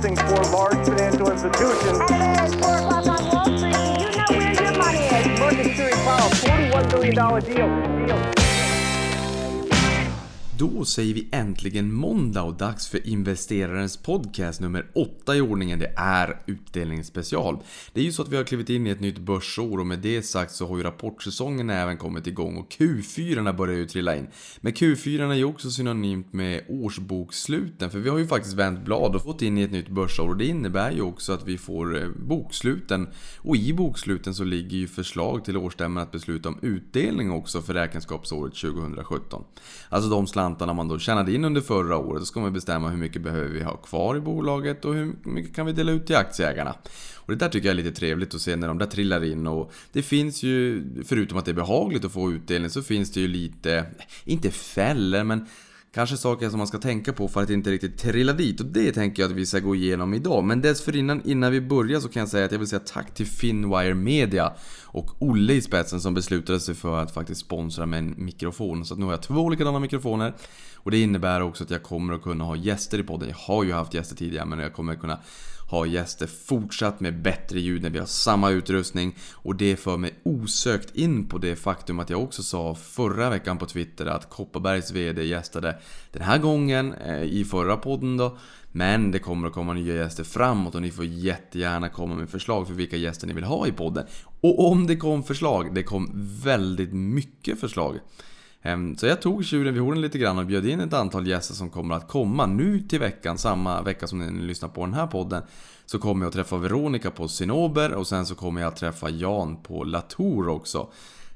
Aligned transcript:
financing 0.00 0.16
for 0.26 0.42
large 0.52 0.86
financial 0.86 1.30
institutions. 1.30 2.00
At 2.10 2.50
4 2.50 2.78
o'clock 2.78 3.06
on 3.06 3.28
Wall 3.30 3.58
Street, 3.58 3.74
you 4.00 4.16
know 4.16 4.24
where 4.30 4.52
your 4.52 4.76
money 4.76 4.98
is. 4.98 5.40
Mercury 5.40 5.92
Powell, 6.04 6.30
$41 6.30 6.90
billion 6.90 7.14
deal. 7.44 8.06
deal. 8.06 8.45
Då 10.58 10.84
säger 10.84 11.14
vi 11.14 11.28
äntligen 11.32 11.92
måndag 11.92 12.42
och 12.42 12.54
dags 12.54 12.88
för 12.88 13.06
investerarens 13.06 13.96
podcast 13.96 14.60
nummer 14.60 14.86
8 14.94 15.36
i 15.36 15.40
ordningen. 15.40 15.78
Det 15.78 15.92
är 15.96 16.42
utdelningsspecial. 16.46 17.58
Det 17.92 18.00
är 18.00 18.04
ju 18.04 18.12
så 18.12 18.22
att 18.22 18.28
vi 18.28 18.36
har 18.36 18.44
klivit 18.44 18.70
in 18.70 18.86
i 18.86 18.90
ett 18.90 19.00
nytt 19.00 19.18
börsår 19.18 19.78
och 19.78 19.86
med 19.86 19.98
det 19.98 20.22
sagt 20.22 20.52
så 20.52 20.68
har 20.68 20.76
ju 20.76 20.82
rapportsäsongen 20.82 21.70
även 21.70 21.98
kommit 21.98 22.26
igång 22.26 22.56
och 22.56 22.72
Q4 22.72 23.56
börjar 23.56 23.76
ju 23.76 23.86
trilla 23.86 24.16
in. 24.16 24.26
Men 24.60 24.72
Q4 24.72 25.30
är 25.30 25.34
ju 25.34 25.44
också 25.44 25.70
synonymt 25.70 26.32
med 26.32 26.64
årsboksluten 26.68 27.90
för 27.90 27.98
vi 27.98 28.08
har 28.08 28.18
ju 28.18 28.26
faktiskt 28.26 28.54
vänt 28.54 28.84
blad 28.84 29.16
och 29.16 29.22
fått 29.22 29.42
in 29.42 29.58
i 29.58 29.62
ett 29.62 29.72
nytt 29.72 29.88
börsår 29.88 30.28
och 30.28 30.36
det 30.36 30.46
innebär 30.46 30.90
ju 30.90 31.02
också 31.02 31.32
att 31.32 31.48
vi 31.48 31.58
får 31.58 32.02
eh, 32.02 32.08
boksluten. 32.08 33.08
Och 33.38 33.56
i 33.56 33.72
boksluten 33.72 34.34
så 34.34 34.44
ligger 34.44 34.76
ju 34.76 34.88
förslag 34.88 35.44
till 35.44 35.56
årsstämman 35.56 36.02
att 36.02 36.12
besluta 36.12 36.48
om 36.48 36.58
utdelning 36.62 37.30
också 37.30 37.62
för 37.62 37.74
räkenskapsåret 37.74 38.54
2017. 38.54 39.44
Alltså 39.88 40.10
de 40.10 40.26
slant 40.26 40.45
slantarna 40.46 40.72
man 40.72 40.88
då 40.88 40.98
tjänade 40.98 41.34
in 41.34 41.44
under 41.44 41.60
förra 41.60 41.96
året. 41.96 42.22
så 42.22 42.26
ska 42.26 42.40
man 42.40 42.52
bestämma 42.52 42.88
hur 42.88 42.96
mycket 42.96 43.22
behöver 43.22 43.48
vi 43.48 43.62
ha 43.62 43.76
kvar 43.76 44.16
i 44.16 44.20
bolaget 44.20 44.84
och 44.84 44.94
hur 44.94 45.14
mycket 45.22 45.56
kan 45.56 45.66
vi 45.66 45.72
dela 45.72 45.92
ut 45.92 46.06
till 46.06 46.16
aktieägarna. 46.16 46.74
Och 47.16 47.32
det 47.32 47.38
där 47.38 47.48
tycker 47.48 47.68
jag 47.68 47.72
är 47.72 47.82
lite 47.82 47.96
trevligt 47.96 48.34
att 48.34 48.40
se 48.40 48.56
när 48.56 48.68
de 48.68 48.78
där 48.78 48.86
trillar 48.86 49.24
in 49.24 49.46
och 49.46 49.72
det 49.92 50.02
finns 50.02 50.42
ju, 50.42 50.84
förutom 51.04 51.38
att 51.38 51.44
det 51.44 51.50
är 51.50 51.54
behagligt 51.54 52.04
att 52.04 52.12
få 52.12 52.32
utdelning, 52.32 52.70
så 52.70 52.82
finns 52.82 53.12
det 53.12 53.20
ju 53.20 53.28
lite, 53.28 53.84
inte 54.24 54.50
fällor 54.50 55.24
men 55.24 55.46
Kanske 55.96 56.16
saker 56.16 56.50
som 56.50 56.58
man 56.58 56.66
ska 56.66 56.78
tänka 56.78 57.12
på 57.12 57.28
för 57.28 57.42
att 57.42 57.50
inte 57.50 57.70
riktigt 57.70 57.98
trilla 57.98 58.32
dit 58.32 58.60
och 58.60 58.66
det 58.66 58.92
tänker 58.92 59.22
jag 59.22 59.30
att 59.30 59.36
vi 59.36 59.46
ska 59.46 59.58
gå 59.58 59.74
igenom 59.74 60.14
idag. 60.14 60.44
Men 60.44 60.60
dessförinnan, 60.60 61.22
innan 61.24 61.52
vi 61.52 61.60
börjar 61.60 62.00
så 62.00 62.08
kan 62.08 62.20
jag 62.20 62.28
säga 62.28 62.44
att 62.44 62.52
jag 62.52 62.58
vill 62.58 62.68
säga 62.68 62.80
tack 62.80 63.14
till 63.14 63.26
Finwire 63.26 63.94
Media 63.94 64.52
och 64.84 65.22
Olle 65.22 65.52
i 65.52 65.60
spetsen 65.60 66.00
som 66.00 66.14
beslutade 66.14 66.60
sig 66.60 66.74
för 66.74 66.98
att 66.98 67.14
faktiskt 67.14 67.40
sponsra 67.40 67.86
med 67.86 67.98
en 67.98 68.14
mikrofon. 68.16 68.84
Så 68.84 68.94
att 68.94 69.00
nu 69.00 69.06
har 69.06 69.12
jag 69.12 69.22
två 69.22 69.50
likadana 69.50 69.78
mikrofoner 69.78 70.34
och 70.74 70.90
det 70.90 70.98
innebär 70.98 71.40
också 71.40 71.64
att 71.64 71.70
jag 71.70 71.82
kommer 71.82 72.14
att 72.14 72.22
kunna 72.22 72.44
ha 72.44 72.56
gäster 72.56 72.98
i 72.98 73.02
podden. 73.02 73.28
Jag 73.28 73.54
har 73.54 73.64
ju 73.64 73.72
haft 73.72 73.94
gäster 73.94 74.16
tidigare 74.16 74.46
men 74.46 74.58
jag 74.58 74.72
kommer 74.72 74.92
att 74.92 75.00
kunna 75.00 75.18
ha 75.70 75.86
gäster 75.86 76.26
fortsatt 76.26 77.00
med 77.00 77.22
bättre 77.22 77.60
ljud 77.60 77.82
när 77.82 77.90
vi 77.90 77.98
har 77.98 78.06
samma 78.06 78.50
utrustning. 78.50 79.16
Och 79.32 79.56
det 79.56 79.76
för 79.76 79.96
mig 79.96 80.14
osökt 80.22 80.96
in 80.96 81.28
på 81.28 81.38
det 81.38 81.56
faktum 81.56 82.00
att 82.00 82.10
jag 82.10 82.22
också 82.22 82.42
sa 82.42 82.74
förra 82.74 83.30
veckan 83.30 83.58
på 83.58 83.66
Twitter 83.66 84.06
att 84.06 84.30
Kopparbergs 84.30 84.90
VD 84.90 85.24
gästade 85.24 85.78
den 86.12 86.22
här 86.22 86.38
gången 86.38 86.94
eh, 86.94 87.22
i 87.22 87.44
förra 87.44 87.76
podden 87.76 88.16
då. 88.16 88.38
Men 88.72 89.10
det 89.10 89.18
kommer 89.18 89.48
att 89.48 89.54
komma 89.54 89.72
nya 89.72 89.94
gäster 89.94 90.24
framåt 90.24 90.74
och 90.74 90.82
ni 90.82 90.90
får 90.90 91.04
jättegärna 91.04 91.88
komma 91.88 92.14
med 92.14 92.30
förslag 92.30 92.66
för 92.66 92.74
vilka 92.74 92.96
gäster 92.96 93.26
ni 93.26 93.32
vill 93.32 93.44
ha 93.44 93.66
i 93.66 93.72
podden. 93.72 94.06
Och 94.40 94.70
om 94.70 94.86
det 94.86 94.96
kom 94.96 95.22
förslag, 95.22 95.74
det 95.74 95.82
kom 95.82 96.10
väldigt 96.44 96.92
mycket 96.92 97.60
förslag. 97.60 97.98
Ehm, 98.66 98.96
så 98.96 99.06
jag 99.06 99.22
tog 99.22 99.44
tjuren 99.44 99.74
vid 99.74 99.82
hornen 99.82 100.00
lite 100.00 100.18
grann 100.18 100.38
och 100.38 100.46
bjöd 100.46 100.66
in 100.66 100.80
ett 100.80 100.92
antal 100.92 101.26
gäster 101.26 101.54
som 101.54 101.70
kommer 101.70 101.94
att 101.94 102.08
komma 102.08 102.46
nu 102.46 102.80
till 102.80 103.00
veckan, 103.00 103.38
samma 103.38 103.82
vecka 103.82 104.06
som 104.06 104.18
ni 104.18 104.42
lyssnar 104.42 104.68
på 104.68 104.84
den 104.84 104.94
här 104.94 105.06
podden. 105.06 105.42
Så 105.86 105.98
kommer 105.98 106.24
jag 106.24 106.28
att 106.28 106.34
träffa 106.34 106.56
Veronica 106.56 107.10
på 107.10 107.28
Sinober 107.28 107.94
och 107.94 108.06
sen 108.06 108.26
så 108.26 108.34
kommer 108.34 108.60
jag 108.60 108.68
att 108.68 108.76
träffa 108.76 109.10
Jan 109.10 109.62
på 109.62 109.84
Latour 109.84 110.48
också. 110.48 110.88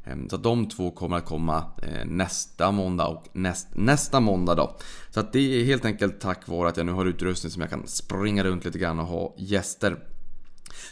Ehm, 0.04 0.28
så 0.28 0.36
att 0.36 0.42
de 0.42 0.68
två 0.68 0.90
kommer 0.90 1.16
att 1.16 1.24
komma 1.24 1.64
eh, 1.82 2.06
nästa 2.06 2.70
måndag 2.70 3.06
och 3.06 3.28
näst, 3.32 3.68
nästa 3.74 4.20
måndag 4.20 4.54
då. 4.54 4.76
Så 5.10 5.20
att 5.20 5.32
det 5.32 5.60
är 5.60 5.64
helt 5.64 5.84
enkelt 5.84 6.20
tack 6.20 6.48
vare 6.48 6.68
att 6.68 6.76
jag 6.76 6.86
nu 6.86 6.92
har 6.92 7.06
utrustning 7.06 7.50
som 7.50 7.62
jag 7.62 7.70
kan 7.70 7.86
springa 7.86 8.44
runt 8.44 8.64
lite 8.64 8.78
grann 8.78 8.98
och 8.98 9.06
ha 9.06 9.34
gäster. 9.38 9.96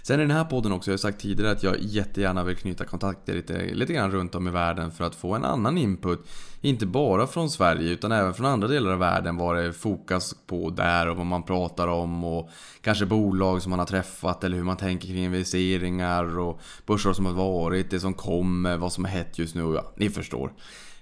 Sen 0.03 0.21
i 0.21 0.23
den 0.23 0.31
här 0.31 0.45
podden 0.45 0.73
också, 0.73 0.91
jag 0.91 0.93
har 0.93 0.99
sagt 0.99 1.21
tidigare 1.21 1.53
att 1.53 1.63
jag 1.63 1.77
jättegärna 1.81 2.45
vill 2.45 2.57
knyta 2.57 2.85
kontakter 2.85 3.35
lite, 3.35 3.75
lite 3.75 3.93
grann 3.93 4.11
runt 4.11 4.35
om 4.35 4.49
i 4.49 4.51
världen 4.51 4.91
för 4.91 5.05
att 5.05 5.15
få 5.15 5.35
en 5.35 5.45
annan 5.45 5.79
input. 5.79 6.27
Inte 6.61 6.87
bara 6.87 7.27
från 7.27 7.51
Sverige 7.51 7.91
utan 7.91 8.13
även 8.13 8.35
från 8.35 8.47
andra 8.47 8.69
delar 8.69 8.93
av 8.93 8.99
världen. 8.99 9.37
Vad 9.37 9.57
det 9.57 9.63
är 9.63 9.73
fokus 9.73 10.35
på 10.47 10.71
där 10.71 11.09
och 11.09 11.17
vad 11.17 11.27
man 11.27 11.43
pratar 11.43 11.89
om 11.89 12.25
och 12.25 12.51
kanske 12.81 13.07
bolag 13.07 13.63
som 13.63 13.71
man 13.71 13.79
har 13.79 13.87
träffat 13.87 14.45
eller 14.45 14.57
hur 14.57 14.65
man 14.65 14.77
tänker 14.77 15.09
kring 15.09 15.25
investeringar 15.25 16.39
och 16.39 16.61
börser 16.87 17.13
som 17.13 17.27
har 17.27 17.33
varit, 17.33 17.91
det 17.91 18.01
som 18.01 18.15
kommer, 18.15 18.77
vad 18.77 18.93
som 18.93 19.05
är 19.05 19.09
hett 19.09 19.39
just 19.39 19.55
nu. 19.55 19.61
Ja, 19.61 19.93
ni 19.97 20.11
förstår. 20.11 20.53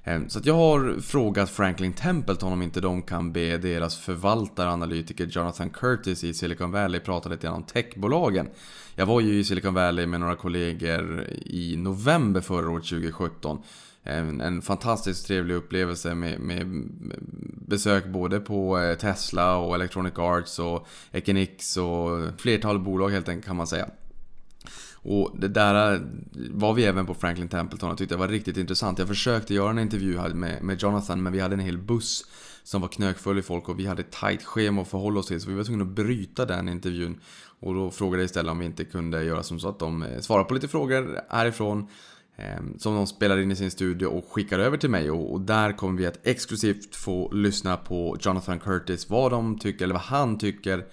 Ehm, 0.09 0.29
så 0.29 0.41
jag 0.43 0.55
har 0.55 1.01
frågat 1.01 1.51
Franklin 1.51 1.93
Templeton 1.93 2.53
om 2.53 2.63
inte 2.63 2.81
de 2.81 3.03
kan 3.03 3.33
be 3.33 3.59
deras 3.59 3.99
förvaltare 3.99 4.71
analytiker 4.71 5.27
Jonathan 5.27 5.71
Curtis 5.71 6.25
i 6.25 6.35
Silicon 6.35 6.71
Valley 6.71 7.01
prata 7.01 7.29
lite 7.29 7.47
grann 7.47 7.57
om 7.57 7.63
techbolagen. 7.63 8.49
Jag 8.95 9.07
var 9.07 9.21
ju 9.21 9.39
i 9.39 9.45
Silicon 9.45 9.75
Valley 9.75 10.07
med 10.07 10.21
några 10.21 10.37
kollegor 10.37 11.27
i 11.47 11.77
november 11.77 12.41
förra 12.41 12.71
året 12.71 12.85
2017. 12.85 13.59
En, 14.03 14.29
ehm, 14.29 14.41
en 14.41 14.63
fantastiskt 14.63 15.27
trevlig 15.27 15.55
upplevelse 15.55 16.15
med, 16.15 16.41
med, 16.41 16.89
besök 17.69 18.07
både 18.07 18.41
på 18.41 18.79
eh, 18.79 18.99
Tesla 18.99 19.57
och 19.57 19.75
Electronic 19.75 20.19
Arts 20.19 20.59
och 20.59 20.87
Equinix 21.13 21.77
och 21.77 22.21
flertal 22.39 22.79
bolag 22.79 23.09
helt 23.09 23.29
enkelt 23.29 23.47
kan 23.47 23.57
man 23.57 23.67
säga. 23.67 23.89
Och 25.09 25.31
det 25.39 25.49
där 25.49 26.01
var 26.51 26.75
vi 26.75 26.85
även 26.85 27.07
på 27.07 27.15
Franklin 27.15 27.49
Templeton 27.49 27.91
och 27.91 27.99
tyckte 27.99 28.15
det 28.15 28.19
var 28.19 28.29
riktigt 28.29 28.57
intressant. 28.57 28.99
Jag 28.99 29.09
försökte 29.09 29.55
göra 29.55 29.71
en 29.71 29.79
intervju 29.79 30.19
här 30.19 30.29
med, 30.29 30.63
med 30.63 30.83
Jonathan 30.83 31.23
men 31.23 31.33
vi 31.33 31.41
hade 31.41 31.55
en 31.55 31.61
hel 31.61 31.79
buss 31.79 32.25
som 32.63 32.81
var 32.81 32.89
knökfull 32.89 33.39
i 33.39 33.43
folk 33.43 33.69
och 33.69 33.79
vi 33.79 33.87
hade 33.87 34.03
ett 34.03 34.11
tight 34.11 34.45
schema 34.45 34.83
att 34.83 34.89
förhålla 34.89 35.21
oss 35.21 35.27
till 35.27 35.41
så 35.41 35.51
vi 35.51 35.57
var 35.57 35.65
tvungna 35.65 35.85
att 35.85 35.91
bryta 35.91 36.45
den 36.45 36.69
intervjun. 36.69 37.21
Och 37.61 37.75
då 37.75 37.91
frågade 37.91 38.23
jag 38.23 38.27
istället 38.27 38.53
om 38.53 38.59
vi 38.59 38.67
inte 38.67 38.85
kunde 38.85 39.25
göra 39.25 39.43
som 39.43 39.61
så 39.61 39.69
att 39.69 39.79
de 39.79 40.03
eh, 40.03 40.09
svarade 40.09 40.23
svarar 40.23 40.45
på 40.45 40.55
lite 40.55 40.69
frågor 40.69 41.21
härifrån 41.29 41.89
eh, 42.37 42.63
som 42.79 42.95
de 42.95 43.07
spelar 43.07 43.39
in 43.39 43.51
i 43.51 43.57
sin 43.57 43.71
studio 43.71 44.07
och 44.07 44.33
skickar 44.33 44.59
över 44.59 44.77
till 44.77 44.91
mig 44.91 45.11
och, 45.11 45.33
och 45.33 45.41
där 45.41 45.73
kommer 45.73 45.99
vi 45.99 46.07
att 46.07 46.27
exklusivt 46.27 46.97
få 46.97 47.33
lyssna 47.33 47.77
på 47.77 48.17
Jonathan 48.21 48.59
Curtis 48.59 49.11
vad 49.11 49.31
de 49.31 49.59
tycker, 49.59 49.85
eller 49.85 49.95
vad 49.95 50.03
han 50.03 50.39
tycker 50.39 50.87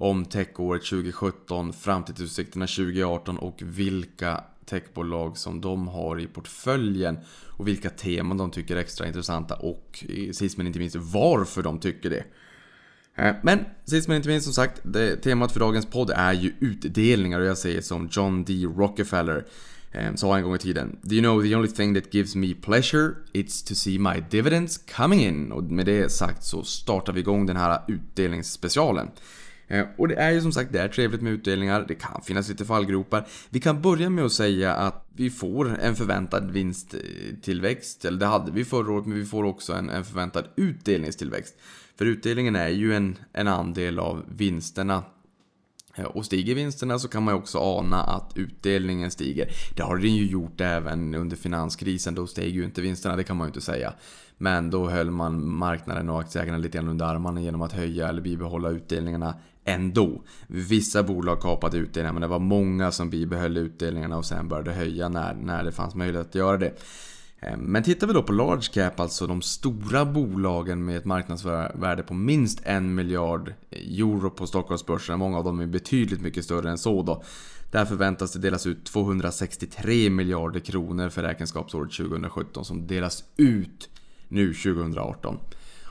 om 0.00 0.24
techåret 0.24 0.84
2017, 0.84 1.72
framtidsutsikterna 1.72 2.66
2018 2.66 3.38
och 3.38 3.62
vilka 3.62 4.44
techbolag 4.66 5.38
som 5.38 5.60
de 5.60 5.88
har 5.88 6.20
i 6.20 6.26
portföljen 6.26 7.18
och 7.46 7.68
vilka 7.68 7.90
teman 7.90 8.36
de 8.36 8.50
tycker 8.50 8.76
är 8.76 8.80
extra 8.80 9.06
intressanta 9.06 9.54
och 9.54 10.04
eh, 10.08 10.32
sist 10.32 10.56
men 10.56 10.66
inte 10.66 10.78
minst 10.78 10.96
varför 10.96 11.62
de 11.62 11.78
tycker 11.78 12.10
det. 12.10 12.24
Eh, 13.14 13.34
men 13.42 13.64
sist 13.84 14.08
men 14.08 14.16
inte 14.16 14.28
minst 14.28 14.44
som 14.44 14.54
sagt, 14.54 14.80
det, 14.82 15.16
temat 15.16 15.52
för 15.52 15.60
dagens 15.60 15.86
podd 15.86 16.10
är 16.10 16.32
ju 16.32 16.52
utdelningar 16.60 17.40
och 17.40 17.46
jag 17.46 17.58
säger 17.58 17.80
som 17.80 18.08
John 18.12 18.44
D. 18.44 18.66
Rockefeller 18.76 19.46
eh, 19.92 20.14
sa 20.14 20.36
en 20.36 20.42
gång 20.42 20.54
i 20.54 20.58
tiden. 20.58 20.98
Do 21.02 21.14
you 21.14 21.22
know 21.22 21.42
the 21.42 21.56
only 21.56 21.68
thing 21.68 21.94
that 21.94 22.14
gives 22.14 22.34
me 22.34 22.54
pleasure? 22.54 23.14
It's 23.32 23.68
to 23.68 23.74
see 23.74 23.98
my 23.98 24.24
dividends 24.30 24.78
coming 24.96 25.20
in. 25.20 25.52
Och 25.52 25.62
med 25.62 25.86
det 25.86 26.12
sagt 26.12 26.44
så 26.44 26.62
startar 26.62 27.12
vi 27.12 27.20
igång 27.20 27.46
den 27.46 27.56
här 27.56 27.80
utdelningsspecialen. 27.88 29.10
Eh, 29.70 29.86
och 29.96 30.08
det 30.08 30.14
är 30.14 30.30
ju 30.30 30.40
som 30.40 30.52
sagt, 30.52 30.72
det 30.72 30.80
är 30.80 30.88
trevligt 30.88 31.22
med 31.22 31.32
utdelningar, 31.32 31.84
det 31.88 31.94
kan 31.94 32.22
finnas 32.22 32.48
lite 32.48 32.64
fallgropar. 32.64 33.26
Vi 33.50 33.60
kan 33.60 33.82
börja 33.82 34.10
med 34.10 34.24
att 34.24 34.32
säga 34.32 34.74
att 34.74 35.06
vi 35.14 35.30
får 35.30 35.78
en 35.80 35.96
förväntad 35.96 36.50
vinsttillväxt, 36.50 38.04
eller 38.04 38.18
det 38.18 38.26
hade 38.26 38.52
vi 38.52 38.64
förra 38.64 38.92
året, 38.92 39.06
men 39.06 39.18
vi 39.18 39.24
får 39.24 39.44
också 39.44 39.72
en, 39.72 39.90
en 39.90 40.04
förväntad 40.04 40.44
utdelningstillväxt. 40.56 41.54
För 41.98 42.04
utdelningen 42.04 42.56
är 42.56 42.68
ju 42.68 42.94
en, 42.94 43.16
en 43.32 43.48
andel 43.48 43.98
av 43.98 44.24
vinsterna 44.36 45.02
eh, 45.96 46.04
och 46.04 46.26
stiger 46.26 46.54
vinsterna 46.54 46.98
så 46.98 47.08
kan 47.08 47.22
man 47.22 47.34
ju 47.34 47.38
också 47.38 47.58
ana 47.58 48.02
att 48.02 48.32
utdelningen 48.34 49.10
stiger. 49.10 49.48
Det 49.76 49.82
har 49.82 49.96
den 49.96 50.16
ju 50.16 50.26
gjort 50.26 50.60
även 50.60 51.14
under 51.14 51.36
finanskrisen, 51.36 52.14
då 52.14 52.26
steg 52.26 52.54
ju 52.54 52.64
inte 52.64 52.82
vinsterna, 52.82 53.16
det 53.16 53.24
kan 53.24 53.36
man 53.36 53.46
ju 53.46 53.48
inte 53.48 53.60
säga. 53.60 53.92
Men 54.38 54.70
då 54.70 54.88
höll 54.88 55.10
man 55.10 55.48
marknaden 55.48 56.08
och 56.08 56.20
aktieägarna 56.20 56.58
lite 56.58 56.78
grann 56.78 56.88
under 56.88 57.06
armarna 57.06 57.40
genom 57.40 57.62
att 57.62 57.72
höja 57.72 58.08
eller 58.08 58.22
bibehålla 58.22 58.70
utdelningarna 58.70 59.34
ändå. 59.64 60.22
Vissa 60.46 61.02
bolag 61.02 61.40
kapade 61.40 61.76
utdelningar 61.76 62.12
men 62.12 62.22
det 62.22 62.28
var 62.28 62.38
många 62.38 62.92
som 62.92 63.10
bibehöll 63.10 63.56
utdelningarna 63.56 64.16
och 64.18 64.24
sen 64.24 64.48
började 64.48 64.72
höja 64.72 65.08
när, 65.08 65.34
när 65.34 65.64
det 65.64 65.72
fanns 65.72 65.94
möjlighet 65.94 66.28
att 66.28 66.34
göra 66.34 66.56
det. 66.56 66.72
Eh, 67.40 67.56
men 67.56 67.82
tittar 67.82 68.06
vi 68.06 68.12
då 68.12 68.22
på 68.22 68.32
large 68.32 68.68
cap, 68.72 69.00
alltså 69.00 69.26
de 69.26 69.42
stora 69.42 70.04
bolagen 70.04 70.84
med 70.84 70.96
ett 70.96 71.04
marknadsvärde 71.04 72.02
på 72.02 72.14
minst 72.14 72.60
en 72.64 72.94
miljard 72.94 73.54
euro 73.70 74.30
på 74.30 74.46
Stockholmsbörsen, 74.46 75.18
många 75.18 75.38
av 75.38 75.44
dem 75.44 75.60
är 75.60 75.66
betydligt 75.66 76.20
mycket 76.20 76.44
större 76.44 76.70
än 76.70 76.78
så 76.78 77.02
då. 77.02 77.22
Där 77.70 77.84
förväntas 77.84 78.32
det 78.32 78.38
delas 78.38 78.66
ut 78.66 78.84
263 78.84 80.10
miljarder 80.10 80.60
kronor 80.60 81.08
för 81.08 81.22
räkenskapsåret 81.22 81.92
2017 81.92 82.64
som 82.64 82.86
delas 82.86 83.24
ut 83.36 83.88
nu 84.28 84.54
2018. 84.54 85.38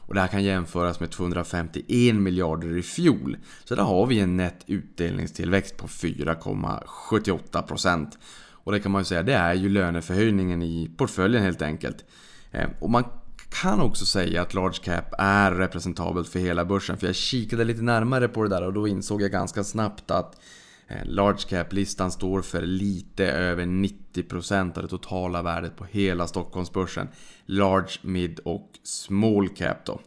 Och 0.10 0.16
det 0.16 0.22
här 0.22 0.28
kan 0.28 0.44
jämföras 0.44 1.00
med 1.00 1.12
251 1.12 2.16
miljarder 2.16 2.78
i 2.78 2.82
fjol. 2.82 3.38
Så 3.66 3.76
där 3.76 3.84
har 3.84 4.06
vi 4.06 4.20
en 4.20 4.38
nätt 4.38 4.64
utdelningstillväxt 4.68 5.78
på 5.78 5.88
4,78%. 5.88 8.08
Och 8.52 8.72
det 8.72 8.80
kan 8.80 8.92
man 8.92 9.02
ju 9.02 9.06
säga, 9.06 9.24
det 9.24 9.34
är 9.34 9.54
ju 9.54 9.70
löneförhöjningen 9.70 10.64
i 10.64 10.92
portföljen 10.98 11.44
helt 11.44 11.62
enkelt. 11.62 12.06
Eh, 12.52 12.70
och 12.80 12.90
man 12.90 13.04
Kan 13.50 13.82
också 13.82 14.06
säga 14.06 14.42
att 14.42 14.54
large 14.54 14.80
cap 14.84 15.14
är 15.18 15.52
representabelt 15.52 16.30
för 16.30 16.40
hela 16.40 16.66
börsen. 16.66 16.98
För 16.98 17.08
jag 17.08 17.16
kikade 17.16 17.64
lite 17.64 17.82
närmare 17.82 18.28
på 18.28 18.44
det 18.44 18.50
där 18.50 18.66
och 18.66 18.74
då 18.74 18.88
insåg 18.88 19.22
jag 19.22 19.32
ganska 19.32 19.64
snabbt 19.64 20.12
att 20.12 20.42
Eh, 20.90 21.06
large 21.06 21.40
cap-listan 21.50 22.12
står 22.12 22.42
för 22.42 22.62
lite 22.62 23.26
över 23.26 23.66
90% 23.66 24.78
av 24.78 24.84
det 24.84 24.90
totala 24.90 25.42
värdet 25.42 25.76
på 25.76 25.86
hela 25.86 26.28
Stockholmsbörsen. 26.28 27.08
Large, 27.46 27.92
mid 28.02 28.40
och 28.40 28.70
small 28.84 29.50
cap 29.50 29.86
då. 29.86 30.00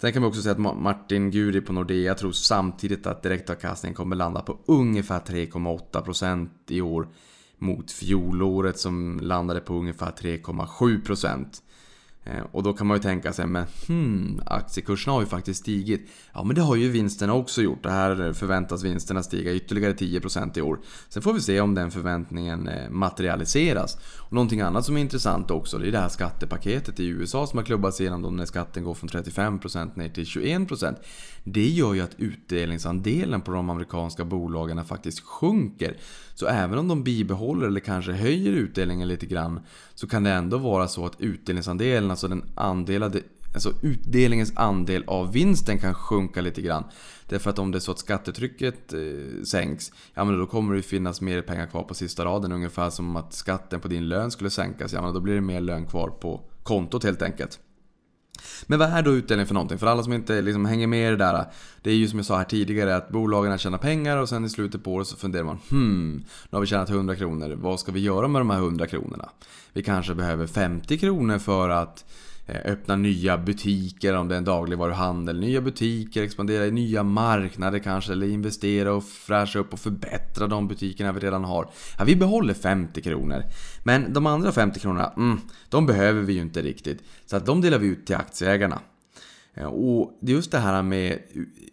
Sen 0.00 0.12
kan 0.12 0.22
vi 0.22 0.28
också 0.28 0.42
säga 0.42 0.52
att 0.52 0.78
Martin 0.80 1.30
Guri 1.30 1.60
på 1.60 1.72
Nordea 1.72 2.14
tror 2.14 2.32
samtidigt 2.32 3.06
att 3.06 3.22
direktavkastningen 3.22 3.94
kommer 3.94 4.16
landa 4.16 4.40
på 4.40 4.58
ungefär 4.66 5.20
3,8% 5.20 6.48
i 6.68 6.80
år 6.80 7.08
mot 7.58 7.90
fjolåret 7.90 8.78
som 8.78 9.20
landade 9.22 9.60
på 9.60 9.74
ungefär 9.74 10.10
3,7%. 10.10 11.46
Eh, 12.24 12.42
och 12.52 12.62
då 12.62 12.72
kan 12.72 12.86
man 12.86 12.96
ju 12.96 13.02
tänka 13.02 13.32
sig, 13.32 13.46
men 13.46 13.66
hmm, 13.88 14.40
aktiekurserna 14.46 15.12
har 15.12 15.20
ju 15.20 15.26
faktiskt 15.26 15.60
stigit. 15.60 16.10
Ja, 16.32 16.44
men 16.44 16.56
det 16.56 16.62
har 16.62 16.76
ju 16.76 16.88
vinsterna 16.88 17.34
också 17.34 17.62
gjort. 17.62 17.82
Det 17.82 17.90
här 17.90 18.32
förväntas 18.32 18.84
vinsterna 18.84 19.22
stiga 19.22 19.52
ytterligare 19.52 19.92
10% 19.92 20.58
i 20.58 20.62
år. 20.62 20.78
Sen 21.08 21.22
får 21.22 21.32
vi 21.32 21.40
se 21.40 21.60
om 21.60 21.74
den 21.74 21.90
förväntningen 21.90 22.68
eh, 22.68 22.90
materialiseras. 22.90 23.96
Och 24.18 24.32
någonting 24.32 24.60
annat 24.60 24.84
som 24.84 24.96
är 24.96 25.00
intressant 25.00 25.50
också, 25.50 25.78
det 25.78 25.88
är 25.88 25.92
det 25.92 25.98
här 25.98 26.08
skattepaketet 26.08 27.00
i 27.00 27.06
USA 27.06 27.46
som 27.46 27.58
har 27.58 27.64
klubbats 27.64 28.00
igenom 28.00 28.22
då 28.22 28.30
när 28.30 28.44
skatten 28.44 28.84
går 28.84 28.94
från 28.94 29.10
35% 29.10 29.98
ner 29.98 30.08
till 30.08 30.24
21%. 30.24 30.96
Det 31.44 31.68
gör 31.68 31.94
ju 31.94 32.00
att 32.00 32.14
utdelningsandelen 32.18 33.40
på 33.40 33.52
de 33.52 33.70
amerikanska 33.70 34.24
bolagen 34.24 34.84
faktiskt 34.84 35.20
sjunker. 35.20 35.96
Så 36.34 36.46
även 36.46 36.78
om 36.78 36.88
de 36.88 37.04
bibehåller 37.04 37.66
eller 37.66 37.80
kanske 37.80 38.12
höjer 38.12 38.52
utdelningen 38.52 39.08
lite 39.08 39.26
grann 39.26 39.60
så 39.94 40.06
kan 40.06 40.22
det 40.22 40.30
ändå 40.30 40.58
vara 40.58 40.88
så 40.88 41.06
att 41.06 41.20
utdelningsandelen, 41.20 42.13
alltså 42.14 42.28
den 42.28 42.50
andelade 42.54 43.20
Alltså 43.54 43.72
utdelningens 43.82 44.52
andel 44.56 45.04
av 45.06 45.32
vinsten 45.32 45.78
kan 45.78 45.94
sjunka 45.94 46.40
lite 46.40 46.62
grann. 46.62 46.84
Därför 47.28 47.50
att 47.50 47.58
om 47.58 47.70
det 47.70 47.78
är 47.78 47.80
så 47.80 47.92
att 47.92 47.98
skattetrycket 47.98 48.92
eh, 48.92 49.42
sänks, 49.44 49.92
ja 50.14 50.24
men 50.24 50.38
då 50.38 50.46
kommer 50.46 50.74
det 50.74 50.82
finnas 50.82 51.20
mer 51.20 51.42
pengar 51.42 51.66
kvar 51.66 51.82
på 51.82 51.94
sista 51.94 52.24
raden. 52.24 52.52
Ungefär 52.52 52.90
som 52.90 53.16
att 53.16 53.32
skatten 53.32 53.80
på 53.80 53.88
din 53.88 54.08
lön 54.08 54.30
skulle 54.30 54.50
sänkas, 54.50 54.92
ja 54.92 55.02
men 55.02 55.14
då 55.14 55.20
blir 55.20 55.34
det 55.34 55.40
mer 55.40 55.60
lön 55.60 55.86
kvar 55.86 56.08
på 56.08 56.40
kontot 56.62 57.04
helt 57.04 57.22
enkelt. 57.22 57.60
Men 58.66 58.78
vad 58.78 58.88
är 58.88 59.02
då 59.02 59.10
utdelning 59.10 59.46
för 59.46 59.54
någonting? 59.54 59.78
För 59.78 59.86
alla 59.86 60.02
som 60.02 60.12
inte 60.12 60.42
liksom 60.42 60.64
hänger 60.64 60.86
med 60.86 61.08
i 61.08 61.10
det 61.10 61.16
där. 61.16 61.44
Det 61.82 61.90
är 61.90 61.94
ju 61.94 62.08
som 62.08 62.18
jag 62.18 62.26
sa 62.26 62.36
här 62.36 62.44
tidigare 62.44 62.96
att 62.96 63.08
bolagen 63.08 63.58
tjänar 63.58 63.78
pengar 63.78 64.16
och 64.16 64.28
sen 64.28 64.44
i 64.44 64.48
slutet 64.48 64.84
på 64.84 64.92
året 64.92 65.06
så 65.06 65.16
funderar 65.16 65.44
man 65.44 65.58
Hmm, 65.70 66.24
nu 66.50 66.56
har 66.56 66.60
vi 66.60 66.66
tjänat 66.66 66.90
100 66.90 67.16
kronor. 67.16 67.54
Vad 67.56 67.80
ska 67.80 67.92
vi 67.92 68.00
göra 68.00 68.28
med 68.28 68.40
de 68.40 68.50
här 68.50 68.58
100 68.58 68.86
kronorna? 68.86 69.28
Vi 69.72 69.82
kanske 69.82 70.14
behöver 70.14 70.46
50 70.46 70.98
kronor 70.98 71.38
för 71.38 71.68
att 71.68 72.04
eh, 72.46 72.72
öppna 72.72 72.96
nya 72.96 73.38
butiker 73.38 74.16
om 74.16 74.28
det 74.28 74.34
är 74.34 74.38
en 74.38 74.44
dagligvaruhandel, 74.44 75.40
nya 75.40 75.60
butiker, 75.60 76.22
expandera 76.22 76.66
i 76.66 76.70
nya 76.70 77.02
marknader 77.02 77.78
kanske, 77.78 78.12
eller 78.12 78.26
investera 78.26 78.92
och 78.92 79.04
fräscha 79.04 79.58
upp 79.58 79.72
och 79.72 79.80
förbättra 79.80 80.46
de 80.46 80.68
butikerna 80.68 81.12
vi 81.12 81.20
redan 81.20 81.44
har. 81.44 81.70
Ja, 81.98 82.04
vi 82.04 82.16
behåller 82.16 82.54
50 82.54 83.02
kronor. 83.02 83.42
Men 83.86 84.12
de 84.12 84.26
andra 84.26 84.52
50 84.52 84.80
kronorna, 84.80 85.12
mm, 85.16 85.38
de 85.68 85.86
behöver 85.86 86.22
vi 86.22 86.32
ju 86.32 86.40
inte 86.40 86.62
riktigt. 86.62 87.02
Så 87.26 87.36
att 87.36 87.46
de 87.46 87.60
delar 87.60 87.78
vi 87.78 87.86
ut 87.86 88.06
till 88.06 88.16
aktieägarna. 88.16 88.80
Eh, 89.54 89.66
och 89.66 90.18
det 90.20 90.32
är 90.32 90.36
just 90.36 90.50
det 90.50 90.58
här 90.58 90.82
med, 90.82 91.18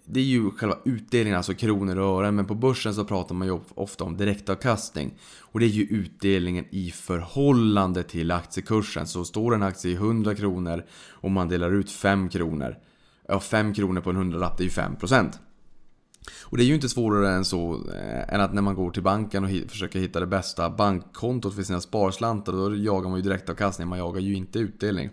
det 0.05 0.19
är 0.19 0.23
ju 0.23 0.51
själva 0.51 0.77
utdelningen, 0.85 1.37
alltså 1.37 1.53
kronor 1.53 1.97
och 1.97 2.19
ören, 2.19 2.35
men 2.35 2.45
på 2.45 2.55
börsen 2.55 2.93
så 2.93 3.05
pratar 3.05 3.35
man 3.35 3.47
ju 3.47 3.59
ofta 3.75 4.03
om 4.03 4.17
direktavkastning. 4.17 5.13
Och 5.39 5.59
det 5.59 5.65
är 5.65 5.69
ju 5.69 5.83
utdelningen 5.83 6.65
i 6.69 6.91
förhållande 6.91 8.03
till 8.03 8.31
aktiekursen. 8.31 9.07
Så 9.07 9.25
står 9.25 9.55
en 9.55 9.63
aktie 9.63 9.91
i 9.91 9.95
100 9.95 10.35
kronor 10.35 10.85
och 11.09 11.31
man 11.31 11.49
delar 11.49 11.71
ut 11.71 11.91
5 11.91 12.29
kronor. 12.29 12.77
Ja, 13.27 13.39
5 13.39 13.73
kronor 13.73 14.01
på 14.01 14.09
en 14.09 14.15
hundralapp, 14.15 14.57
det 14.57 14.63
är 14.63 14.65
ju 14.65 14.71
5%. 14.71 15.31
Och 16.41 16.57
det 16.57 16.63
är 16.63 16.65
ju 16.65 16.75
inte 16.75 16.89
svårare 16.89 17.29
än 17.29 17.45
så, 17.45 17.73
eh, 17.73 18.33
än 18.33 18.41
att 18.41 18.53
när 18.53 18.61
man 18.61 18.75
går 18.75 18.91
till 18.91 19.03
banken 19.03 19.43
och 19.43 19.49
försöker 19.69 19.99
hitta 19.99 20.19
det 20.19 20.27
bästa 20.27 20.69
bankkontot 20.69 21.55
för 21.55 21.63
sina 21.63 21.81
sparslantar, 21.81 22.53
då 22.53 22.75
jagar 22.75 23.09
man 23.09 23.19
ju 23.19 23.23
direktavkastning, 23.23 23.87
man 23.87 23.99
jagar 23.99 24.21
ju 24.21 24.35
inte 24.35 24.59
utdelning. 24.59 25.09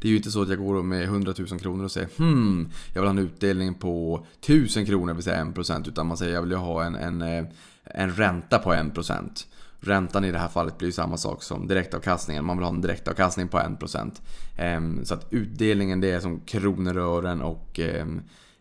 Det 0.00 0.08
är 0.08 0.10
ju 0.10 0.16
inte 0.16 0.30
så 0.30 0.42
att 0.42 0.48
jag 0.48 0.58
går 0.58 0.82
med 0.82 1.02
100 1.02 1.34
000 1.38 1.60
kronor 1.60 1.84
och 1.84 1.90
säger 1.90 2.08
hmm, 2.16 2.68
jag 2.94 3.00
vill 3.00 3.08
ha 3.08 3.18
en 3.18 3.26
utdelning 3.26 3.74
på 3.74 4.26
1000 4.40 4.86
kronor, 4.86 5.06
det 5.06 5.14
vill 5.14 5.24
säga 5.24 5.44
1%. 5.44 5.88
Utan 5.88 6.06
man 6.06 6.16
säger 6.16 6.34
jag 6.34 6.42
vill 6.42 6.50
ju 6.50 6.56
ha 6.56 6.84
en, 6.84 6.94
en, 6.94 7.22
eh, 7.22 7.44
en 7.84 8.10
ränta 8.10 8.58
på 8.58 8.72
1%. 8.72 9.46
Räntan 9.80 10.24
i 10.24 10.32
det 10.32 10.38
här 10.38 10.48
fallet 10.48 10.78
blir 10.78 10.88
ju 10.88 10.92
samma 10.92 11.16
sak 11.16 11.42
som 11.42 11.66
direktavkastningen. 11.66 12.44
Man 12.44 12.56
vill 12.56 12.64
ha 12.64 12.74
en 12.74 12.80
direktavkastning 12.80 13.48
på 13.48 13.58
1%. 13.58 14.22
Ehm, 14.56 15.04
så 15.04 15.14
att 15.14 15.26
utdelningen 15.30 16.00
det 16.00 16.10
är 16.10 16.20
som 16.20 16.40
kronor 16.40 16.98
och 16.98 17.18
ören 17.18 17.42
och 17.42 17.80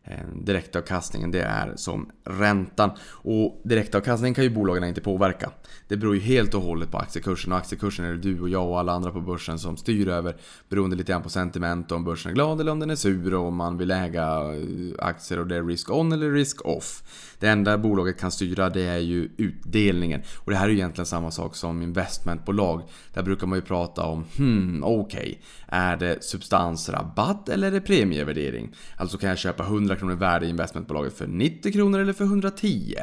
Eh, 0.08 0.28
direktavkastningen 0.42 1.32
det 1.32 1.42
är 1.42 1.74
som 1.76 2.10
räntan. 2.24 2.92
Och 3.10 3.62
direktavkastningen 3.64 4.34
kan 4.34 4.44
ju 4.44 4.50
bolagen 4.50 4.84
inte 4.84 5.02
påverka. 5.02 5.52
Det 5.88 5.98
beror 5.98 6.16
ju 6.16 6.22
helt 6.22 6.54
och 6.54 6.62
hållet 6.62 6.92
på 6.92 6.98
aktiekursen 6.98 7.52
och 7.52 7.58
aktiekursen 7.58 8.06
är 8.06 8.10
det 8.10 8.18
du 8.18 8.42
och 8.42 8.50
jag 8.50 8.70
och 8.70 8.80
alla 8.80 8.92
andra 8.92 9.12
på 9.12 9.22
börsen 9.22 9.60
som 9.60 9.78
styr 9.78 10.08
över. 10.08 10.36
Beroende 10.70 10.96
lite 10.96 11.12
grann 11.12 11.24
på 11.24 11.30
sentiment 11.30 11.92
om 11.92 12.04
börsen 12.04 12.32
är 12.32 12.36
glad 12.36 12.62
eller 12.62 12.72
om 12.72 12.80
den 12.80 12.90
är 12.90 12.96
sur 12.96 13.34
och 13.34 13.48
om 13.48 13.56
man 13.56 13.78
vill 13.78 13.92
äga 13.92 14.24
eh, 14.24 15.06
aktier 15.06 15.40
och 15.40 15.48
det 15.48 15.56
är 15.56 15.64
risk 15.64 15.92
on 15.92 16.12
eller 16.12 16.32
risk 16.32 16.66
off. 16.66 17.04
Det 17.40 17.48
enda 17.48 17.78
bolaget 17.78 18.20
kan 18.20 18.32
styra 18.32 18.70
det 18.70 18.86
är 18.86 18.98
ju 18.98 19.30
utdelningen. 19.38 20.22
Och 20.38 20.52
det 20.52 20.58
här 20.58 20.66
är 20.66 20.70
ju 20.70 20.76
egentligen 20.76 21.06
samma 21.06 21.32
sak 21.32 21.56
som 21.56 21.82
investmentbolag. 21.82 22.82
Där 23.14 23.24
brukar 23.24 23.48
man 23.48 23.58
ju 23.58 23.62
prata 23.62 24.06
om 24.06 24.26
hmm, 24.38 24.84
okej. 24.84 25.20
Okay, 25.22 25.36
är 25.68 25.98
det 25.98 26.24
substansrabatt 26.24 27.50
eller 27.50 27.68
är 27.68 27.72
det 27.72 27.82
premievärdering? 27.82 28.76
Alltså 28.98 29.18
kan 29.18 29.30
jag 29.30 29.38
köpa 29.38 29.64
100 29.64 29.95
kronor 29.96 30.16
värde 30.16 30.46
i 30.46 30.50
investmentbolaget 30.50 31.18
för 31.18 31.28
90 31.28 31.72
kronor 31.72 32.00
eller 32.00 32.14
för 32.14 32.26
110? 32.26 32.96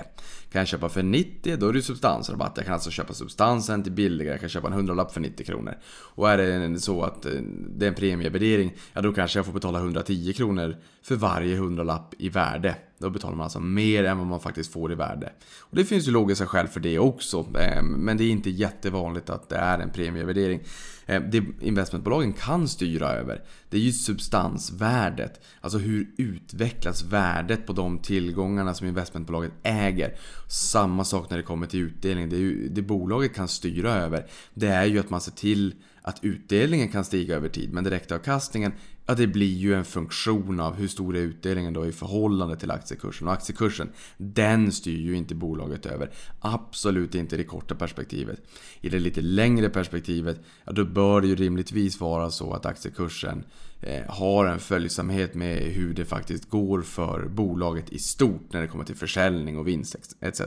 Kan 0.53 0.59
jag 0.59 0.69
köpa 0.69 0.89
för 0.89 1.03
90, 1.03 1.57
då 1.57 1.69
är 1.69 1.73
det 1.73 1.83
substansrabatt. 1.83 2.53
Jag 2.57 2.65
kan 2.65 2.75
alltså 2.75 2.91
köpa 2.91 3.15
substansen 3.15 3.83
till 3.83 3.93
billigare. 3.93 4.35
Jag 4.35 4.41
kan 4.41 4.49
köpa 4.49 4.67
en 4.67 4.73
hundralapp 4.73 5.13
för 5.13 5.21
90 5.21 5.47
kronor. 5.47 5.75
Och 5.93 6.31
är 6.31 6.39
det 6.39 6.81
så 6.81 7.03
att 7.03 7.27
eh, 7.27 7.33
det 7.77 7.87
är 7.87 7.89
en 7.89 7.95
premievärdering, 7.95 8.75
ja 8.93 9.01
då 9.01 9.13
kanske 9.13 9.39
jag 9.39 9.47
får 9.47 9.53
betala 9.53 9.79
110 9.79 10.33
kronor 10.37 10.77
för 11.03 11.17
varje 11.17 11.57
hundralapp 11.57 12.15
i 12.19 12.29
värde. 12.29 12.77
Då 12.99 13.11
betalar 13.11 13.37
man 13.37 13.45
alltså 13.45 13.61
mer 13.61 14.05
än 14.05 14.19
vad 14.19 14.27
man 14.27 14.41
faktiskt 14.41 14.73
får 14.73 14.93
i 14.93 14.95
värde. 14.95 15.33
Och 15.61 15.77
det 15.77 15.85
finns 15.85 16.09
ju 16.09 16.13
logiska 16.13 16.47
skäl 16.47 16.69
för 16.69 16.81
det 16.81 16.99
också. 16.99 17.47
Eh, 17.59 17.83
men 17.83 18.17
det 18.17 18.25
är 18.25 18.31
inte 18.31 18.51
jättevanligt 18.51 19.31
att 19.31 19.49
det 19.49 19.57
är 19.57 19.79
en 19.79 19.91
premievärdering. 19.91 20.61
Eh, 21.07 21.23
det 21.23 21.45
investmentbolagen 21.61 22.33
kan 22.33 22.69
styra 22.69 23.09
över, 23.09 23.43
det 23.69 23.77
är 23.77 23.81
ju 23.81 23.93
substansvärdet. 23.93 25.41
Alltså 25.61 25.79
hur 25.79 26.11
utvecklas 26.17 27.03
värdet 27.03 27.67
på 27.67 27.73
de 27.73 27.99
tillgångarna 27.99 28.75
som 28.75 28.87
investmentbolaget 28.87 29.53
äger. 29.63 30.17
Samma 30.49 31.05
sak 31.05 31.31
när 31.31 31.37
det 31.37 31.43
kommer 31.43 31.67
till 31.67 31.81
utdelning. 31.81 32.29
Det, 32.29 32.37
är 32.37 32.41
ju, 32.41 32.69
det 32.69 32.83
bolaget 32.83 33.35
kan 33.35 33.49
styra 33.49 33.95
över, 33.95 34.27
det 34.55 34.69
är 34.69 34.85
ju 34.85 34.99
att 34.99 35.11
man 35.11 35.21
ser 35.21 35.33
till 35.33 35.75
att 36.03 36.19
utdelningen 36.23 36.89
kan 36.89 37.05
stiga 37.05 37.37
över 37.37 37.49
tid. 37.49 37.73
Men 37.73 37.85
direktavkastningen 37.85 38.73
Ja, 39.07 39.15
det 39.15 39.27
blir 39.27 39.55
ju 39.57 39.75
en 39.75 39.85
funktion 39.85 40.61
av 40.61 40.75
hur 40.75 40.89
stor 40.89 41.17
är 41.17 41.21
utdelningen 41.21 41.73
då 41.73 41.87
i 41.87 41.93
förhållande 41.93 42.57
till 42.57 42.71
aktiekursen. 42.71 43.29
Och 43.29 43.35
aktiekursen, 43.35 43.89
den 44.17 44.73
styr 44.73 44.99
ju 44.99 45.17
inte 45.17 45.35
bolaget 45.35 45.87
över. 45.87 46.11
Absolut 46.41 47.15
inte 47.15 47.35
i 47.35 47.39
det 47.39 47.45
korta 47.45 47.75
perspektivet. 47.75 48.41
I 48.81 48.89
det 48.89 48.99
lite 48.99 49.21
längre 49.21 49.69
perspektivet, 49.69 50.41
ja 50.65 50.73
då 50.73 50.85
bör 50.85 51.21
det 51.21 51.27
ju 51.27 51.35
rimligtvis 51.35 52.01
vara 52.01 52.31
så 52.31 52.53
att 52.53 52.67
aktiekursen 52.67 53.45
eh, 53.81 54.05
har 54.09 54.47
en 54.47 54.61
följsamhet 54.61 55.35
med 55.35 55.59
hur 55.59 55.95
det 55.95 56.05
faktiskt 56.05 56.51
går 56.51 56.83
för 56.83 57.29
bolaget 57.29 57.93
i 57.93 57.99
stort 57.99 58.53
när 58.53 58.61
det 58.61 58.69
kommer 58.69 58.85
till 58.85 58.97
försäljning 58.97 59.59
och 59.59 59.69
vinst 59.69 60.17
etc. 60.21 60.41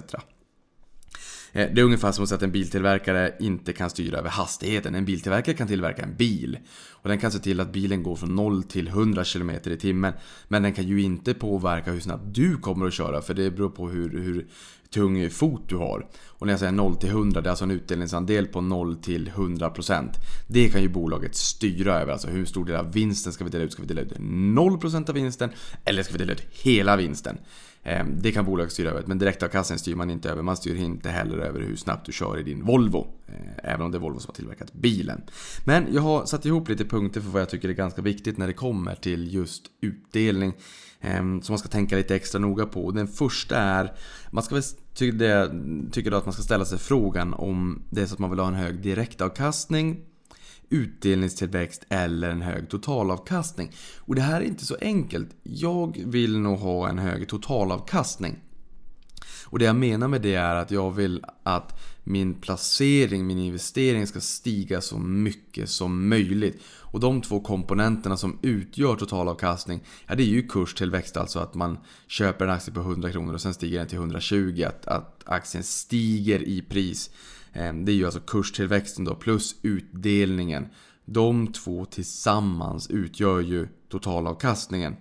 Eh, 1.55 1.69
det 1.73 1.81
är 1.81 1.85
ungefär 1.85 2.11
som 2.11 2.23
att 2.23 2.29
säga 2.29 2.37
att 2.37 2.43
en 2.43 2.51
biltillverkare 2.51 3.33
inte 3.39 3.73
kan 3.73 3.89
styra 3.89 4.17
över 4.17 4.29
hastigheten. 4.29 4.95
En 4.95 5.05
biltillverkare 5.05 5.55
kan 5.55 5.67
tillverka 5.67 6.01
en 6.01 6.15
bil. 6.15 6.57
Och 6.89 7.09
den 7.09 7.19
kan 7.19 7.31
se 7.31 7.39
till 7.39 7.59
att 7.59 7.73
bilen 7.73 8.03
går 8.03 8.15
från 8.15 8.35
0 8.35 8.63
till 8.63 8.87
100 8.87 9.23
km 9.23 9.49
i 9.49 9.77
timmen. 9.77 10.13
Men 10.47 10.63
den 10.63 10.73
kan 10.73 10.87
ju 10.87 11.01
inte 11.01 11.33
påverka 11.33 11.91
hur 11.91 11.99
snabbt 11.99 12.23
du 12.27 12.57
kommer 12.57 12.85
att 12.85 12.93
köra. 12.93 13.21
För 13.21 13.33
det 13.33 13.51
beror 13.51 13.69
på 13.69 13.89
hur, 13.89 14.09
hur 14.09 14.47
tung 14.89 15.29
fot 15.29 15.69
du 15.69 15.75
har. 15.75 16.07
Och 16.25 16.47
när 16.47 16.53
jag 16.53 16.59
säger 16.59 16.71
0 16.71 16.95
till 16.95 17.09
100, 17.09 17.41
det 17.41 17.47
är 17.47 17.51
alltså 17.51 17.65
en 17.65 17.71
utdelningsandel 17.71 18.47
på 18.47 18.61
0 18.61 18.95
till 18.95 19.29
100%. 19.29 20.09
Det 20.47 20.69
kan 20.69 20.81
ju 20.81 20.89
bolaget 20.89 21.35
styra 21.35 21.99
över. 21.99 22.11
Alltså 22.11 22.27
hur 22.27 22.45
stor 22.45 22.65
del 22.65 22.75
av 22.75 22.93
vinsten 22.93 23.33
ska 23.33 23.43
vi 23.43 23.49
dela 23.49 23.63
ut? 23.63 23.71
Ska 23.71 23.81
vi 23.81 23.87
dela 23.87 24.01
ut 24.01 24.17
0% 24.17 25.09
av 25.09 25.15
vinsten? 25.15 25.49
Eller 25.85 26.03
ska 26.03 26.13
vi 26.13 26.19
dela 26.19 26.31
ut 26.31 26.43
hela 26.51 26.95
vinsten? 26.95 27.37
Ehm, 27.87 28.21
det 28.21 28.31
kan 28.31 28.45
bolaget 28.45 28.73
styra 28.73 28.89
över, 28.89 29.03
men 29.05 29.17
direktavkastningen 29.17 29.79
styr 29.79 29.95
man 29.95 30.09
inte 30.09 30.29
över. 30.29 30.41
Man 30.41 30.57
styr 30.57 30.75
inte 30.75 31.09
heller 31.09 31.37
över 31.37 31.59
hur 31.59 31.75
snabbt 31.75 32.05
du 32.05 32.11
kör 32.11 32.39
i 32.39 32.43
din 32.43 32.65
Volvo. 32.65 33.07
Eh, 33.27 33.71
även 33.71 33.81
om 33.85 33.91
det 33.91 33.97
är 33.97 33.99
Volvo 33.99 34.19
som 34.19 34.29
har 34.29 34.35
tillverkat 34.35 34.73
bilen. 34.73 35.21
Men 35.65 35.93
jag 35.93 36.01
har 36.01 36.25
satt 36.25 36.45
ihop 36.45 36.69
lite 36.69 36.85
punkter 36.85 37.21
för 37.21 37.29
vad 37.29 37.41
jag 37.41 37.49
tycker 37.49 37.69
är 37.69 37.73
ganska 37.73 38.01
viktigt 38.01 38.37
när 38.37 38.47
det 38.47 38.53
kommer 38.53 38.95
till 38.95 39.33
just 39.33 39.63
utdelning. 39.81 40.53
Ehm, 41.01 41.41
som 41.41 41.53
man 41.53 41.59
ska 41.59 41.69
tänka 41.69 41.95
lite 41.95 42.15
extra 42.15 42.39
noga 42.39 42.65
på. 42.65 42.91
Den 42.91 43.07
första 43.07 43.57
är, 43.57 43.93
man 44.31 44.43
ska 44.43 44.55
väl 44.55 44.63
tycker 44.93 46.11
då 46.11 46.17
att 46.17 46.25
man 46.25 46.33
ska 46.33 46.43
ställa 46.43 46.65
sig 46.65 46.79
frågan 46.79 47.33
om 47.33 47.81
det 47.89 48.01
är 48.01 48.05
så 48.05 48.13
att 48.13 48.19
man 48.19 48.29
vill 48.29 48.39
ha 48.39 48.47
en 48.47 48.53
hög 48.53 48.81
direktavkastning 48.81 50.01
utdelningstillväxt 50.69 51.85
eller 51.89 52.29
en 52.29 52.41
hög 52.41 52.69
totalavkastning. 52.69 53.71
Och 53.97 54.15
det 54.15 54.21
här 54.21 54.41
är 54.41 54.45
inte 54.45 54.65
så 54.65 54.77
enkelt. 54.81 55.29
Jag 55.43 56.03
vill 56.05 56.39
nog 56.39 56.59
ha 56.59 56.89
en 56.89 56.99
hög 56.99 57.29
totalavkastning. 57.29 58.39
Och 59.45 59.59
det 59.59 59.65
jag 59.65 59.75
menar 59.75 60.07
med 60.07 60.21
det 60.21 60.35
är 60.35 60.55
att 60.55 60.71
jag 60.71 60.91
vill 60.91 61.25
att 61.43 61.79
min 62.03 62.33
placering, 62.33 63.27
min 63.27 63.37
investering 63.37 64.07
ska 64.07 64.19
stiga 64.19 64.81
så 64.81 64.97
mycket 64.97 65.69
som 65.69 66.09
möjligt. 66.09 66.63
Och 66.67 66.99
de 66.99 67.21
två 67.21 67.39
komponenterna 67.39 68.17
som 68.17 68.39
utgör 68.41 68.95
totalavkastning, 68.95 69.83
ja 70.07 70.15
det 70.15 70.23
är 70.23 70.27
ju 70.27 70.47
kurstillväxt, 70.47 71.17
alltså 71.17 71.39
att 71.39 71.53
man 71.53 71.77
köper 72.07 72.45
en 72.45 72.51
aktie 72.51 72.73
på 72.73 72.79
100 72.79 73.11
kronor 73.11 73.33
och 73.33 73.41
sen 73.41 73.53
stiger 73.53 73.79
den 73.79 73.87
till 73.87 73.97
120, 73.97 74.63
att, 74.67 74.85
att 74.87 75.23
aktien 75.25 75.63
stiger 75.63 76.43
i 76.43 76.61
pris. 76.61 77.09
Eh, 77.55 77.73
det 77.73 77.91
är 77.91 77.95
ju 77.95 78.05
alltså 78.05 78.19
kurstillväxten 78.19 79.05
då, 79.05 79.15
plus 79.15 79.55
utdelningen. 79.61 80.67
De 81.05 81.47
två 81.47 81.85
tillsammans 81.85 82.89
utgör 82.89 83.39
ju 83.39 83.67
totalavkastningen. 83.89 84.95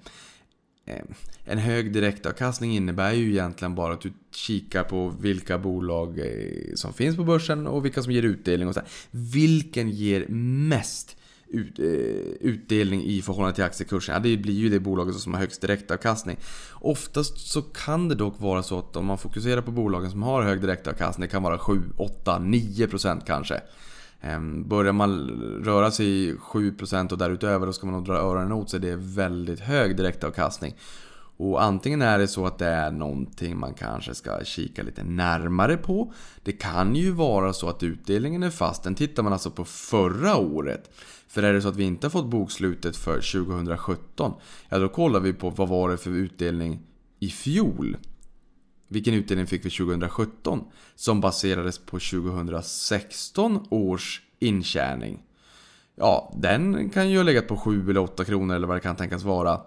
Eh, 0.87 1.03
en 1.45 1.59
hög 1.59 1.93
direktavkastning 1.93 2.77
innebär 2.77 3.13
ju 3.13 3.31
egentligen 3.31 3.75
bara 3.75 3.93
att 3.93 4.01
du 4.01 4.13
kikar 4.31 4.85
på 4.85 5.09
vilka 5.09 5.59
bolag 5.59 6.19
eh, 6.19 6.75
som 6.75 6.93
finns 6.93 7.17
på 7.17 7.25
börsen 7.25 7.67
och 7.67 7.85
vilka 7.85 8.03
som 8.03 8.13
ger 8.13 8.23
utdelning 8.23 8.69
och 8.69 8.75
så 8.75 8.81
här. 8.81 8.89
Vilken 9.11 9.91
ger 9.91 10.27
mest 10.69 11.17
ut, 11.55 11.79
eh, 11.79 12.49
utdelning 12.49 13.05
i 13.05 13.23
förhållande 13.23 13.55
till 13.55 13.65
aktiekursen? 13.65 14.15
Ja, 14.15 14.21
det 14.21 14.37
blir 14.37 14.55
ju 14.55 14.69
det 14.69 14.81
bolaget 14.81 15.15
som 15.15 15.35
har 15.35 15.41
högst 15.41 15.61
direktavkastning. 15.61 16.37
Oftast 16.73 17.39
så 17.39 17.63
kan 17.63 18.09
det 18.09 18.15
dock 18.15 18.41
vara 18.41 18.63
så 18.63 18.79
att 18.79 18.97
om 18.97 19.07
man 19.07 19.19
fokuserar 19.19 19.61
på 19.61 19.71
bolagen 19.71 20.11
som 20.11 20.23
har 20.23 20.43
hög 20.43 20.61
direktavkastning, 20.61 21.27
det 21.27 21.33
kan 21.33 21.43
vara 21.43 21.59
7, 21.59 21.83
8, 21.97 22.39
9% 22.39 23.21
kanske. 23.27 23.61
Ehm, 24.21 24.69
börjar 24.69 24.93
man 24.93 25.31
röra 25.65 25.91
sig 25.91 26.07
i 26.07 26.35
7% 26.35 27.13
och 27.13 27.19
därutöver 27.19 27.67
då 27.67 27.73
ska 27.73 27.87
man 27.87 27.95
nog 27.95 28.05
dra 28.05 28.15
öronen 28.15 28.53
åt 28.53 28.71
sig. 28.71 28.81
Det 28.81 28.91
är 28.91 28.97
väldigt 28.97 29.61
hög 29.61 29.97
direktavkastning. 29.97 30.75
Och 31.37 31.63
antingen 31.63 32.03
är 32.03 32.19
det 32.19 32.29
så 32.29 32.47
att 32.47 32.59
det 32.59 32.67
är 32.67 32.91
någonting 32.91 33.59
man 33.59 33.75
kanske 33.75 34.15
ska 34.15 34.45
kika 34.45 34.83
lite 34.83 35.05
närmare 35.05 35.77
på. 35.77 36.13
Det 36.43 36.53
kan 36.53 36.97
ju 36.97 37.11
vara 37.11 37.53
så 37.53 37.69
att 37.69 37.83
utdelningen 37.83 38.43
är 38.43 38.51
fast. 38.51 38.83
Den 38.83 38.95
tittar 38.95 39.23
man 39.23 39.33
alltså 39.33 39.51
på 39.51 39.65
förra 39.65 40.37
året. 40.37 40.91
För 41.29 41.43
är 41.43 41.53
det 41.53 41.63
så 41.63 41.69
att 41.69 41.77
vi 41.77 41.85
inte 41.85 42.07
har 42.07 42.11
fått 42.11 42.27
bokslutet 42.27 42.97
för 42.97 43.15
2017, 43.15 44.33
ja 44.69 44.79
då 44.79 44.89
kollar 44.89 45.21
vi 45.21 45.33
på 45.33 45.51
vad 45.51 45.69
var 45.69 45.91
det 45.91 45.97
för 45.97 46.11
utdelning 46.11 46.81
i 47.21 47.29
fjol. 47.29 47.97
Vilken 48.89 49.15
utdelning 49.15 49.47
fick 49.47 49.65
vi 49.65 49.71
2017? 49.71 50.65
Som 50.95 51.21
baserades 51.21 51.79
på 51.79 51.99
2016 51.99 53.67
års 53.71 54.23
intjäning. 54.39 55.23
Ja, 55.97 56.35
den 56.37 56.91
kan 56.91 57.11
ju 57.11 57.17
ha 57.17 57.23
legat 57.23 57.49
på 57.49 57.57
7 57.57 57.91
eller 57.91 58.01
8 58.01 58.25
kronor 58.25 58.55
eller 58.55 58.67
vad 58.67 58.77
det 58.77 58.81
kan 58.81 58.97
tänkas 58.97 59.23
vara. 59.23 59.61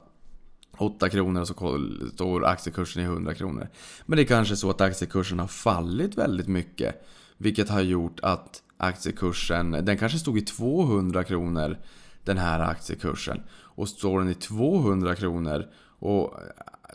8 0.78 1.10
kronor 1.10 1.42
och 1.42 1.48
så 1.48 1.80
står 2.14 2.46
aktiekursen 2.46 3.02
i 3.02 3.06
100 3.06 3.34
kronor. 3.34 3.70
Men 4.06 4.18
det 4.18 4.24
är 4.24 4.28
kanske 4.28 4.56
så 4.56 4.70
att 4.70 4.82
aktiekursen 4.82 5.40
har 5.40 5.48
fallit 5.48 6.18
väldigt 6.18 6.48
mycket. 6.48 7.08
Vilket 7.38 7.70
har 7.70 7.82
gjort 7.82 8.20
att 8.20 8.64
aktiekursen, 8.78 9.72
den 9.72 9.98
kanske 9.98 10.20
stod 10.20 10.38
i 10.38 10.42
200 10.42 11.24
kronor 11.24 11.78
den 12.24 12.38
här 12.38 12.60
aktiekursen. 12.60 13.42
Och 13.50 13.90
står 13.90 14.20
den 14.20 14.30
i 14.30 14.34
200 14.34 15.16
kronor 15.16 15.66
och 16.00 16.40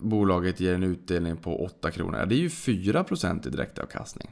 bolaget 0.00 0.60
ger 0.60 0.74
en 0.74 0.82
utdelning 0.82 1.36
på 1.36 1.64
8 1.64 1.90
kronor. 1.90 2.26
Det 2.26 2.34
är 2.34 2.38
ju 2.38 2.48
4% 2.48 3.46
i 3.46 3.50
direktavkastning. 3.50 4.30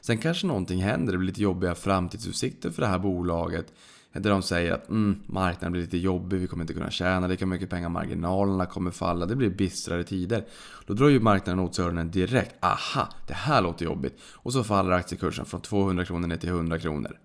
Sen 0.00 0.18
kanske 0.18 0.46
någonting 0.46 0.82
händer, 0.82 1.12
det 1.12 1.18
blir 1.18 1.26
lite 1.26 1.42
jobbiga 1.42 1.74
framtidsutsikter 1.74 2.70
för 2.70 2.82
det 2.82 2.88
här 2.88 2.98
bolaget. 2.98 3.72
Där 4.12 4.30
de 4.30 4.42
säger 4.42 4.72
att 4.72 4.88
mm, 4.88 5.22
marknaden 5.26 5.72
blir 5.72 5.82
lite 5.82 5.98
jobbig, 5.98 6.38
vi 6.38 6.46
kommer 6.46 6.64
inte 6.64 6.74
kunna 6.74 6.90
tjäna 6.90 7.26
lika 7.26 7.46
mycket 7.46 7.70
pengar, 7.70 7.88
marginalerna 7.88 8.66
kommer 8.66 8.90
falla, 8.90 9.26
det 9.26 9.36
blir 9.36 9.50
bistrare 9.50 10.04
tider. 10.04 10.44
Då 10.86 10.94
drar 10.94 11.08
ju 11.08 11.20
marknaden 11.20 11.60
åt 11.60 11.74
sig 11.74 11.84
öronen 11.84 12.10
direkt. 12.10 12.54
Aha, 12.60 13.08
det 13.26 13.34
här 13.34 13.62
låter 13.62 13.84
jobbigt. 13.84 14.20
Och 14.22 14.52
så 14.52 14.64
faller 14.64 14.90
aktiekursen 14.90 15.44
från 15.44 15.60
200 15.60 16.04
kronor 16.04 16.28
ner 16.28 16.36
till 16.36 16.48
100 16.48 16.78
kronor. 16.78 17.18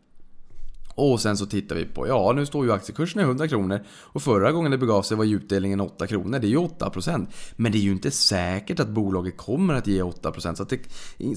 Och 0.97 1.21
sen 1.21 1.37
så 1.37 1.45
tittar 1.45 1.75
vi 1.75 1.85
på, 1.85 2.07
ja 2.07 2.33
nu 2.35 2.45
står 2.45 2.65
ju 2.65 2.71
aktiekursen 2.71 3.21
i 3.21 3.23
100 3.23 3.47
kronor 3.47 3.79
och 3.89 4.21
förra 4.21 4.51
gången 4.51 4.71
det 4.71 4.77
begav 4.77 5.01
sig 5.01 5.17
var 5.17 5.25
utdelningen 5.25 5.81
8 5.81 6.07
kronor. 6.07 6.39
Det 6.39 6.47
är 6.47 6.49
ju 6.49 6.57
8%. 6.57 7.27
Men 7.55 7.71
det 7.71 7.77
är 7.77 7.81
ju 7.81 7.91
inte 7.91 8.11
säkert 8.11 8.79
att 8.79 8.87
bolaget 8.87 9.37
kommer 9.37 9.73
att 9.73 9.87
ge 9.87 10.01
8% 10.01 10.55
så 10.55 10.63
att, 10.63 10.69
det, 10.69 10.79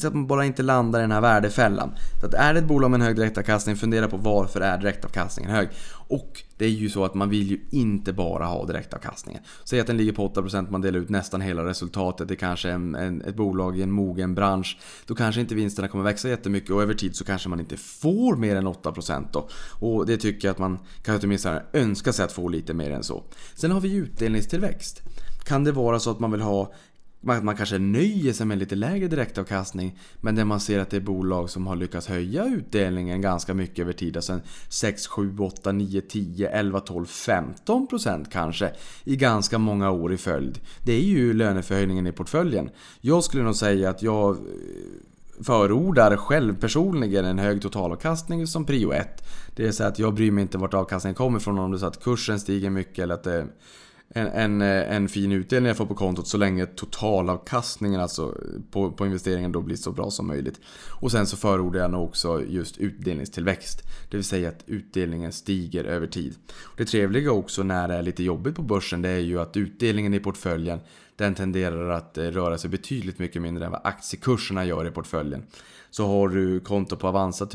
så 0.00 0.08
att 0.08 0.14
man 0.14 0.26
bara 0.26 0.44
inte 0.44 0.62
landar 0.62 0.98
i 0.98 1.02
den 1.02 1.12
här 1.12 1.20
värdefällan. 1.20 1.90
Så 2.20 2.26
att 2.26 2.34
är 2.34 2.54
det 2.54 2.58
ett 2.58 2.66
bolag 2.66 2.90
med 2.90 3.00
en 3.00 3.06
hög 3.06 3.16
direktavkastning, 3.16 3.76
fundera 3.76 4.08
på 4.08 4.16
varför 4.16 4.60
är 4.60 4.78
direktavkastningen 4.78 5.50
hög? 5.50 5.68
Och 6.10 6.42
det 6.56 6.64
är 6.64 6.68
ju 6.68 6.90
så 6.90 7.04
att 7.04 7.14
man 7.14 7.30
vill 7.30 7.50
ju 7.50 7.60
inte 7.70 8.12
bara 8.12 8.46
ha 8.46 8.66
direktavkastningen. 8.66 9.42
Säg 9.64 9.80
att 9.80 9.86
den 9.86 9.96
ligger 9.96 10.12
på 10.12 10.28
8%, 10.28 10.70
man 10.70 10.80
delar 10.80 10.98
ut 10.98 11.08
nästan 11.08 11.40
hela 11.40 11.64
resultatet. 11.64 12.28
Det 12.28 12.34
är 12.34 12.36
kanske 12.36 12.70
en, 12.70 12.94
en, 12.94 13.22
ett 13.22 13.36
bolag 13.36 13.78
i 13.78 13.82
en 13.82 13.92
mogen 13.92 14.34
bransch. 14.34 14.78
Då 15.06 15.14
kanske 15.14 15.40
inte 15.40 15.54
vinsterna 15.54 15.88
kommer 15.88 16.04
växa 16.04 16.28
jättemycket 16.28 16.70
och 16.70 16.82
över 16.82 16.94
tid 16.94 17.16
så 17.16 17.24
kanske 17.24 17.48
man 17.48 17.60
inte 17.60 17.76
får 17.76 18.36
mer 18.36 18.56
än 18.56 18.68
8% 18.68 19.26
då. 19.32 19.48
Och 19.80 20.06
det 20.06 20.16
tycker 20.16 20.48
jag 20.48 20.52
att 20.52 20.58
man 20.58 20.78
kanske 21.02 21.26
åtminstone 21.26 21.62
önskar 21.72 22.12
sig 22.12 22.24
att 22.24 22.32
få 22.32 22.48
lite 22.48 22.74
mer 22.74 22.90
än 22.90 23.02
så. 23.02 23.24
Sen 23.54 23.70
har 23.70 23.80
vi 23.80 23.94
utdelningstillväxt. 23.94 25.02
Kan 25.44 25.64
det 25.64 25.72
vara 25.72 26.00
så 26.00 26.10
att 26.10 26.20
man 26.20 26.30
vill 26.30 26.40
ha 26.40 26.72
man 27.20 27.56
kanske 27.56 27.78
nöjer 27.78 28.32
sig 28.32 28.46
med 28.46 28.58
lite 28.58 28.74
lägre 28.74 29.08
direktavkastning 29.08 29.98
men 30.20 30.34
där 30.34 30.44
man 30.44 30.60
ser 30.60 30.78
att 30.78 30.90
det 30.90 30.96
är 30.96 31.00
bolag 31.00 31.50
som 31.50 31.66
har 31.66 31.76
lyckats 31.76 32.06
höja 32.06 32.44
utdelningen 32.44 33.20
ganska 33.20 33.54
mycket 33.54 33.78
över 33.78 33.92
tid. 33.92 34.16
Alltså 34.16 34.40
6, 34.68 35.06
7, 35.06 35.38
8, 35.38 35.72
9, 35.72 36.00
10, 36.00 36.48
11, 36.48 36.80
12, 36.80 37.06
15 37.06 37.86
procent 37.86 38.32
kanske 38.32 38.72
i 39.04 39.16
ganska 39.16 39.58
många 39.58 39.90
år 39.90 40.12
i 40.12 40.16
följd. 40.16 40.60
Det 40.84 40.92
är 40.92 41.00
ju 41.00 41.32
löneförhöjningen 41.32 42.06
i 42.06 42.12
portföljen. 42.12 42.70
Jag 43.00 43.24
skulle 43.24 43.42
nog 43.42 43.56
säga 43.56 43.90
att 43.90 44.02
jag 44.02 44.30
eh, 44.30 44.40
förordar 45.42 46.16
själv 46.16 46.60
personligen 46.60 47.24
en 47.24 47.38
hög 47.38 47.62
totalavkastning 47.62 48.46
som 48.46 48.64
prio 48.64 48.92
1. 48.92 49.24
Det 49.56 49.66
är 49.66 49.72
så 49.72 49.84
att 49.84 49.98
jag 49.98 50.14
bryr 50.14 50.30
mig 50.30 50.42
inte 50.42 50.58
vart 50.58 50.74
avkastningen 50.74 51.14
kommer 51.14 51.38
ifrån 51.38 51.58
om 51.58 51.70
det 51.70 51.76
är 51.76 51.78
så 51.78 51.86
att 51.86 52.04
kursen 52.04 52.40
stiger 52.40 52.70
mycket 52.70 52.98
eller 52.98 53.14
att 53.14 53.24
det 53.24 53.46
en, 54.14 54.26
en, 54.26 54.60
eh, 54.60 54.96
en 54.96 55.08
fin 55.08 55.32
utdelning 55.32 55.68
jag 55.68 55.76
får 55.76 55.86
på 55.86 55.94
kontot 55.94 56.26
så 56.26 56.36
länge 56.36 56.66
totalavkastningen 56.66 58.00
alltså 58.00 58.34
på, 58.70 58.92
på 58.92 59.06
investeringen 59.06 59.52
då 59.52 59.60
blir 59.60 59.76
så 59.76 59.92
bra 59.92 60.10
som 60.10 60.26
möjligt. 60.26 60.60
Och 60.88 61.12
sen 61.12 61.26
så 61.26 61.36
förordar 61.36 61.80
jag 61.80 61.90
nog 61.90 62.04
också 62.04 62.42
just 62.44 62.78
utdelningstillväxt. 62.78 63.82
Det 64.10 64.16
vill 64.16 64.24
säga 64.24 64.48
att 64.48 64.64
utdelningen 64.66 65.32
stiger 65.32 65.84
över 65.84 66.06
tid. 66.06 66.34
Det 66.76 66.84
trevliga 66.84 67.32
också 67.32 67.62
när 67.62 67.88
det 67.88 67.94
är 67.94 68.02
lite 68.02 68.22
jobbigt 68.22 68.56
på 68.56 68.62
börsen 68.62 69.02
det 69.02 69.08
är 69.08 69.18
ju 69.18 69.40
att 69.40 69.56
utdelningen 69.56 70.14
i 70.14 70.20
portföljen 70.20 70.80
den 71.16 71.34
tenderar 71.34 71.90
att 71.90 72.18
eh, 72.18 72.24
röra 72.24 72.58
sig 72.58 72.70
betydligt 72.70 73.18
mycket 73.18 73.42
mindre 73.42 73.64
än 73.64 73.72
vad 73.72 73.80
aktiekurserna 73.84 74.64
gör 74.64 74.86
i 74.86 74.90
portföljen. 74.90 75.42
Så 75.90 76.06
har 76.06 76.28
du 76.28 76.60
konto 76.60 76.96
på 76.96 77.08
Avanza, 77.08 77.48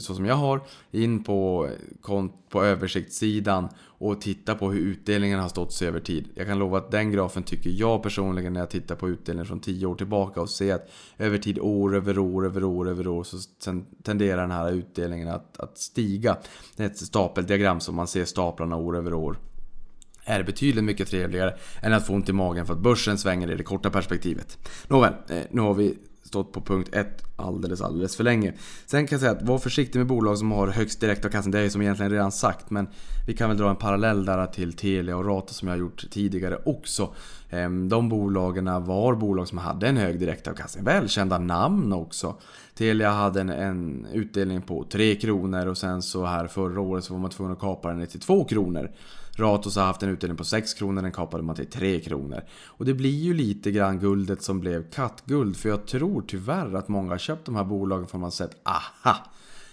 så 0.00 0.14
som 0.14 0.26
jag 0.26 0.34
har, 0.34 0.60
in 0.90 1.24
på, 1.24 1.68
eh, 2.08 2.26
på 2.48 2.64
översiktssidan 2.64 3.68
och 4.00 4.20
titta 4.20 4.54
på 4.54 4.70
hur 4.72 4.80
utdelningen 4.80 5.40
har 5.40 5.48
stått 5.48 5.72
sig 5.72 5.88
över 5.88 6.00
tid. 6.00 6.28
Jag 6.34 6.46
kan 6.46 6.58
lova 6.58 6.78
att 6.78 6.90
den 6.90 7.10
grafen 7.10 7.42
tycker 7.42 7.70
jag 7.70 8.02
personligen 8.02 8.52
när 8.52 8.60
jag 8.60 8.70
tittar 8.70 8.94
på 8.94 9.08
utdelningen 9.08 9.46
från 9.46 9.60
10 9.60 9.86
år 9.86 9.94
tillbaka 9.94 10.40
och 10.40 10.50
ser 10.50 10.74
att 10.74 10.90
över 11.18 11.38
tid, 11.38 11.58
år 11.58 11.96
över 11.96 12.18
år, 12.18 12.46
över 12.46 12.64
år, 12.64 12.88
över 12.88 13.06
år 13.06 13.24
så 13.24 13.36
tenderar 14.02 14.42
den 14.42 14.50
här 14.50 14.72
utdelningen 14.72 15.28
att, 15.28 15.60
att 15.60 15.78
stiga. 15.78 16.36
Det 16.76 16.82
är 16.82 16.86
ett 16.86 16.98
stapeldiagram 16.98 17.80
som 17.80 17.94
man 17.94 18.06
ser 18.06 18.24
staplarna 18.24 18.76
år 18.76 18.96
över 18.96 19.14
år 19.14 19.38
är 20.24 20.42
betydligt 20.42 20.84
mycket 20.84 21.08
trevligare 21.08 21.54
än 21.82 21.92
att 21.92 22.06
få 22.06 22.12
ont 22.12 22.28
i 22.28 22.32
magen 22.32 22.66
för 22.66 22.72
att 22.74 22.80
börsen 22.80 23.18
svänger 23.18 23.50
i 23.50 23.56
det 23.56 23.62
korta 23.62 23.90
perspektivet. 23.90 24.58
Nåväl, 24.88 25.12
eh, 25.28 25.42
nu 25.50 25.60
har 25.60 25.74
vi 25.74 25.98
stått 26.30 26.52
på 26.52 26.60
punkt 26.60 26.88
1 26.92 27.22
alldeles, 27.36 27.80
alldeles 27.80 28.16
för 28.16 28.24
länge. 28.24 28.52
Sen 28.86 29.06
kan 29.06 29.16
jag 29.16 29.20
säga 29.20 29.32
att 29.32 29.42
var 29.42 29.58
försiktig 29.58 29.98
med 29.98 30.06
bolag 30.06 30.38
som 30.38 30.52
har 30.52 30.68
högst 30.68 31.00
direktavkastning. 31.00 31.52
Det 31.52 31.58
är 31.58 31.62
ju 31.62 31.70
som 31.70 31.82
egentligen 31.82 32.12
redan 32.12 32.32
sagt. 32.32 32.70
Men 32.70 32.88
vi 33.26 33.36
kan 33.36 33.48
väl 33.48 33.58
dra 33.58 33.70
en 33.70 33.76
parallell 33.76 34.24
där 34.24 34.46
till 34.46 34.72
Telia 34.72 35.16
och 35.16 35.24
Rata 35.24 35.52
som 35.52 35.68
jag 35.68 35.74
har 35.74 35.80
gjort 35.80 36.04
tidigare 36.10 36.58
också. 36.64 37.14
Ehm, 37.50 37.88
de 37.88 38.08
bolagen 38.08 38.84
var 38.84 39.14
bolag 39.14 39.48
som 39.48 39.58
hade 39.58 39.88
en 39.88 39.96
hög 39.96 40.20
direktavkastning. 40.20 40.84
Välkända 40.84 41.38
namn 41.38 41.92
också. 41.92 42.36
Telia 42.74 43.10
hade 43.10 43.40
en, 43.40 43.50
en 43.50 44.06
utdelning 44.12 44.62
på 44.62 44.84
3 44.84 45.14
kronor 45.14 45.66
och 45.66 45.78
sen 45.78 46.02
så 46.02 46.24
här 46.24 46.46
förra 46.46 46.80
året 46.80 47.04
så 47.04 47.12
var 47.12 47.20
man 47.20 47.30
tvungen 47.30 47.52
att 47.52 47.60
kapa 47.60 47.88
den 47.88 47.98
ner 47.98 48.06
till 48.06 48.20
2 48.20 48.44
kronor. 48.44 48.90
Ratos 49.36 49.76
har 49.76 49.84
haft 49.84 50.02
en 50.02 50.08
utdelning 50.08 50.36
på 50.36 50.44
6 50.44 50.74
kronor, 50.74 51.02
den 51.02 51.12
kapade 51.12 51.42
man 51.42 51.56
till 51.56 51.66
3 51.66 52.00
kronor. 52.00 52.42
Och 52.66 52.84
det 52.84 52.94
blir 52.94 53.18
ju 53.18 53.34
lite 53.34 53.70
grann 53.70 53.98
guldet 53.98 54.42
som 54.42 54.60
blev 54.60 54.90
kattguld, 54.90 55.56
för 55.56 55.68
jag 55.68 55.86
tror 55.86 56.24
tyvärr 56.26 56.74
att 56.74 56.88
många 56.88 57.10
har 57.10 57.18
köpt 57.18 57.44
de 57.44 57.56
här 57.56 57.64
bolagen 57.64 58.06
för 58.06 58.16
att 58.16 58.20
man 58.20 58.32
sett 58.32 58.56
aha! 58.68 59.26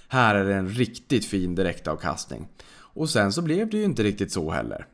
Här 0.08 0.36
är 0.36 0.46
det 0.46 0.56
en 0.56 0.70
riktigt 0.70 1.26
fin 1.26 1.56
direktavkastning. 1.56 2.48
Och 2.70 3.10
sen 3.10 3.34
så 3.34 3.42
blev 3.42 3.70
det 3.70 3.78
ju 3.78 3.84
inte 3.84 4.04
riktigt 4.04 4.32
så 4.32 4.52
heller. 4.52 4.88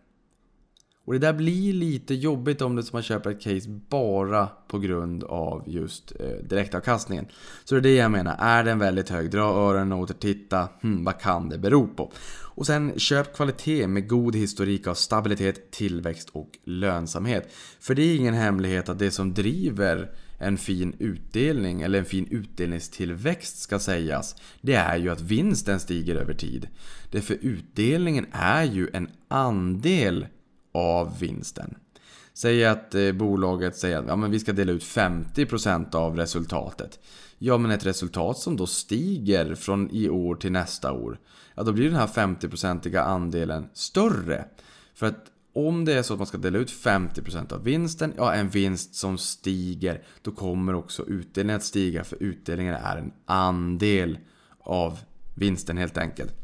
Och 1.06 1.14
det 1.14 1.20
där 1.20 1.34
blir 1.34 1.74
lite 1.74 2.14
jobbigt 2.14 2.62
om 2.62 2.76
det 2.76 2.84
som 2.84 2.96
man 2.96 3.04
köper 3.04 3.32
ett 3.32 3.42
case 3.42 3.70
bara 3.90 4.48
på 4.68 4.80
grund 4.80 5.24
av 5.24 5.64
just 5.68 6.14
eh, 6.20 6.46
direktavkastningen. 6.50 7.26
Så 7.64 7.76
det 7.76 7.80
är 7.80 7.82
det 7.82 7.96
jag 7.96 8.12
menar, 8.12 8.36
är 8.40 8.64
den 8.64 8.80
väldigt 8.80 9.10
hög, 9.10 9.32
dra 9.32 9.42
öronen 9.42 9.92
och 9.92 10.00
återtitta. 10.00 10.68
titta, 10.68 10.70
hmm, 10.82 11.04
vad 11.04 11.20
kan 11.20 11.50
det 11.50 11.58
bero 11.58 11.88
på? 11.88 12.12
Och 12.56 12.66
sen 12.66 13.00
köp 13.00 13.36
kvalitet 13.36 13.88
med 13.88 14.10
god 14.10 14.36
historik 14.36 14.88
av 14.88 14.94
stabilitet, 14.94 15.72
tillväxt 15.72 16.30
och 16.32 16.50
lönsamhet. 16.64 17.54
För 17.80 17.96
det 17.96 18.02
är 18.02 18.16
ingen 18.16 18.34
hemlighet 18.34 18.90
att 18.90 19.00
det 19.00 19.12
som 19.12 19.34
driver 19.34 20.12
en 20.40 20.58
fin 20.58 20.96
utdelning, 21.00 21.82
eller 21.82 22.00
en 22.00 22.06
fin 22.06 22.28
utdelningstillväxt 22.32 23.58
ska 23.58 23.80
sägas, 23.80 24.36
det 24.62 24.74
är 24.74 24.98
ju 24.98 25.10
att 25.10 25.22
vinsten 25.22 25.80
stiger 25.80 26.16
över 26.16 26.34
tid. 26.34 26.68
Det 27.12 27.22
för 27.22 27.38
utdelningen 27.42 28.26
är 28.32 28.64
ju 28.64 28.90
en 28.94 29.10
andel 29.28 30.26
av 30.74 31.20
vinsten. 31.20 31.76
Säg 32.34 32.66
att 32.66 32.96
eh, 32.96 33.12
bolaget 33.12 33.78
säger 33.78 33.98
att 33.98 34.08
ja, 34.08 34.16
men 34.16 34.32
vi 34.32 34.40
ska 34.40 34.54
dela 34.54 34.72
ut 34.72 34.84
50% 34.84 35.96
av 35.96 36.16
resultatet. 36.16 37.00
Ja, 37.38 37.58
men 37.58 37.72
ett 37.72 37.86
resultat 37.86 38.38
som 38.38 38.58
då 38.58 38.68
stiger 38.68 39.56
från 39.56 39.90
i 39.92 40.10
år 40.10 40.36
till 40.36 40.52
nästa 40.52 40.92
år. 40.92 41.20
Ja, 41.56 41.64
då 41.64 41.72
blir 41.72 41.86
den 41.86 42.00
här 42.00 42.08
50-procentiga 42.08 43.02
andelen 43.02 43.70
större. 43.74 44.46
För 44.94 45.06
att 45.06 45.26
om 45.54 45.86
det 45.86 45.94
är 45.94 46.04
så 46.04 46.14
att 46.14 46.20
man 46.20 46.28
ska 46.28 46.38
dela 46.38 46.58
ut 46.58 46.72
50% 46.72 47.54
av 47.54 47.64
vinsten, 47.64 48.14
ja 48.18 48.34
en 48.34 48.50
vinst 48.50 48.96
som 48.96 49.18
stiger, 49.18 50.04
då 50.22 50.32
kommer 50.32 50.76
också 50.76 51.06
utdelningen 51.08 51.58
att 51.58 51.64
stiga 51.64 52.04
för 52.04 52.24
utdelningen 52.24 52.76
är 52.76 52.98
en 52.98 53.12
andel 53.26 54.18
av 54.60 55.00
vinsten 55.36 55.78
helt 55.78 55.98
enkelt. 55.98 56.43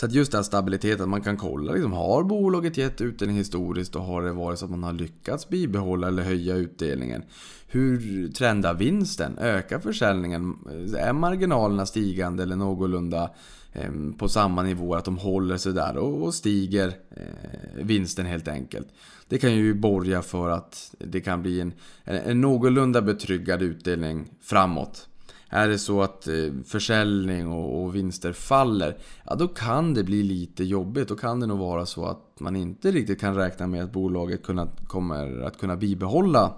Så 0.00 0.06
att 0.06 0.12
just 0.12 0.32
den 0.32 0.44
stabiliteten, 0.44 1.08
man 1.08 1.22
kan 1.22 1.36
kolla 1.36 1.72
liksom, 1.72 1.92
har 1.92 2.24
bolaget 2.24 2.76
gett 2.76 3.00
utdelning 3.00 3.36
historiskt 3.36 3.96
och 3.96 4.02
har 4.02 4.22
det 4.22 4.32
varit 4.32 4.58
så 4.58 4.64
att 4.64 4.70
man 4.70 4.82
har 4.82 4.92
lyckats 4.92 5.48
bibehålla 5.48 6.08
eller 6.08 6.22
höja 6.22 6.56
utdelningen? 6.56 7.22
Hur 7.66 8.28
trendar 8.32 8.74
vinsten? 8.74 9.38
Ökar 9.38 9.78
försäljningen? 9.78 10.54
Är 10.98 11.12
marginalerna 11.12 11.86
stigande 11.86 12.42
eller 12.42 12.56
någorlunda 12.56 13.30
ehm, 13.72 14.12
på 14.12 14.28
samma 14.28 14.62
nivå, 14.62 14.94
att 14.94 15.04
de 15.04 15.18
håller 15.18 15.56
sig 15.56 15.72
där 15.72 15.96
och 15.96 16.34
stiger 16.34 16.88
eh, 17.10 17.84
vinsten 17.84 18.26
helt 18.26 18.48
enkelt. 18.48 18.88
Det 19.28 19.38
kan 19.38 19.54
ju 19.54 19.74
borga 19.74 20.22
för 20.22 20.50
att 20.50 20.94
det 20.98 21.20
kan 21.20 21.42
bli 21.42 21.60
en, 21.60 21.72
en 22.04 22.40
någorlunda 22.40 23.02
betryggad 23.02 23.62
utdelning 23.62 24.28
framåt. 24.42 25.08
Är 25.48 25.68
det 25.68 25.78
så 25.78 26.02
att 26.02 26.28
eh, 26.28 26.52
försäljning 26.64 27.48
och 27.48 27.94
vinster 27.96 28.32
faller, 28.32 28.96
ja 29.24 29.34
då 29.34 29.48
kan 29.48 29.94
det 29.94 30.04
bli 30.04 30.22
lite 30.22 30.64
jobbigt. 30.64 31.08
Då 31.08 31.16
kan 31.16 31.40
det 31.40 31.46
nog 31.46 31.58
vara 31.58 31.86
så 31.86 32.06
att 32.06 32.40
man 32.40 32.56
inte 32.56 32.90
riktigt 32.90 33.20
kan 33.20 33.34
räkna 33.34 33.66
med 33.66 33.84
att 33.84 33.92
bolaget 33.92 34.42
kommer 34.86 35.40
att 35.40 35.58
kunna 35.58 35.76
bibehålla 35.76 36.54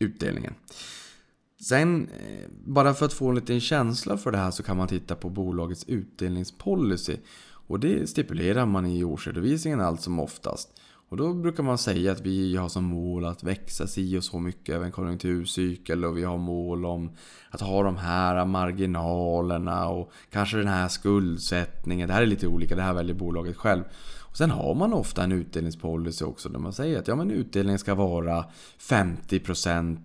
utdelningen. 0.00 0.54
Sen, 1.62 2.08
eh, 2.08 2.48
bara 2.64 2.94
för 2.94 3.06
att 3.06 3.12
få 3.12 3.28
en 3.28 3.34
liten 3.34 3.60
känsla 3.60 4.16
för 4.16 4.32
det 4.32 4.38
här 4.38 4.50
så 4.50 4.62
kan 4.62 4.76
man 4.76 4.88
titta 4.88 5.14
på 5.14 5.28
bolagets 5.28 5.84
utdelningspolicy. 5.88 7.16
Och 7.70 7.80
det 7.80 8.10
stipulerar 8.10 8.66
man 8.66 8.86
i 8.86 9.04
årsredovisningen 9.04 9.80
allt 9.80 10.00
som 10.00 10.20
oftast. 10.20 10.79
Och 11.10 11.16
då 11.16 11.34
brukar 11.34 11.62
man 11.62 11.78
säga 11.78 12.12
att 12.12 12.20
vi 12.20 12.56
har 12.56 12.68
som 12.68 12.84
mål 12.84 13.24
att 13.24 13.42
växa 13.42 13.86
si 13.86 14.18
och 14.18 14.24
så 14.24 14.40
mycket 14.40 14.74
över 14.74 14.86
en 14.86 14.92
konjunkturcykel 14.92 16.04
och 16.04 16.18
vi 16.18 16.24
har 16.24 16.38
mål 16.38 16.84
om 16.84 17.10
att 17.50 17.60
ha 17.60 17.82
de 17.82 17.96
här 17.96 18.44
marginalerna 18.44 19.88
och 19.88 20.12
kanske 20.30 20.56
den 20.56 20.68
här 20.68 20.88
skuldsättningen. 20.88 22.08
Det 22.08 22.14
här 22.14 22.22
är 22.22 22.26
lite 22.26 22.46
olika, 22.46 22.76
det 22.76 22.82
här 22.82 22.94
väljer 22.94 23.14
bolaget 23.14 23.56
själv. 23.56 23.82
Och 24.18 24.36
sen 24.36 24.50
har 24.50 24.74
man 24.74 24.92
ofta 24.92 25.24
en 25.24 25.32
utdelningspolicy 25.32 26.24
också 26.24 26.48
där 26.48 26.58
man 26.58 26.72
säger 26.72 26.98
att 26.98 27.08
ja, 27.08 27.16
men 27.16 27.30
utdelningen 27.30 27.78
ska 27.78 27.94
vara 27.94 28.44
50% 28.78 29.98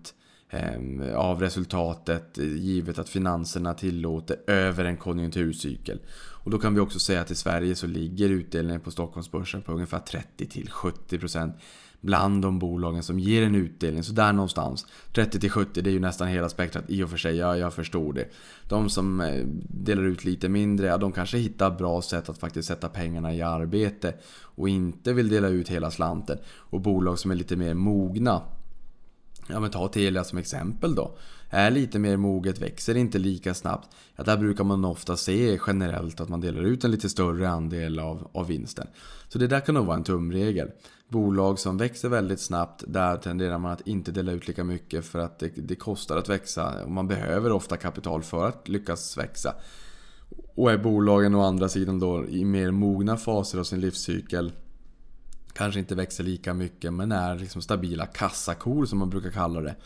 Ehm, 0.50 1.02
av 1.14 1.40
resultatet 1.40 2.38
givet 2.38 2.98
att 2.98 3.08
finanserna 3.08 3.74
tillåter 3.74 4.36
över 4.46 4.84
en 4.84 4.96
konjunkturcykel. 4.96 5.98
Och 6.16 6.50
då 6.50 6.58
kan 6.58 6.74
vi 6.74 6.80
också 6.80 6.98
säga 6.98 7.20
att 7.20 7.30
i 7.30 7.34
Sverige 7.34 7.74
så 7.74 7.86
ligger 7.86 8.28
utdelningen 8.28 8.80
på 8.80 8.90
Stockholmsbörsen 8.90 9.62
på 9.62 9.72
ungefär 9.72 9.98
30-70% 9.98 11.52
bland 12.00 12.42
de 12.42 12.58
bolagen 12.58 13.02
som 13.02 13.18
ger 13.18 13.42
en 13.42 13.54
utdelning. 13.54 14.02
Så 14.02 14.12
där 14.12 14.32
någonstans. 14.32 14.86
30-70 15.12 15.66
det 15.72 15.90
är 15.90 15.92
ju 15.92 16.00
nästan 16.00 16.28
hela 16.28 16.48
spektrat 16.48 16.84
i 16.88 17.02
och 17.02 17.10
för 17.10 17.16
sig, 17.16 17.36
ja 17.36 17.56
jag 17.56 17.74
förstår 17.74 18.12
det. 18.12 18.28
De 18.68 18.90
som 18.90 19.20
eh, 19.20 19.46
delar 19.68 20.02
ut 20.02 20.24
lite 20.24 20.48
mindre, 20.48 20.86
ja 20.86 20.96
de 20.96 21.12
kanske 21.12 21.38
hittar 21.38 21.70
bra 21.70 22.02
sätt 22.02 22.28
att 22.28 22.38
faktiskt 22.38 22.68
sätta 22.68 22.88
pengarna 22.88 23.34
i 23.34 23.42
arbete 23.42 24.14
och 24.42 24.68
inte 24.68 25.12
vill 25.12 25.28
dela 25.28 25.48
ut 25.48 25.68
hela 25.68 25.90
slanten. 25.90 26.38
Och 26.46 26.80
bolag 26.80 27.18
som 27.18 27.30
är 27.30 27.34
lite 27.34 27.56
mer 27.56 27.74
mogna 27.74 28.42
Ja 29.48 29.60
men 29.60 29.70
ta 29.70 29.88
Telia 29.88 30.24
som 30.24 30.38
exempel 30.38 30.94
då. 30.94 31.16
Är 31.50 31.70
lite 31.70 31.98
mer 31.98 32.16
moget, 32.16 32.62
växer 32.62 32.96
inte 32.96 33.18
lika 33.18 33.54
snabbt. 33.54 33.88
Ja, 34.16 34.24
där 34.24 34.36
brukar 34.36 34.64
man 34.64 34.84
ofta 34.84 35.16
se 35.16 35.58
generellt 35.66 36.20
att 36.20 36.28
man 36.28 36.40
delar 36.40 36.62
ut 36.62 36.84
en 36.84 36.90
lite 36.90 37.08
större 37.08 37.48
andel 37.48 37.98
av, 37.98 38.30
av 38.32 38.46
vinsten. 38.46 38.86
Så 39.28 39.38
det 39.38 39.46
där 39.46 39.60
kan 39.60 39.74
nog 39.74 39.86
vara 39.86 39.96
en 39.96 40.04
tumregel. 40.04 40.70
Bolag 41.08 41.58
som 41.58 41.76
växer 41.76 42.08
väldigt 42.08 42.40
snabbt, 42.40 42.84
där 42.86 43.16
tenderar 43.16 43.58
man 43.58 43.72
att 43.72 43.86
inte 43.86 44.12
dela 44.12 44.32
ut 44.32 44.48
lika 44.48 44.64
mycket 44.64 45.04
för 45.04 45.18
att 45.18 45.38
det, 45.38 45.48
det 45.56 45.76
kostar 45.76 46.16
att 46.16 46.28
växa. 46.28 46.84
Och 46.84 46.90
man 46.90 47.08
behöver 47.08 47.52
ofta 47.52 47.76
kapital 47.76 48.22
för 48.22 48.48
att 48.48 48.68
lyckas 48.68 49.18
växa. 49.18 49.54
Och 50.54 50.72
är 50.72 50.78
bolagen 50.78 51.34
å 51.34 51.42
andra 51.42 51.68
sidan 51.68 51.98
då 51.98 52.26
i 52.28 52.44
mer 52.44 52.70
mogna 52.70 53.16
faser 53.16 53.58
av 53.58 53.64
sin 53.64 53.80
livscykel 53.80 54.52
kanske 55.56 55.80
inte 55.80 55.94
växer 55.94 56.24
lika 56.24 56.54
mycket 56.54 56.92
men 56.92 57.12
är 57.12 57.38
liksom 57.38 57.62
stabila 57.62 58.06
kassakor 58.06 58.86
som 58.86 58.98
man 58.98 59.10
brukar 59.10 59.30
kalla 59.30 59.60
det. 59.60 59.76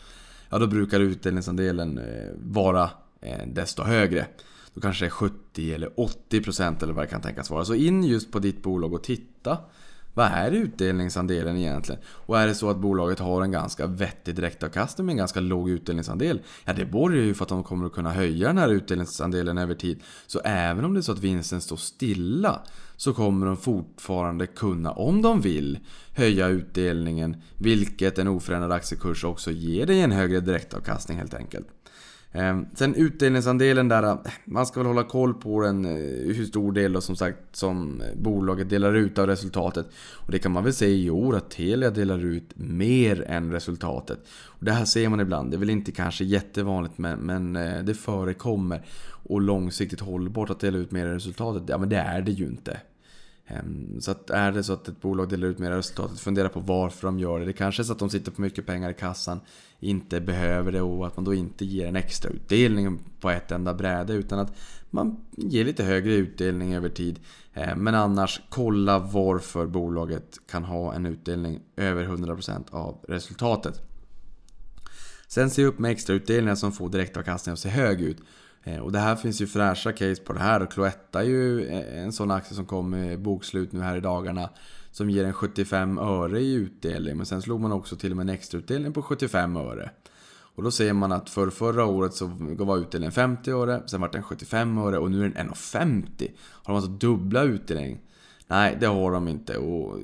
Ja, 0.49 0.59
då 0.59 0.67
brukar 0.67 0.99
utdelningsandelen 0.99 1.97
eh, 1.97 2.29
vara 2.37 2.89
eh, 3.21 3.47
desto 3.47 3.83
högre. 3.83 4.27
Då 4.73 4.81
kanske 4.81 5.05
det 5.05 5.07
är 5.07 5.09
70 5.09 5.73
eller 5.73 5.89
80% 5.89 6.83
eller 6.83 6.93
vad 6.93 7.03
det 7.03 7.09
kan 7.09 7.21
tänkas 7.21 7.49
vara. 7.49 7.65
Så 7.65 7.75
in 7.75 8.03
just 8.03 8.31
på 8.31 8.39
ditt 8.39 8.63
bolag 8.63 8.93
och 8.93 9.03
titta. 9.03 9.57
Vad 10.13 10.25
är 10.25 10.51
utdelningsandelen 10.51 11.57
egentligen? 11.57 12.01
Och 12.05 12.39
är 12.39 12.47
det 12.47 12.55
så 12.55 12.69
att 12.69 12.77
bolaget 12.77 13.19
har 13.19 13.41
en 13.41 13.51
ganska 13.51 13.87
vettig 13.87 14.35
direktavkastning 14.35 15.05
med 15.05 15.13
en 15.13 15.17
ganska 15.17 15.39
låg 15.39 15.69
utdelningsandel, 15.69 16.41
ja 16.65 16.73
det 16.73 16.85
borgar 16.85 17.21
ju 17.21 17.33
för 17.33 17.45
att 17.45 17.49
de 17.49 17.63
kommer 17.63 17.85
att 17.85 17.93
kunna 17.93 18.11
höja 18.11 18.47
den 18.47 18.57
här 18.57 18.69
utdelningsandelen 18.69 19.57
över 19.57 19.75
tid. 19.75 20.03
Så 20.27 20.39
även 20.43 20.85
om 20.85 20.93
det 20.93 20.99
är 20.99 21.01
så 21.01 21.11
att 21.11 21.19
vinsten 21.19 21.61
står 21.61 21.75
stilla 21.75 22.61
så 23.01 23.13
kommer 23.13 23.45
de 23.45 23.57
fortfarande 23.57 24.47
kunna, 24.47 24.91
om 24.91 25.21
de 25.21 25.41
vill, 25.41 25.79
höja 26.15 26.47
utdelningen. 26.47 27.35
Vilket 27.57 28.17
en 28.17 28.27
oförändrad 28.27 28.71
aktiekurs 28.71 29.23
också 29.23 29.51
ger 29.51 29.85
dig 29.85 30.01
en 30.01 30.11
högre 30.11 30.39
direktavkastning 30.39 31.17
helt 31.17 31.33
enkelt. 31.33 31.67
Ehm, 32.31 32.65
sen 32.75 32.95
utdelningsandelen 32.95 33.87
där, 33.87 34.17
man 34.45 34.65
ska 34.65 34.79
väl 34.79 34.87
hålla 34.87 35.03
koll 35.03 35.33
på 35.33 35.61
den, 35.61 35.85
eh, 35.85 35.91
hur 36.35 36.45
stor 36.45 36.71
del 36.71 36.93
då, 36.93 37.01
som 37.01 37.15
sagt 37.15 37.55
som 37.55 38.01
bolaget 38.15 38.69
delar 38.69 38.93
ut 38.93 39.19
av 39.19 39.27
resultatet. 39.27 39.87
Och 40.13 40.31
det 40.31 40.39
kan 40.39 40.51
man 40.51 40.63
väl 40.63 40.73
säga 40.73 40.95
i 40.95 41.09
år 41.09 41.35
att 41.35 41.49
Telia 41.49 41.89
delar 41.89 42.25
ut 42.25 42.51
mer 42.55 43.23
än 43.27 43.51
resultatet. 43.51 44.19
Och 44.45 44.65
det 44.65 44.71
här 44.71 44.85
ser 44.85 45.09
man 45.09 45.19
ibland, 45.19 45.51
det 45.51 45.57
är 45.57 45.59
väl 45.59 45.69
inte 45.69 45.91
kanske 45.91 46.23
jättevanligt 46.23 46.97
men, 46.97 47.19
men 47.19 47.55
eh, 47.55 47.83
det 47.83 47.93
förekommer. 47.93 48.85
Och 49.23 49.41
långsiktigt 49.41 49.99
hållbart 49.99 50.49
att 50.49 50.59
dela 50.59 50.77
ut 50.77 50.91
mer 50.91 51.05
än 51.05 51.13
resultatet, 51.13 51.63
ja 51.69 51.77
men 51.77 51.89
det 51.89 51.97
är 51.97 52.21
det 52.21 52.31
ju 52.31 52.45
inte. 52.45 52.79
Ehm, 53.51 54.01
så 54.01 54.11
att 54.11 54.29
är 54.29 54.51
det 54.51 54.63
så 54.63 54.73
att 54.73 54.87
ett 54.87 55.01
bolag 55.01 55.29
delar 55.29 55.47
ut 55.47 55.59
mer 55.59 55.71
resultatet, 55.71 56.19
fundera 56.19 56.49
på 56.49 56.59
varför 56.59 57.07
de 57.07 57.19
gör 57.19 57.39
det. 57.39 57.45
Det 57.45 57.53
kanske 57.53 57.81
är 57.81 57.83
så 57.83 57.93
att 57.93 57.99
de 57.99 58.09
sitter 58.09 58.31
på 58.31 58.41
mycket 58.41 58.65
pengar 58.65 58.89
i 58.89 58.93
kassan, 58.93 59.39
inte 59.79 60.21
behöver 60.21 60.71
det 60.71 60.81
och 60.81 61.07
att 61.07 61.17
man 61.17 61.25
då 61.25 61.33
inte 61.33 61.65
ger 61.65 61.87
en 61.87 61.95
extra 61.95 62.31
utdelning 62.31 62.99
på 63.19 63.29
ett 63.29 63.51
enda 63.51 63.73
bräde 63.73 64.13
utan 64.13 64.39
att 64.39 64.53
man 64.89 65.25
ger 65.31 65.65
lite 65.65 65.83
högre 65.83 66.13
utdelning 66.13 66.73
över 66.75 66.89
tid. 66.89 67.19
Ehm, 67.53 67.79
men 67.79 67.95
annars, 67.95 68.41
kolla 68.49 68.99
varför 68.99 69.65
bolaget 69.65 70.39
kan 70.47 70.63
ha 70.63 70.93
en 70.93 71.05
utdelning 71.05 71.59
över 71.75 72.05
100% 72.05 72.63
av 72.71 73.05
resultatet. 73.07 73.81
Sen 75.27 75.49
se 75.49 75.65
upp 75.65 75.79
med 75.79 75.91
extrautdelningar 75.91 76.55
som 76.55 76.71
får 76.71 76.89
direktavkastningen 76.89 77.53
att 77.53 77.59
se 77.59 77.69
hög 77.69 78.01
ut. 78.01 78.17
Eh, 78.63 78.79
och 78.79 78.91
det 78.91 78.99
här 78.99 79.15
finns 79.15 79.41
ju 79.41 79.47
fräscha 79.47 79.91
case 79.91 80.21
på 80.23 80.33
det 80.33 80.39
här 80.39 80.61
och 80.61 80.71
Cloetta 80.71 81.19
är 81.21 81.25
ju 81.25 81.65
eh, 81.65 82.03
en 82.03 82.11
sån 82.11 82.31
aktie 82.31 82.55
som 82.55 82.65
kom 82.65 82.89
med 82.89 83.21
bokslut 83.21 83.71
nu 83.71 83.81
här 83.81 83.97
i 83.97 83.99
dagarna. 83.99 84.49
Som 84.91 85.09
ger 85.09 85.25
en 85.25 85.33
75 85.33 85.97
öre 85.97 86.39
i 86.39 86.53
utdelning. 86.53 87.17
Men 87.17 87.25
sen 87.25 87.41
slog 87.41 87.61
man 87.61 87.71
också 87.71 87.95
till 87.95 88.11
och 88.11 88.17
med 88.17 88.23
en 88.23 88.35
extrautdelning 88.35 88.93
på 88.93 89.01
75 89.01 89.57
öre. 89.57 89.89
Och 90.55 90.63
då 90.63 90.71
ser 90.71 90.93
man 90.93 91.11
att 91.11 91.29
för 91.29 91.49
förra 91.49 91.85
året 91.85 92.13
så 92.13 92.25
var 92.39 92.77
utdelningen 92.77 93.11
50 93.11 93.51
öre, 93.51 93.83
sen 93.85 94.01
var 94.01 94.09
den 94.11 94.23
75 94.23 94.77
öre 94.77 94.97
och 94.97 95.11
nu 95.11 95.25
är 95.25 95.29
den 95.29 95.49
1,50. 95.49 96.31
Har 96.41 96.73
de 96.73 96.75
alltså 96.75 96.91
dubbla 96.91 97.43
utdelning. 97.43 97.99
Nej, 98.51 98.77
det 98.79 98.87
har 98.87 99.11
de 99.11 99.27
inte. 99.27 99.57
Och 99.57 99.99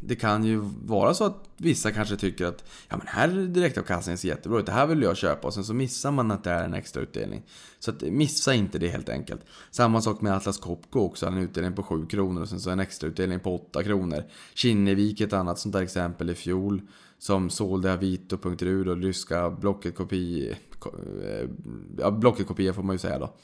det 0.00 0.16
kan 0.16 0.44
ju 0.44 0.60
vara 0.84 1.14
så 1.14 1.24
att 1.24 1.48
vissa 1.56 1.92
kanske 1.92 2.16
tycker 2.16 2.46
att 2.46 2.64
ja 2.88 2.96
men 2.96 3.06
här 3.06 3.28
är 3.28 3.46
direktavkastningen 3.46 4.18
ser 4.18 4.28
jättebra 4.28 4.60
ut, 4.60 4.66
det 4.66 4.72
här 4.72 4.86
vill 4.86 5.02
jag 5.02 5.16
köpa. 5.16 5.46
Och 5.46 5.54
sen 5.54 5.64
så 5.64 5.74
missar 5.74 6.10
man 6.10 6.30
att 6.30 6.44
det 6.44 6.50
är 6.50 6.64
en 6.64 6.74
extra 6.74 7.02
utdelning. 7.02 7.42
Så 7.78 7.90
att, 7.90 8.02
missa 8.02 8.54
inte 8.54 8.78
det 8.78 8.88
helt 8.88 9.08
enkelt. 9.08 9.40
Samma 9.70 10.00
sak 10.00 10.20
med 10.20 10.36
Atlas 10.36 10.58
Copco 10.58 11.00
också, 11.00 11.26
en 11.26 11.38
utdelning 11.38 11.72
på 11.72 11.82
7 11.82 12.06
kronor 12.06 12.42
och 12.42 12.48
sen 12.48 12.60
så 12.60 12.70
en 12.70 12.80
extra 12.80 13.08
utdelning 13.08 13.40
på 13.40 13.54
8 13.54 13.82
kronor. 13.82 14.24
Kinnevik 14.54 15.20
ett 15.20 15.32
annat 15.32 15.58
sånt 15.58 15.72
där 15.72 15.82
exempel 15.82 16.30
i 16.30 16.34
fjol. 16.34 16.82
Som 17.18 17.50
sålde 17.50 17.92
Avito.ru 17.92 18.90
och 18.90 18.96
ryska 18.96 19.50
Blocket-kopia. 19.50 20.50
Eh, 20.52 21.48
ja, 21.98 22.10
Blocket-kopia 22.10 22.72
får 22.72 22.82
man 22.82 22.94
ju 22.94 22.98
säga 22.98 23.18
då. 23.18 23.34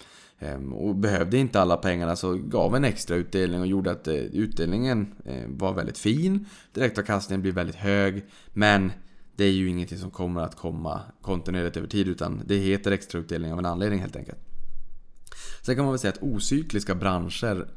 Ehm, 0.42 0.72
och 0.72 0.96
behövde 0.96 1.38
inte 1.38 1.61
alla 1.61 1.76
pengarna 1.76 2.16
så 2.16 2.35
gav 2.35 2.76
en 2.76 2.85
extra 2.85 3.16
utdelning 3.16 3.61
och 3.61 3.66
gjorde 3.66 3.90
att 3.90 4.09
eh, 4.09 4.14
utdelningen 4.14 5.14
eh, 5.24 5.44
var 5.48 5.74
väldigt 5.74 5.98
fin. 5.98 6.46
Direktavkastningen 6.72 7.42
blir 7.42 7.53
väldigt 7.53 7.76
hög. 7.76 8.24
Men 8.53 8.92
det 9.37 9.44
är 9.44 9.53
ju 9.53 9.68
ingenting 9.68 9.98
som 9.98 10.11
kommer 10.11 10.40
att 10.40 10.57
komma 10.57 11.00
kontinuerligt 11.22 11.76
över 11.76 11.88
tid 11.88 12.09
utan 12.09 12.42
det 12.46 12.57
heter 12.57 12.92
extrautdelning 12.92 13.53
av 13.53 13.59
en 13.59 13.66
anledning 13.66 14.00
helt 14.00 14.16
enkelt. 14.16 14.38
Sen 15.62 15.76
kan 15.76 15.85
man 15.85 15.92
väl 15.92 15.98
säga 15.98 16.12
att 16.12 16.22
ocykliska 16.22 16.94
branscher 16.94 17.68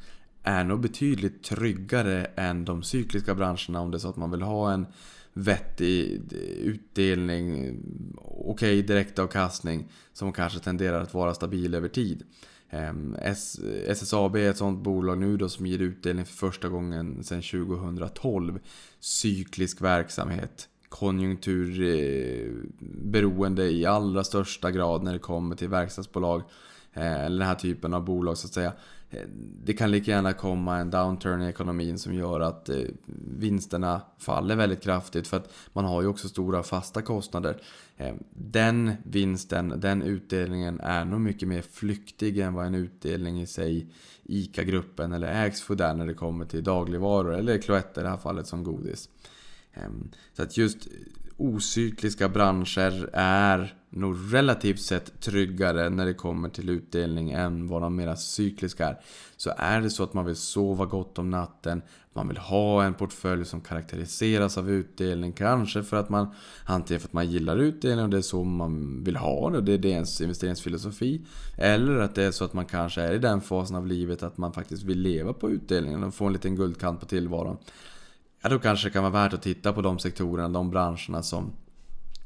är 0.44 0.64
nog 0.64 0.80
betydligt 0.80 1.44
tryggare 1.44 2.26
än 2.26 2.66
de 2.66 2.84
cykliska 2.84 3.36
branscherna 3.36 3.82
om 3.82 3.92
det 3.92 3.98
är 3.98 4.00
så 4.00 4.10
att 4.10 4.18
man 4.18 4.32
vill 4.32 4.42
ha 4.42 4.74
en 4.74 4.86
vettig 5.34 6.22
eh, 6.32 6.38
utdelning, 6.40 7.78
okej 8.18 8.50
okay, 8.52 8.82
direktavkastning 8.82 9.92
som 10.14 10.34
kanske 10.34 10.60
tenderar 10.60 11.02
att 11.02 11.14
vara 11.14 11.34
stabil 11.34 11.74
över 11.76 11.88
tid. 11.88 12.24
Ehm, 12.74 13.16
SSAB 13.88 14.36
är 14.36 14.50
ett 14.50 14.58
sånt 14.58 14.84
bolag 14.84 15.18
nu 15.18 15.38
då 15.38 15.50
som 15.50 15.66
ger 15.66 15.80
utdelning 15.80 16.26
för 16.26 16.34
första 16.34 16.70
gången 16.70 17.24
sedan 17.24 17.42
2012. 17.42 18.60
Cyklisk 19.00 19.82
verksamhet. 19.82 20.70
Konjunkturberoende 20.90 23.72
i 23.72 23.86
allra 23.86 24.24
största 24.24 24.72
grad 24.72 25.04
när 25.04 25.14
det 25.14 25.20
kommer 25.20 25.56
till 25.56 25.68
verkstadsbolag. 25.68 26.44
Eh, 26.94 27.24
eller 27.26 27.40
den 27.40 27.48
här 27.48 27.56
typen 27.56 27.94
av 27.94 28.06
bolag 28.06 28.38
så 28.38 28.48
att 28.48 28.54
säga. 28.54 28.74
Eh, 29.10 29.28
det 29.64 29.74
kan 29.74 29.92
lika 29.92 30.12
gärna 30.12 30.34
komma 30.34 30.78
en 30.78 30.90
downturn 30.90 31.42
i 31.42 31.50
ekonomin 31.50 32.00
som 32.00 32.14
gör 32.14 32.40
att 32.40 32.70
eh, 32.70 32.78
vinsterna 33.38 34.02
faller 34.18 34.56
väldigt 34.56 34.84
kraftigt 34.84 35.28
för 35.28 35.38
att 35.38 35.54
man 35.74 35.86
har 35.86 36.02
ju 36.02 36.08
också 36.08 36.30
stora 36.30 36.64
fasta 36.64 37.02
kostnader. 37.02 37.62
Den 38.34 38.92
vinsten, 39.04 39.74
den 39.78 40.02
utdelningen 40.02 40.80
är 40.80 41.06
nog 41.06 41.22
mycket 41.22 41.48
mer 41.48 41.62
flyktig 41.62 42.38
än 42.38 42.54
vad 42.54 42.66
en 42.66 42.76
utdelning 42.76 43.42
i 43.42 43.48
sig 43.48 43.88
ICA-gruppen 44.24 45.14
eller 45.14 45.46
Axfood 45.46 45.82
är 45.82 45.94
när 45.94 46.08
det 46.08 46.14
kommer 46.14 46.46
till 46.46 46.64
dagligvaror 46.64 47.36
eller 47.36 47.58
Cloetta 47.58 48.02
i 48.02 48.04
det 48.04 48.10
här 48.10 48.18
fallet 48.18 48.48
som 48.48 48.64
godis. 48.64 49.10
Ehm, 49.74 50.12
så 50.34 50.44
att 50.44 50.58
just 50.58 50.88
ocykliska 51.38 52.30
branscher 52.30 53.10
är 53.14 53.74
nog 53.96 54.34
relativt 54.34 54.82
sett 54.82 55.22
tryggare 55.22 55.90
när 55.90 56.06
det 56.06 56.14
kommer 56.14 56.50
till 56.50 56.70
utdelning 56.70 57.32
än 57.32 57.68
vad 57.68 57.82
de 57.82 57.96
mera 57.96 58.16
cykliska 58.16 58.88
är. 58.88 59.00
Så 59.38 59.54
är 59.58 59.82
det 59.82 59.90
så 59.90 60.04
att 60.04 60.14
man 60.14 60.26
vill 60.26 60.36
sova 60.36 60.86
gott 60.86 61.20
om 61.20 61.30
natten, 61.30 61.82
man 62.14 62.28
vill 62.28 62.38
ha 62.38 62.84
en 62.84 62.94
portfölj 62.94 63.46
som 63.46 63.62
karaktäriseras 63.62 64.58
av 64.58 64.70
utdelning, 64.70 65.34
kanske 65.34 65.84
för 65.84 65.98
att 65.98 66.10
man 66.10 66.28
antingen 66.66 67.00
för 67.00 67.08
att 67.08 67.14
man 67.14 67.32
gillar 67.32 67.58
utdelning 67.58 68.04
och 68.04 68.10
det 68.10 68.18
är 68.18 68.22
så 68.22 68.44
man 68.44 69.04
vill 69.04 69.16
ha 69.16 69.50
det 69.50 69.58
och 69.58 69.64
det 69.64 69.74
är 69.74 69.86
ens 69.86 70.22
investeringsfilosofi. 70.22 71.22
Eller 71.58 72.00
att 72.00 72.16
det 72.16 72.24
är 72.24 72.32
så 72.32 72.46
att 72.46 72.54
man 72.54 72.66
kanske 72.66 73.02
är 73.02 73.14
i 73.14 73.20
den 73.20 73.42
fasen 73.42 73.76
av 73.76 73.88
livet 73.88 74.24
att 74.24 74.38
man 74.38 74.54
faktiskt 74.54 74.84
vill 74.84 75.00
leva 75.00 75.34
på 75.34 75.50
utdelningen 75.50 76.04
och 76.04 76.14
få 76.14 76.26
en 76.26 76.34
liten 76.34 76.56
guldkant 76.56 77.00
på 77.00 77.06
tillvaron. 77.06 77.58
Ja, 78.42 78.50
då 78.50 78.60
kanske 78.60 78.88
det 78.88 78.92
kan 78.92 79.04
vara 79.04 79.14
värt 79.14 79.34
att 79.34 79.42
titta 79.42 79.74
på 79.74 79.82
de 79.82 80.00
sektorerna, 80.00 80.50
de 80.50 80.70
branscherna 80.70 81.24
som 81.24 81.52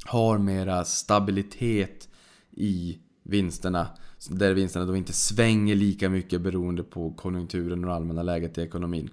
har 0.07 0.37
mera 0.37 0.85
stabilitet 0.85 2.09
i 2.51 2.97
vinsterna. 3.23 3.87
Där 4.29 4.53
vinsterna 4.53 4.85
då 4.85 4.95
inte 4.95 5.13
svänger 5.13 5.75
lika 5.75 6.09
mycket 6.09 6.41
beroende 6.41 6.83
på 6.83 7.11
konjunkturen 7.11 7.85
och 7.85 7.93
allmänna 7.93 8.23
läget 8.23 8.57
i 8.57 8.61
ekonomin. 8.61 9.09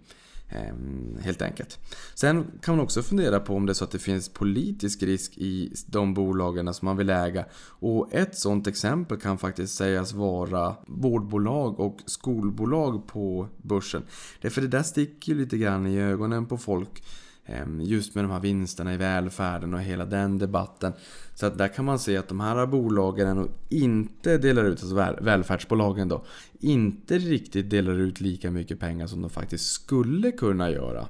Ehm, 0.49 1.19
helt 1.23 1.43
enkelt. 1.43 1.79
Sen 2.15 2.47
kan 2.63 2.77
man 2.77 2.85
också 2.85 3.03
fundera 3.03 3.41
på 3.41 3.55
om 3.55 3.67
det 3.67 3.73
är 3.73 3.75
så 3.75 3.85
att 3.85 3.91
det 3.91 3.99
finns 3.99 4.29
politisk 4.29 5.03
risk 5.03 5.39
i 5.39 5.73
de 5.87 6.15
bolagen 6.15 6.75
som 6.75 6.87
man 6.87 6.97
vill 6.97 7.11
äga. 7.11 7.45
Och 7.67 8.15
ett 8.15 8.39
sånt 8.39 8.67
exempel 8.67 9.21
kan 9.21 9.39
faktiskt 9.39 9.75
sägas 9.75 10.13
vara 10.13 10.77
vårdbolag 10.87 11.81
och 11.81 11.99
skolbolag 12.07 13.07
på 13.07 13.49
börsen. 13.57 14.03
Därför 14.41 14.61
det 14.61 14.69
där 14.69 14.83
sticker 14.83 15.33
ju 15.33 15.39
lite 15.39 15.59
grann 15.59 15.87
i 15.87 16.01
ögonen 16.01 16.47
på 16.47 16.59
folk. 16.59 17.03
Ehm, 17.47 17.81
just 17.81 18.15
med 18.15 18.25
de 18.25 18.31
här 18.31 18.41
vinsterna 18.41 18.95
i 18.95 18.97
välfärden 18.97 19.75
och 19.75 19.81
hela 19.81 20.05
den 20.05 20.39
debatten. 20.39 20.93
Så 21.35 21.47
att 21.47 21.59
där 21.59 21.69
kan 21.69 21.85
man 21.85 21.99
se 21.99 22.17
att 22.17 22.29
de 22.29 22.41
här 22.41 22.67
bolagen 22.67 23.37
nog 23.37 23.49
inte 23.69 24.39
delar 24.39 24.65
ut, 24.65 24.81
alltså 24.81 24.95
välfärdsbolagen 25.25 26.09
då, 26.09 26.25
inte 26.61 27.19
riktigt 27.19 27.71
delar 27.71 27.93
ut 27.93 28.21
lika 28.21 28.51
mycket 28.51 28.81
pengar 28.81 29.07
som 29.07 29.21
de 29.23 29.31
faktiskt 29.31 29.73
skulle 29.73 30.31
kunna 30.33 30.71
göra. 30.71 31.09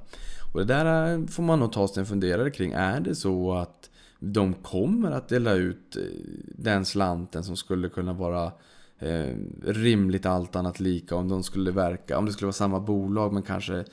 Och 0.53 0.59
det 0.59 0.65
där 0.65 1.13
eh, 1.13 1.25
får 1.25 1.43
man 1.43 1.59
nog 1.59 1.71
ta 1.71 1.87
sig 1.87 2.01
en 2.01 2.05
funderare 2.05 2.49
kring. 2.49 2.71
Är 2.71 2.99
det 2.99 3.15
så 3.15 3.53
att 3.53 3.89
de 4.19 4.53
kommer 4.53 5.11
att 5.11 5.29
dela 5.29 5.53
ut 5.53 5.95
eh, 5.95 6.03
den 6.47 6.85
slanten 6.85 7.43
som 7.43 7.57
skulle 7.57 7.89
kunna 7.89 8.13
vara 8.13 8.51
eh, 8.99 9.35
rimligt 9.65 10.25
allt 10.25 10.55
annat 10.55 10.79
lika 10.79 11.15
om 11.15 11.29
de 11.29 11.43
skulle 11.43 11.71
verka, 11.71 12.17
om 12.17 12.25
det 12.25 12.31
skulle 12.31 12.45
vara 12.45 12.53
samma 12.53 12.79
bolag 12.79 13.33
men 13.33 13.43
kanske 13.43 13.85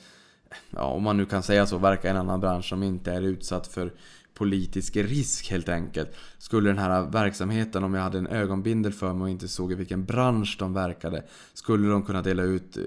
ja, 0.69 0.83
om 0.83 1.03
man 1.03 1.17
nu 1.17 1.25
kan 1.25 1.43
säga 1.43 1.65
så, 1.65 1.77
verka 1.77 2.07
i 2.07 2.11
en 2.11 2.17
annan 2.17 2.39
bransch 2.39 2.65
som 2.65 2.83
inte 2.83 3.11
är 3.11 3.21
utsatt 3.21 3.67
för 3.67 3.93
politisk 4.33 4.95
risk 4.95 5.51
helt 5.51 5.69
enkelt. 5.69 6.11
Skulle 6.37 6.69
den 6.69 6.77
här 6.77 7.01
verksamheten, 7.01 7.83
om 7.83 7.93
jag 7.93 8.01
hade 8.01 8.17
en 8.17 8.27
ögonbindel 8.27 8.93
för 8.93 9.13
mig 9.13 9.23
och 9.23 9.29
inte 9.29 9.47
såg 9.47 9.71
i 9.71 9.75
vilken 9.75 10.05
bransch 10.05 10.55
de 10.59 10.73
verkade, 10.73 11.23
skulle 11.53 11.89
de 11.89 12.03
kunna 12.03 12.21
dela 12.21 12.43
ut 12.43 12.77
eh, 12.77 12.83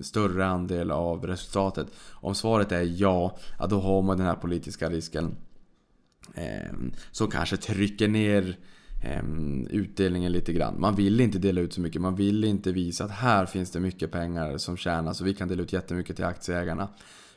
större 0.00 0.46
andel 0.46 0.90
av 0.90 1.26
resultatet? 1.26 1.86
Om 2.10 2.34
svaret 2.34 2.72
är 2.72 3.00
ja, 3.00 3.36
ja 3.58 3.66
då 3.66 3.80
har 3.80 4.02
man 4.02 4.18
den 4.18 4.26
här 4.26 4.34
politiska 4.34 4.90
risken. 4.90 5.36
Eh, 6.34 6.72
som 7.10 7.30
kanske 7.30 7.56
trycker 7.56 8.08
ner 8.08 8.56
Ehm, 9.06 9.66
utdelningen 9.70 10.32
lite 10.32 10.52
grann. 10.52 10.80
Man 10.80 10.94
vill 10.94 11.20
inte 11.20 11.38
dela 11.38 11.60
ut 11.60 11.72
så 11.72 11.80
mycket, 11.80 12.02
man 12.02 12.14
vill 12.14 12.44
inte 12.44 12.72
visa 12.72 13.04
att 13.04 13.10
här 13.10 13.46
finns 13.46 13.70
det 13.70 13.80
mycket 13.80 14.12
pengar 14.12 14.58
som 14.58 14.76
tjänas 14.76 15.20
och 15.20 15.26
vi 15.26 15.34
kan 15.34 15.48
dela 15.48 15.62
ut 15.62 15.72
jättemycket 15.72 16.16
till 16.16 16.24
aktieägarna. 16.24 16.88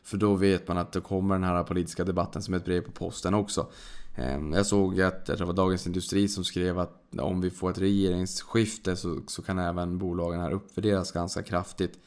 För 0.03 0.17
då 0.17 0.35
vet 0.35 0.67
man 0.67 0.77
att 0.77 0.91
det 0.91 1.01
kommer 1.01 1.35
den 1.35 1.43
här 1.43 1.63
politiska 1.63 2.03
debatten 2.03 2.41
som 2.41 2.53
ett 2.53 2.65
brev 2.65 2.81
på 2.81 2.91
posten 2.91 3.33
också. 3.33 3.67
Ehm, 4.15 4.53
jag 4.53 4.65
såg 4.65 5.01
att 5.01 5.25
det 5.25 5.45
var 5.45 5.53
Dagens 5.53 5.87
Industri 5.87 6.27
som 6.27 6.43
skrev 6.43 6.79
att 6.79 7.03
om 7.19 7.41
vi 7.41 7.49
får 7.49 7.69
ett 7.69 7.77
regeringsskifte 7.77 8.95
så, 8.95 9.19
så 9.27 9.41
kan 9.41 9.59
även 9.59 9.97
bolagen 9.97 10.41
här 10.41 10.51
uppvärderas 10.51 11.11
ganska 11.11 11.43
kraftigt 11.43 11.99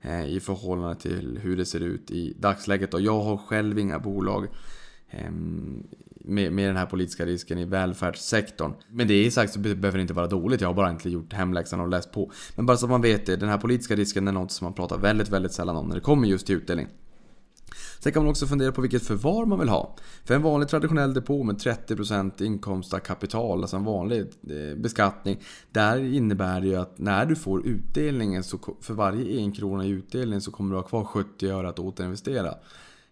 eh, 0.00 0.26
i 0.26 0.40
förhållande 0.40 0.96
till 1.00 1.38
hur 1.42 1.56
det 1.56 1.64
ser 1.64 1.80
ut 1.80 2.10
i 2.10 2.34
dagsläget. 2.38 2.94
Och 2.94 3.00
jag 3.00 3.20
har 3.22 3.36
själv 3.36 3.78
inga 3.78 3.98
bolag 3.98 4.48
ehm, 5.10 5.86
med, 6.26 6.52
med 6.52 6.68
den 6.68 6.76
här 6.76 6.86
politiska 6.86 7.26
risken 7.26 7.58
i 7.58 7.64
välfärdssektorn. 7.64 8.72
Men 8.90 9.08
det 9.08 9.14
är 9.14 9.30
sagt 9.30 9.52
så 9.52 9.58
behöver 9.58 9.92
det 9.92 10.02
inte 10.02 10.14
vara 10.14 10.26
dåligt, 10.26 10.60
jag 10.60 10.68
har 10.68 10.74
bara 10.74 10.90
inte 10.90 11.10
gjort 11.10 11.32
hemläxan 11.32 11.80
och 11.80 11.88
läst 11.88 12.12
på. 12.12 12.32
Men 12.56 12.66
bara 12.66 12.76
så 12.76 12.86
att 12.86 12.90
man 12.90 13.02
vet 13.02 13.26
det, 13.26 13.36
den 13.36 13.48
här 13.48 13.58
politiska 13.58 13.96
risken 13.96 14.28
är 14.28 14.32
något 14.32 14.52
som 14.52 14.64
man 14.64 14.74
pratar 14.74 14.98
väldigt, 14.98 15.28
väldigt 15.28 15.52
sällan 15.52 15.76
om 15.76 15.88
när 15.88 15.94
det 15.94 16.00
kommer 16.00 16.28
just 16.28 16.46
till 16.46 16.56
utdelning. 16.56 16.88
Sen 17.98 18.12
kan 18.12 18.22
man 18.22 18.30
också 18.30 18.46
fundera 18.46 18.72
på 18.72 18.80
vilket 18.80 19.02
förvar 19.02 19.46
man 19.46 19.58
vill 19.58 19.68
ha. 19.68 19.96
För 20.24 20.34
en 20.34 20.42
vanlig 20.42 20.68
traditionell 20.68 21.14
depå 21.14 21.42
med 21.42 21.56
30% 21.56 22.42
inkomst 22.42 22.94
av 22.94 22.98
kapital, 22.98 23.60
alltså 23.60 23.76
en 23.76 23.84
vanlig 23.84 24.20
eh, 24.20 24.76
beskattning. 24.76 25.40
Där 25.70 26.14
innebär 26.14 26.60
det 26.60 26.66
ju 26.66 26.76
att 26.76 26.98
när 26.98 27.26
du 27.26 27.36
får 27.36 27.66
utdelningen, 27.66 28.44
så 28.44 28.58
för 28.80 28.94
varje 28.94 29.40
en 29.40 29.52
krona 29.52 29.84
i 29.84 29.88
utdelning 29.88 30.40
så 30.40 30.50
kommer 30.50 30.70
du 30.70 30.76
ha 30.76 30.82
kvar 30.82 31.04
70 31.04 31.48
öre 31.48 31.68
att 31.68 31.78
återinvestera. 31.78 32.54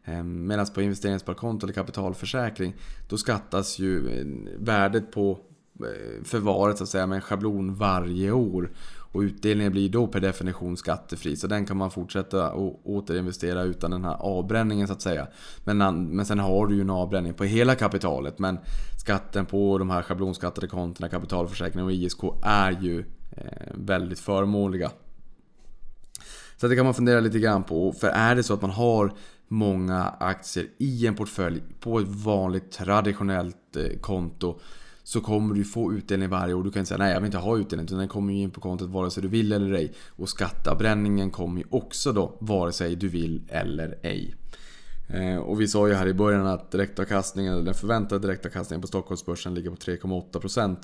Ehm, 0.05 0.47
Medan 0.47 0.67
på 0.67 0.83
investeringssparkonto 0.83 1.67
eller 1.67 1.75
kapitalförsäkring 1.75 2.75
då 3.09 3.17
skattas 3.17 3.79
ju 3.79 4.21
eh, 4.21 4.27
värdet 4.59 5.13
på 5.13 5.39
eh, 5.81 6.25
förvaret 6.25 6.79
så 6.79 6.85
att 6.85 6.91
säga 6.91 7.07
med 7.07 7.17
en 7.17 7.23
schablon 7.23 7.75
varje 7.75 8.33
år. 8.33 8.71
Och 9.15 9.21
utdelningen 9.21 9.73
blir 9.73 9.89
då 9.89 10.07
per 10.07 10.21
definition 10.21 10.77
skattefri. 10.77 11.37
Så 11.37 11.47
den 11.47 11.67
kan 11.67 11.77
man 11.77 11.91
fortsätta 11.91 12.47
att 12.47 12.81
återinvestera 12.85 13.63
utan 13.63 13.91
den 13.91 14.05
här 14.05 14.15
avbränningen 14.15 14.87
så 14.87 14.93
att 14.93 15.03
säga. 15.03 15.27
Men, 15.65 16.07
men 16.09 16.27
sen 16.27 16.39
har 16.39 16.67
du 16.67 16.75
ju 16.75 16.81
en 16.81 16.91
avbränning 16.91 17.35
på 17.35 17.45
hela 17.45 17.75
kapitalet. 17.75 18.39
Men 18.39 18.59
skatten 19.01 19.47
på 19.47 19.79
de 19.79 19.91
här 19.91 20.03
schablonskattade 20.03 20.67
kontona, 20.67 21.09
kapitalförsäkring 21.09 21.85
och 21.85 21.93
ISK 21.93 22.19
är 22.43 22.71
ju 22.71 23.05
eh, 23.31 23.73
väldigt 23.75 24.19
förmånliga. 24.19 24.91
Så 26.57 26.69
det 26.69 26.77
kan 26.77 26.85
man 26.85 26.95
fundera 26.95 27.21
lite 27.21 27.39
grann 27.39 27.63
på. 27.63 27.93
För 27.93 28.09
är 28.09 28.35
det 28.35 28.43
så 28.43 28.55
att 28.55 28.63
man 28.63 28.71
har 28.71 29.13
många 29.49 30.03
aktier 30.21 30.67
i 30.79 31.07
en 31.07 31.15
portfölj 31.15 31.63
på 31.81 31.99
ett 31.99 32.09
vanligt 32.09 32.73
traditionellt 32.73 33.77
eh, 33.77 33.99
konto 34.01 34.61
så 35.03 35.21
kommer 35.21 35.55
du 35.55 35.65
få 35.65 35.93
utdelning 35.93 36.29
varje 36.29 36.55
år. 36.55 36.65
Du 36.65 36.71
kan 36.71 36.81
inte 36.81 36.89
säga 36.89 36.99
nej 36.99 37.13
jag 37.13 37.21
vill 37.21 37.27
inte 37.27 37.39
ha 37.39 37.59
utdelning 37.59 37.85
utan 37.85 37.99
den 37.99 38.09
kommer 38.09 38.33
ju 38.33 38.41
in 38.41 38.51
på 38.51 38.61
kontot 38.61 38.91
vare 38.91 39.11
sig 39.11 39.23
du 39.23 39.29
vill 39.29 39.53
eller 39.53 39.73
ej. 39.73 39.93
Och 40.09 40.29
skatteavbränningen 40.29 41.31
kommer 41.31 41.61
ju 41.61 41.67
också 41.71 42.13
då 42.13 42.37
vare 42.41 42.73
sig 42.73 42.97
du 42.97 43.09
vill 43.09 43.43
eller 43.49 43.99
ej. 44.03 44.35
Eh, 45.09 45.37
och 45.37 45.61
vi 45.61 45.69
sa 45.69 45.89
ju 45.89 45.95
här 45.95 46.07
i 46.07 46.15
början 46.15 46.47
att 46.47 46.71
direktavkastningen, 46.71 47.65
den 47.65 47.75
förväntade 47.75 48.27
direktavkastningen 48.27 48.81
på 48.81 48.87
Stockholmsbörsen 48.87 49.55
ligger 49.55 49.71
på 49.71 49.77
3,8%. 49.77 50.77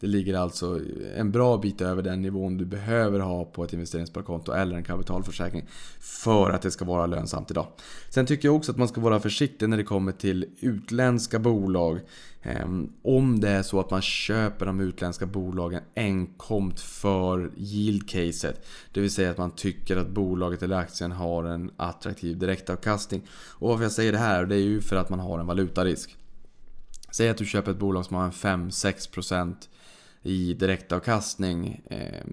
Det 0.00 0.06
ligger 0.06 0.34
alltså 0.34 0.80
en 1.16 1.32
bra 1.32 1.56
bit 1.56 1.80
över 1.80 2.02
den 2.02 2.22
nivån 2.22 2.56
du 2.56 2.64
behöver 2.64 3.20
ha 3.20 3.44
på 3.44 3.64
ett 3.64 3.72
investeringssparkonto 3.72 4.52
eller 4.52 4.76
en 4.76 4.84
kapitalförsäkring 4.84 5.66
för 6.00 6.50
att 6.50 6.62
det 6.62 6.70
ska 6.70 6.84
vara 6.84 7.06
lönsamt 7.06 7.50
idag. 7.50 7.66
Sen 8.10 8.26
tycker 8.26 8.48
jag 8.48 8.56
också 8.56 8.72
att 8.72 8.78
man 8.78 8.88
ska 8.88 9.00
vara 9.00 9.20
försiktig 9.20 9.68
när 9.68 9.76
det 9.76 9.84
kommer 9.84 10.12
till 10.12 10.46
utländska 10.60 11.38
bolag. 11.38 12.00
Ehm, 12.42 12.92
om 13.02 13.40
det 13.40 13.48
är 13.48 13.62
så 13.62 13.80
att 13.80 13.90
man 13.90 14.02
köper 14.02 14.66
de 14.66 14.80
utländska 14.80 15.26
bolagen 15.26 15.82
enkomt 15.96 16.80
för 16.80 17.50
yield-caset. 17.56 18.54
Det 18.92 19.00
vill 19.00 19.10
säga 19.10 19.30
att 19.30 19.38
man 19.38 19.50
tycker 19.50 19.96
att 19.96 20.08
bolaget 20.08 20.62
eller 20.62 20.76
aktien 20.76 21.12
har 21.12 21.44
en 21.44 21.70
attraktiv 21.76 22.38
direktavkastning. 22.38 23.22
Och 23.30 23.68
varför 23.68 23.82
jag 23.82 23.92
säger 23.92 24.12
det 24.12 24.18
här, 24.18 24.46
det 24.46 24.54
är 24.54 24.60
ju 24.60 24.80
för 24.80 24.96
att 24.96 25.10
man 25.10 25.20
har 25.20 25.38
en 25.38 25.46
valutarisk. 25.46 26.16
Säg 27.10 27.28
att 27.28 27.38
du 27.38 27.46
köper 27.46 27.70
ett 27.70 27.78
bolag 27.78 28.06
som 28.06 28.16
har 28.16 28.24
en 28.24 28.32
5-6% 28.70 29.54
i 30.26 30.54
direktavkastning 30.54 31.82
eh, 31.90 32.26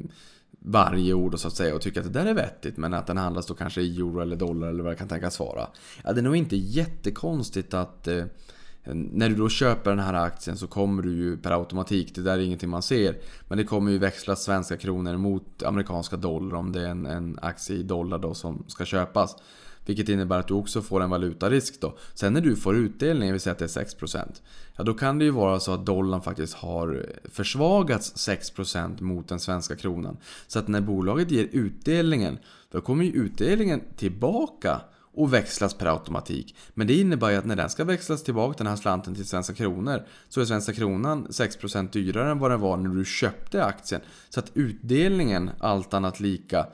varje 0.59 1.13
år 1.13 1.33
och 1.33 1.39
så 1.39 1.47
att 1.47 1.55
säga 1.55 1.75
och 1.75 1.81
tycker 1.81 1.99
att 1.99 2.13
det 2.13 2.19
där 2.19 2.25
är 2.25 2.33
vettigt 2.33 2.77
men 2.77 2.93
att 2.93 3.07
den 3.07 3.17
handlas 3.17 3.45
då 3.45 3.53
kanske 3.53 3.81
i 3.81 3.97
euro 3.97 4.19
eller 4.19 4.35
dollar 4.35 4.67
eller 4.67 4.83
vad 4.83 4.91
det 4.91 4.97
kan 4.97 5.07
tänkas 5.07 5.39
vara. 5.39 5.67
Ja, 6.03 6.13
det 6.13 6.19
är 6.19 6.23
nog 6.23 6.35
inte 6.35 6.55
jättekonstigt 6.55 7.73
att 7.73 8.07
eh, 8.07 8.25
när 8.85 9.29
du 9.29 9.35
då 9.35 9.49
köper 9.49 9.89
den 9.89 9.99
här 9.99 10.13
aktien 10.13 10.57
så 10.57 10.67
kommer 10.67 11.03
du 11.03 11.15
ju 11.15 11.37
per 11.37 11.51
automatik, 11.51 12.15
det 12.15 12.21
där 12.21 12.33
är 12.33 12.39
ingenting 12.39 12.69
man 12.69 12.81
ser, 12.81 13.15
men 13.47 13.57
det 13.57 13.63
kommer 13.63 13.91
ju 13.91 13.97
växla 13.97 14.35
svenska 14.35 14.77
kronor 14.77 15.17
mot 15.17 15.63
amerikanska 15.63 16.17
dollar 16.17 16.57
om 16.57 16.71
det 16.71 16.81
är 16.81 16.89
en, 16.89 17.05
en 17.05 17.39
aktie 17.41 17.75
i 17.75 17.83
dollar 17.83 18.19
då 18.19 18.33
som 18.33 18.63
ska 18.67 18.85
köpas. 18.85 19.35
Vilket 19.85 20.09
innebär 20.09 20.39
att 20.39 20.47
du 20.47 20.53
också 20.53 20.81
får 20.81 21.01
en 21.01 21.09
valutarisk 21.09 21.81
då. 21.81 21.97
Sen 22.13 22.33
när 22.33 22.41
du 22.41 22.55
får 22.55 22.75
utdelning, 22.75 23.33
vi 23.33 23.39
säger 23.39 23.53
att 23.53 23.59
det 23.59 23.77
är 23.77 23.85
6%. 23.85 24.41
Ja 24.75 24.83
då 24.83 24.93
kan 24.93 25.19
det 25.19 25.25
ju 25.25 25.31
vara 25.31 25.59
så 25.59 25.73
att 25.73 25.85
dollarn 25.85 26.21
faktiskt 26.21 26.53
har 26.53 27.05
försvagats 27.31 28.27
6% 28.29 29.01
mot 29.01 29.27
den 29.27 29.39
svenska 29.39 29.75
kronan. 29.75 30.17
Så 30.47 30.59
att 30.59 30.67
när 30.67 30.81
bolaget 30.81 31.31
ger 31.31 31.47
utdelningen, 31.51 32.37
då 32.71 32.81
kommer 32.81 33.05
ju 33.05 33.11
utdelningen 33.11 33.81
tillbaka 33.95 34.81
och 35.13 35.33
växlas 35.33 35.73
per 35.73 35.85
automatik. 35.85 36.55
Men 36.73 36.87
det 36.87 36.93
innebär 36.93 37.29
ju 37.29 37.37
att 37.37 37.45
när 37.45 37.55
den 37.55 37.69
ska 37.69 37.83
växlas 37.83 38.23
tillbaka 38.23 38.57
den 38.57 38.67
här 38.67 38.75
slanten 38.75 39.15
till 39.15 39.25
svenska 39.25 39.53
kronor 39.53 40.03
så 40.29 40.41
är 40.41 40.45
svenska 40.45 40.73
kronan 40.73 41.27
6% 41.27 41.91
dyrare 41.91 42.31
än 42.31 42.39
vad 42.39 42.51
den 42.51 42.59
var 42.59 42.77
när 42.77 42.89
du 42.89 43.05
köpte 43.05 43.65
aktien. 43.65 44.01
Så 44.29 44.39
att 44.39 44.51
utdelningen, 44.53 45.49
allt 45.59 45.93
annat 45.93 46.19
lika, 46.19 46.67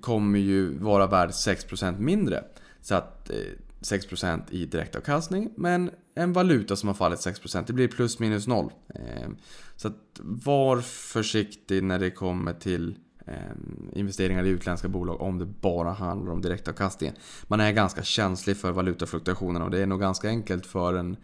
kommer 0.00 0.38
ju 0.38 0.78
vara 0.78 1.06
värd 1.06 1.30
6% 1.30 1.98
mindre. 1.98 2.44
Så 2.80 2.94
att 2.94 3.30
eh, 3.30 3.36
6% 3.80 4.42
i 4.50 4.66
direktavkastning 4.66 5.50
men 5.56 5.90
en 6.14 6.32
valuta 6.32 6.76
som 6.76 6.86
har 6.86 6.94
fallit 6.94 7.18
6%. 7.18 7.64
Det 7.66 7.72
blir 7.72 7.88
plus 7.88 8.18
minus 8.18 8.46
noll. 8.46 8.72
Ehm, 8.94 9.36
så 9.76 9.88
att 9.88 10.20
var 10.20 10.80
försiktig 10.80 11.84
när 11.84 11.98
det 11.98 12.10
kommer 12.10 12.52
till 12.52 12.98
ehm, 13.26 13.90
investeringar 13.92 14.44
i 14.44 14.48
utländska 14.48 14.88
bolag 14.88 15.20
om 15.20 15.38
det 15.38 15.46
bara 15.46 15.90
handlar 15.90 16.32
om 16.32 16.42
direktavkastningen. 16.42 17.16
Man 17.46 17.60
är 17.60 17.72
ganska 17.72 18.02
känslig 18.02 18.56
för 18.56 18.72
valutafluktuationerna 18.72 19.64
och 19.64 19.70
det 19.70 19.82
är 19.82 19.86
nog 19.86 20.00
ganska 20.00 20.28
enkelt 20.28 20.66
för 20.66 20.94
en, 20.94 21.16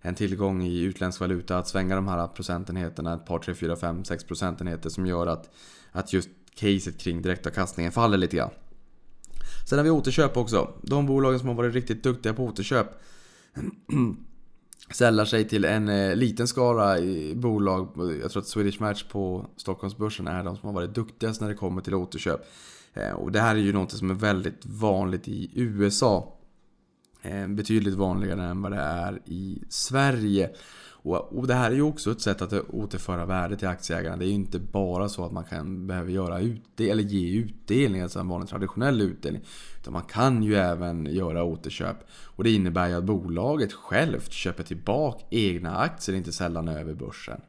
en 0.00 0.14
tillgång 0.14 0.62
i 0.62 0.80
utländsk 0.80 1.20
valuta 1.20 1.58
att 1.58 1.68
svänga 1.68 1.94
de 1.94 2.08
här 2.08 2.26
procentenheterna 2.26 3.14
ett 3.14 3.26
par, 3.26 3.38
tre, 3.38 3.54
fyra, 3.54 3.76
fem, 3.76 4.04
sex 4.04 4.24
procentenheter 4.24 4.90
som 4.90 5.06
gör 5.06 5.26
att, 5.26 5.50
att 5.92 6.12
just 6.12 6.28
caset 6.58 6.98
kring 6.98 7.22
direktavkastningen 7.22 7.92
faller 7.92 8.18
lite 8.18 8.36
grann. 8.36 8.50
Sen 9.68 9.78
har 9.78 9.84
vi 9.84 9.90
återköp 9.90 10.36
också. 10.36 10.72
De 10.82 11.06
bolagen 11.06 11.38
som 11.38 11.48
har 11.48 11.54
varit 11.54 11.74
riktigt 11.74 12.02
duktiga 12.02 12.34
på 12.34 12.44
återköp 12.44 12.86
sällar 14.90 15.24
sig 15.24 15.48
till 15.48 15.64
en 15.64 15.88
eh, 15.88 16.16
liten 16.16 16.48
skara 16.48 16.98
i 16.98 17.34
bolag. 17.34 17.88
Jag 18.22 18.30
tror 18.30 18.42
att 18.42 18.48
Swedish 18.48 18.80
Match 18.80 19.04
på 19.04 19.46
Stockholmsbörsen 19.56 20.28
är 20.28 20.44
de 20.44 20.56
som 20.56 20.66
har 20.66 20.74
varit 20.74 20.94
duktigast 20.94 21.40
när 21.40 21.48
det 21.48 21.54
kommer 21.54 21.82
till 21.82 21.94
återköp. 21.94 22.40
Eh, 22.94 23.12
och 23.12 23.32
det 23.32 23.40
här 23.40 23.54
är 23.54 23.60
ju 23.60 23.72
något 23.72 23.92
som 23.92 24.10
är 24.10 24.14
väldigt 24.14 24.66
vanligt 24.66 25.28
i 25.28 25.50
USA. 25.54 26.34
Eh, 27.22 27.48
betydligt 27.48 27.94
vanligare 27.94 28.44
än 28.44 28.62
vad 28.62 28.72
det 28.72 28.78
är 28.78 29.22
i 29.24 29.62
Sverige. 29.68 30.50
Och, 31.10 31.38
och 31.38 31.46
det 31.46 31.54
här 31.54 31.70
är 31.70 31.74
ju 31.74 31.82
också 31.82 32.10
ett 32.10 32.20
sätt 32.20 32.42
att 32.42 32.52
återföra 32.52 33.26
värde 33.26 33.56
till 33.56 33.68
aktieägarna. 33.68 34.16
Det 34.16 34.24
är 34.24 34.28
ju 34.28 34.32
inte 34.32 34.58
bara 34.58 35.08
så 35.08 35.24
att 35.24 35.32
man 35.32 35.44
kan 35.44 35.86
behöva 35.86 36.10
göra 36.10 36.40
utdel 36.40 36.90
eller 36.90 37.02
ge 37.02 37.38
utdelning, 37.38 38.02
alltså 38.02 38.18
en 38.18 38.28
vanlig 38.28 38.48
traditionell 38.48 39.00
utdelning. 39.00 39.42
Utan 39.80 39.92
man 39.92 40.02
kan 40.02 40.42
ju 40.42 40.56
även 40.56 41.06
göra 41.06 41.44
återköp. 41.44 41.96
Och 42.10 42.44
det 42.44 42.50
innebär 42.50 42.88
ju 42.88 42.94
att 42.94 43.04
bolaget 43.04 43.72
självt 43.72 44.32
köper 44.32 44.62
tillbaka 44.62 45.24
egna 45.30 45.76
aktier, 45.76 46.16
inte 46.16 46.32
sällan 46.32 46.68
över 46.68 46.94
börsen. 46.94 47.40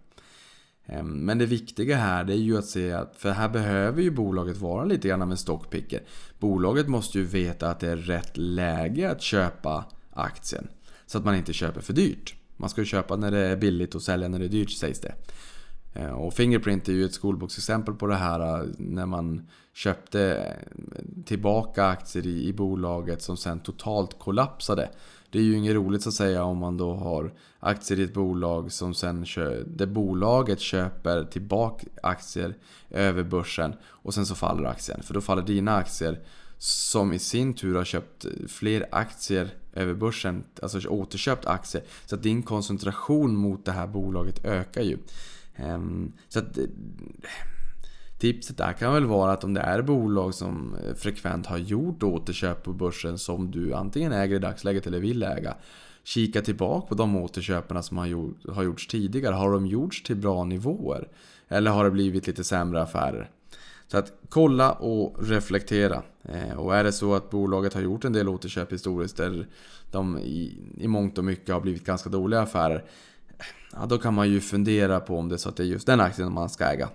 Ehm, 0.86 1.08
men 1.08 1.38
det 1.38 1.46
viktiga 1.46 1.98
här 1.98 2.24
det 2.24 2.34
är 2.34 2.38
ju 2.38 2.58
att 2.58 2.66
se 2.66 2.92
att, 2.92 3.16
för 3.18 3.32
här 3.32 3.50
behöver 3.50 4.02
ju 4.02 4.12
bolaget 4.12 4.58
vara 4.58 4.86
lite 4.86 5.08
grann 5.08 5.22
av 5.22 5.32
en 5.32 5.38
stockpicker. 5.38 6.02
Bolaget 6.40 6.88
måste 6.88 7.18
ju 7.18 7.26
veta 7.26 7.70
att 7.70 7.80
det 7.80 7.90
är 7.90 7.98
rätt 7.98 8.38
läge 8.38 9.12
att 9.12 9.22
köpa 9.22 9.86
aktien. 10.14 10.68
Så 11.06 11.18
att 11.18 11.26
man 11.26 11.36
inte 11.36 11.54
köper 11.54 11.82
för 11.82 11.94
dyrt. 11.94 12.39
Man 12.60 12.70
ska 12.70 12.82
ju 12.82 12.86
köpa 12.86 13.16
när 13.16 13.32
det 13.32 13.40
är 13.40 13.56
billigt 13.56 13.96
och 13.96 14.02
sälja 14.02 14.28
när 14.28 14.40
det 14.40 14.46
är 14.46 14.50
dyrt 14.50 14.72
sägs 14.72 15.00
det. 15.00 15.14
Eh, 15.94 16.12
och 16.12 16.34
Fingerprint 16.34 16.90
är 16.90 16.94
ju 16.94 17.06
ett 17.06 17.14
skolboksexempel 17.14 17.94
på 17.94 18.08
det 18.08 18.16
här 18.16 18.40
eh, 18.40 18.68
när 18.78 19.06
man 19.06 19.48
köpte 19.74 20.22
eh, 20.36 21.24
tillbaka 21.26 21.86
aktier 21.86 22.28
i, 22.28 22.48
i 22.48 22.54
bolaget 22.54 23.22
som 23.22 23.38
sen 23.38 23.60
totalt 23.60 24.20
kollapsade. 24.20 24.90
Det 25.32 25.40
är 25.40 25.44
ju 25.44 25.58
inget 25.58 25.76
roligt 25.76 26.02
så 26.02 26.10
att 26.10 26.16
säga 26.16 26.44
om 26.44 26.58
man 26.58 26.78
då 26.78 26.94
har 26.94 27.34
aktier 27.60 28.00
i 28.00 28.04
ett 28.04 28.14
bolag 28.14 28.72
som 28.72 28.94
sen 28.94 29.26
kö, 29.26 29.64
där 29.66 29.86
bolaget 29.86 30.60
köper 30.60 31.24
tillbaka 31.24 31.88
aktier 32.04 32.56
över 32.90 33.24
börsen 33.24 33.74
och 33.84 34.14
sen 34.14 34.26
så 34.26 34.36
faller 34.36 34.64
aktien. 34.64 35.04
För 35.04 35.14
då 35.14 35.22
faller 35.22 35.42
dina 35.42 35.76
aktier 35.76 36.20
som 36.58 37.14
i 37.14 37.20
sin 37.20 37.54
tur 37.54 37.76
har 37.76 37.84
köpt 37.84 38.26
fler 38.48 38.88
aktier 38.92 39.50
över 39.74 39.94
börsen, 39.94 40.44
alltså 40.62 40.90
återköpt 40.90 41.46
aktier. 41.46 41.84
Så 42.06 42.16
att 42.16 42.24
din 42.24 42.44
koncentration 42.44 43.36
mot 43.36 43.66
det 43.66 43.72
här 43.72 43.88
bolaget 43.88 44.46
ökar 44.46 44.82
ju. 44.82 44.98
Ehm, 45.56 46.14
så 46.30 46.40
att 46.40 46.58
eh, 46.58 46.64
Tipset 48.20 48.58
där 48.58 48.74
kan 48.74 48.94
väl 48.94 49.06
vara 49.06 49.32
att 49.32 49.44
om 49.44 49.54
det 49.54 49.62
är 49.62 49.82
bolag 49.82 50.34
som 50.34 50.76
eh, 50.76 50.94
frekvent 50.96 51.46
har 51.46 51.58
gjort 51.58 52.04
återköp 52.04 52.64
på 52.64 52.74
börsen 52.74 53.18
som 53.18 53.52
du 53.52 53.74
antingen 53.74 54.12
äger 54.12 54.36
i 54.36 54.40
dagsläget 54.40 54.88
eller 54.88 55.00
vill 55.00 55.24
äga. 55.24 55.56
Kika 56.04 56.42
tillbaka 56.42 56.88
på 56.88 56.96
de 56.96 57.16
återköperna 57.16 57.84
som 57.84 57.98
har 57.98 58.64
gjorts 58.64 58.88
tidigare. 58.88 59.36
Har 59.36 59.52
de 59.52 59.68
gjorts 59.68 60.04
till 60.04 60.16
bra 60.16 60.44
nivåer? 60.44 61.08
Eller 61.48 61.72
har 61.72 61.84
det 61.84 61.92
blivit 61.92 62.28
lite 62.28 62.44
sämre 62.44 62.82
affärer? 62.82 63.30
Så 63.92 63.98
att 63.98 64.14
kolla 64.30 64.72
och 64.72 65.28
reflektera. 65.30 66.04
Eh, 66.24 66.54
och 66.54 66.76
är 66.76 66.84
det 66.84 66.92
så 66.92 67.16
att 67.16 67.30
bolaget 67.30 67.74
har 67.74 67.82
gjort 67.82 68.06
en 68.06 68.14
del 68.14 68.30
återköp 68.30 68.74
historiskt 68.74 69.18
där 69.18 69.48
de 69.92 70.18
i, 70.18 70.58
i 70.78 70.88
mångt 70.88 71.18
och 71.18 71.24
mycket 71.24 71.54
har 71.54 71.62
blivit 71.62 71.86
ganska 71.86 72.10
dåliga 72.10 72.42
affärer. 72.42 72.84
Ja, 73.74 73.86
då 73.86 73.98
kan 73.98 74.14
man 74.14 74.30
ju 74.30 74.42
fundera 74.42 75.00
på 75.00 75.18
om 75.18 75.30
det 75.30 75.36
är 75.36 75.38
så 75.38 75.50
att 75.50 75.56
det 75.56 75.64
är 75.64 75.68
just 75.68 75.88
den 75.88 76.02
aktien 76.02 76.34
man 76.34 76.50
ska 76.50 76.66
äga. 76.66 76.90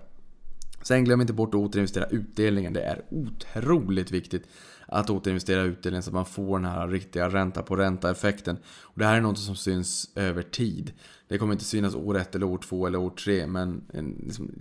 Sen 0.81 1.03
glöm 1.03 1.21
inte 1.21 1.33
bort 1.33 1.49
att 1.49 1.61
återinvestera 1.61 2.05
utdelningen. 2.05 2.73
Det 2.73 2.81
är 2.81 3.01
otroligt 3.09 4.11
viktigt 4.11 4.47
att 4.87 5.09
återinvestera 5.09 5.61
utdelningen 5.61 6.03
så 6.03 6.09
att 6.09 6.13
man 6.13 6.25
får 6.25 6.59
den 6.59 6.71
här 6.71 6.87
riktiga 6.87 7.29
ränta 7.29 7.61
på 7.61 7.75
ränta 7.75 8.11
effekten. 8.11 8.57
Och 8.81 8.99
det 8.99 9.05
här 9.05 9.17
är 9.17 9.21
något 9.21 9.39
som 9.39 9.55
syns 9.55 10.09
över 10.15 10.41
tid. 10.41 10.93
Det 11.27 11.37
kommer 11.37 11.53
inte 11.53 11.65
synas 11.65 11.95
år 11.95 12.17
ett 12.17 12.35
eller 12.35 12.45
år 12.45 12.57
två 12.57 12.87
eller 12.87 12.99
år 12.99 13.09
tre 13.09 13.47
men 13.47 13.83
liksom, 14.25 14.51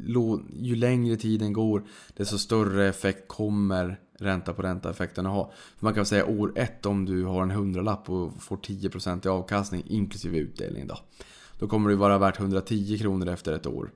ju 0.52 0.76
längre 0.76 1.16
tiden 1.16 1.52
går 1.52 1.84
desto 2.16 2.38
större 2.38 2.88
effekt 2.88 3.28
kommer 3.28 4.00
ränta 4.18 4.52
på 4.54 4.62
ränta 4.62 4.90
effekten 4.90 5.26
att 5.26 5.32
ha. 5.32 5.52
För 5.76 5.86
man 5.86 5.94
kan 5.94 6.06
säga 6.06 6.26
år 6.26 6.52
ett 6.58 6.86
om 6.86 7.04
du 7.04 7.24
har 7.24 7.42
en 7.42 7.50
hundralapp 7.50 8.10
och 8.10 8.42
får 8.42 8.56
10% 8.56 9.26
i 9.26 9.28
avkastning 9.28 9.82
inklusive 9.86 10.38
utdelning 10.38 10.86
då. 10.86 10.98
Då 11.58 11.68
kommer 11.68 11.90
det 11.90 11.96
vara 11.96 12.18
värt 12.18 12.40
110 12.40 12.98
kronor 12.98 13.28
efter 13.28 13.52
ett 13.52 13.66
år. 13.66 13.90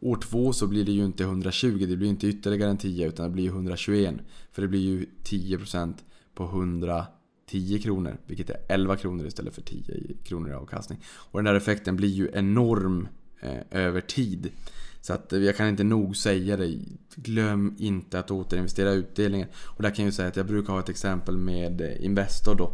År 0.00 0.16
två 0.16 0.52
så 0.52 0.66
blir 0.66 0.84
det 0.84 0.92
ju 0.92 1.04
inte 1.04 1.22
120, 1.22 1.86
det 1.88 1.96
blir 1.96 2.08
inte 2.08 2.26
ytterligare 2.26 2.70
en 2.70 2.78
10 2.78 3.08
utan 3.08 3.24
det 3.26 3.32
blir 3.32 3.48
121. 3.48 4.14
För 4.52 4.62
det 4.62 4.68
blir 4.68 4.80
ju 4.80 5.06
10% 5.24 5.94
på 6.34 6.44
100. 6.44 7.06
10 7.50 7.78
kronor, 7.78 8.16
vilket 8.26 8.50
är 8.50 8.56
11 8.68 8.96
kronor 8.96 9.26
istället 9.26 9.54
för 9.54 9.62
10 9.62 9.82
kronor 10.24 10.50
i 10.50 10.52
avkastning. 10.52 10.98
Och 11.06 11.38
den 11.38 11.44
där 11.44 11.54
effekten 11.54 11.96
blir 11.96 12.08
ju 12.08 12.30
enorm 12.34 13.08
eh, 13.40 13.60
över 13.70 14.00
tid. 14.00 14.50
Så 15.00 15.12
att 15.12 15.32
eh, 15.32 15.38
jag 15.38 15.56
kan 15.56 15.68
inte 15.68 15.84
nog 15.84 16.16
säga 16.16 16.56
det. 16.56 16.78
Glöm 17.14 17.76
inte 17.78 18.18
att 18.18 18.30
återinvestera 18.30 18.92
utdelningen. 18.92 19.48
Och 19.64 19.82
där 19.82 19.90
kan 19.90 20.04
jag 20.04 20.10
ju 20.10 20.16
säga 20.16 20.28
att 20.28 20.36
jag 20.36 20.46
brukar 20.46 20.72
ha 20.72 20.80
ett 20.80 20.88
exempel 20.88 21.36
med 21.36 21.80
eh, 21.80 22.04
Investor 22.04 22.54
då. 22.54 22.72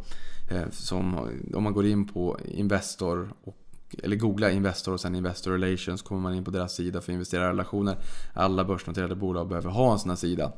Eh, 0.51 0.71
som, 0.71 1.31
om 1.55 1.63
man 1.63 1.73
går 1.73 1.87
in 1.87 2.09
på 2.09 2.39
Investor 2.45 3.35
och 3.45 3.63
eller 4.03 4.17
googla 4.17 4.51
Investor 4.51 4.93
och 4.93 5.01
sen 5.01 5.15
Investor 5.15 5.53
Relations 5.53 6.03
kommer 6.03 6.21
man 6.21 6.35
in 6.35 6.45
på 6.45 6.51
deras 6.51 6.75
sida 6.75 7.01
för 7.01 7.13
investerarrelationer. 7.13 7.97
Alla 8.35 8.65
börsnoterade 8.65 9.15
bolag 9.15 9.49
behöver 9.49 9.71
ha 9.71 9.93
en 9.93 9.99
sån 9.99 10.11
här 10.11 10.17
sida. 10.17 10.53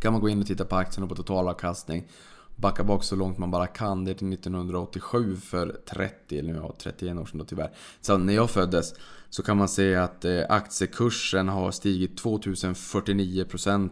Kan 0.00 0.12
man 0.12 0.20
gå 0.20 0.28
in 0.28 0.40
och 0.40 0.46
titta 0.46 0.64
på 0.64 0.76
aktien 0.76 1.02
och 1.02 1.08
på 1.08 1.14
totalavkastning. 1.14 2.08
Backa 2.56 2.84
bak 2.84 3.04
så 3.04 3.16
långt 3.16 3.38
man 3.38 3.50
bara 3.50 3.66
kan. 3.66 4.04
Det 4.04 4.10
är 4.10 4.14
till 4.14 4.32
1987 4.32 5.36
för 5.36 5.76
30, 5.88 6.38
eller 6.38 6.54
ja, 6.54 6.74
31 6.78 7.18
år 7.18 7.26
sedan 7.26 7.38
då 7.38 7.44
tyvärr. 7.44 7.70
Så 8.00 8.18
när 8.18 8.34
jag 8.34 8.50
föddes 8.50 8.94
så 9.30 9.42
kan 9.42 9.56
man 9.56 9.68
se 9.68 9.94
att 9.94 10.24
eh, 10.24 10.42
aktiekursen 10.48 11.48
har 11.48 11.70
stigit 11.70 12.22
2049% 12.22 13.90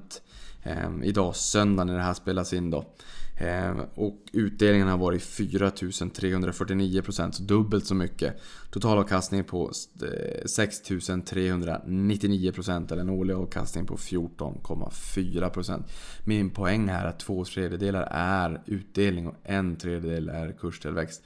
eh, 0.62 0.90
idag 1.02 1.36
söndag 1.36 1.84
när 1.84 1.96
det 1.96 2.02
här 2.02 2.14
spelas 2.14 2.52
in 2.52 2.70
då. 2.70 2.84
Eh, 3.36 3.80
och 3.94 4.16
utdelningen 4.32 4.88
har 4.88 4.98
varit 4.98 5.22
4349% 5.22 7.42
dubbelt 7.42 7.86
så 7.86 7.94
mycket. 7.94 8.36
Totalavkastning 8.70 9.44
på 9.44 9.72
eh, 10.02 10.44
6399% 10.44 12.92
eller 12.92 13.02
en 13.02 13.10
årlig 13.10 13.34
avkastning 13.34 13.86
på 13.86 13.96
14,4%. 13.96 15.82
Min 16.24 16.50
poäng 16.50 16.88
här 16.88 17.04
är 17.04 17.08
att 17.08 17.20
två 17.20 17.44
tredjedelar 17.44 18.08
är 18.10 18.62
utdelning 18.66 19.26
och 19.26 19.36
en 19.42 19.76
tredjedel 19.76 20.28
är 20.28 20.52
kurstillväxt. 20.52 21.22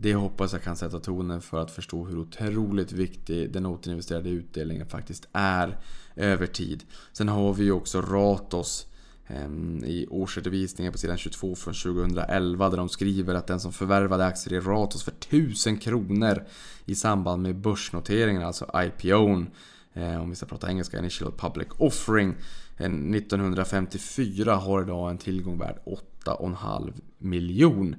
Det 0.00 0.14
hoppas 0.14 0.52
jag 0.52 0.62
kan 0.62 0.76
sätta 0.76 1.00
tonen 1.00 1.40
för 1.40 1.62
att 1.62 1.70
förstå 1.70 2.04
hur 2.04 2.18
otroligt 2.18 2.92
viktig 2.92 3.52
den 3.52 3.66
återinvesterade 3.66 4.28
utdelningen 4.28 4.86
faktiskt 4.86 5.28
är 5.32 5.78
över 6.16 6.46
tid. 6.46 6.84
Sen 7.12 7.28
har 7.28 7.54
vi 7.54 7.64
ju 7.64 7.72
också 7.72 8.00
Ratos 8.00 8.86
Ehm, 9.32 9.84
i 9.84 10.06
årsredovisningen 10.10 10.92
på 10.92 10.98
sidan 10.98 11.16
22 11.16 11.54
från 11.54 11.74
2011 11.74 12.70
där 12.70 12.76
de 12.76 12.88
skriver 12.88 13.34
att 13.34 13.46
den 13.46 13.60
som 13.60 13.72
förvärvade 13.72 14.26
aktier 14.26 14.54
i 14.54 14.60
Ratos 14.60 15.02
för 15.02 15.12
1000 15.12 15.78
kronor 15.78 16.44
i 16.84 16.94
samband 16.94 17.42
med 17.42 17.56
börsnoteringen, 17.56 18.42
alltså 18.42 18.64
IPO'n, 18.64 19.46
eh, 19.92 20.22
om 20.22 20.30
vi 20.30 20.36
ska 20.36 20.46
prata 20.46 20.68
engelska, 20.68 20.98
Initial 20.98 21.32
Public 21.32 21.68
Offering, 21.78 22.34
eh, 22.78 22.90
1954 22.90 24.54
har 24.54 24.82
idag 24.82 25.10
en 25.10 25.18
tillgång 25.18 25.58
värd 25.58 25.78
8,5 25.84 26.92
miljon. 27.18 27.96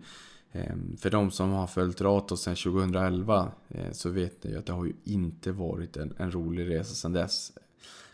Ehm, 0.51 0.97
för 0.97 1.09
de 1.09 1.31
som 1.31 1.49
har 1.49 1.67
följt 1.67 2.01
Ratos 2.01 2.41
sedan 2.41 2.55
2011 2.55 3.51
eh, 3.69 3.91
så 3.91 4.09
vet 4.09 4.43
ni 4.43 4.51
ju 4.51 4.57
att 4.57 4.65
det 4.65 4.73
har 4.73 4.85
ju 4.85 4.93
inte 5.03 5.51
varit 5.51 5.97
en, 5.97 6.13
en 6.17 6.31
rolig 6.31 6.69
resa 6.69 6.95
sedan 6.95 7.13
dess. 7.13 7.51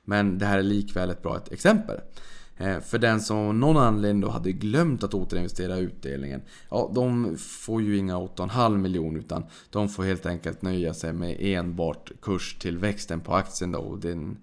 Men 0.06 0.38
det 0.38 0.46
här 0.46 0.58
är 0.58 0.64
likväl 0.64 1.10
ett 1.10 1.22
bra 1.22 1.38
ett 1.38 1.52
exempel. 1.52 2.00
Eh, 2.60 2.80
för 2.80 2.98
den 2.98 3.22
som 3.22 3.60
någon 3.60 3.78
anledning 3.78 4.22
då 4.22 4.30
hade 4.30 4.52
glömt 4.52 5.04
att 5.04 5.14
återinvestera 5.14 5.78
utdelningen. 5.78 6.42
Ja, 6.70 6.92
de 6.96 7.38
får 7.38 7.82
ju 7.82 7.98
inga 7.98 8.18
8,5 8.18 8.78
miljoner 8.78 9.20
utan 9.20 9.44
de 9.70 9.90
får 9.90 10.04
helt 10.04 10.26
enkelt 10.26 10.62
nöja 10.62 10.94
sig 10.94 11.14
med 11.14 11.38
enbart 11.40 12.12
kurstillväxten 12.22 13.20
på 13.20 13.34
aktien 13.34 13.72
då. 13.72 13.80
Och 13.80 14.00
den, 14.00 14.38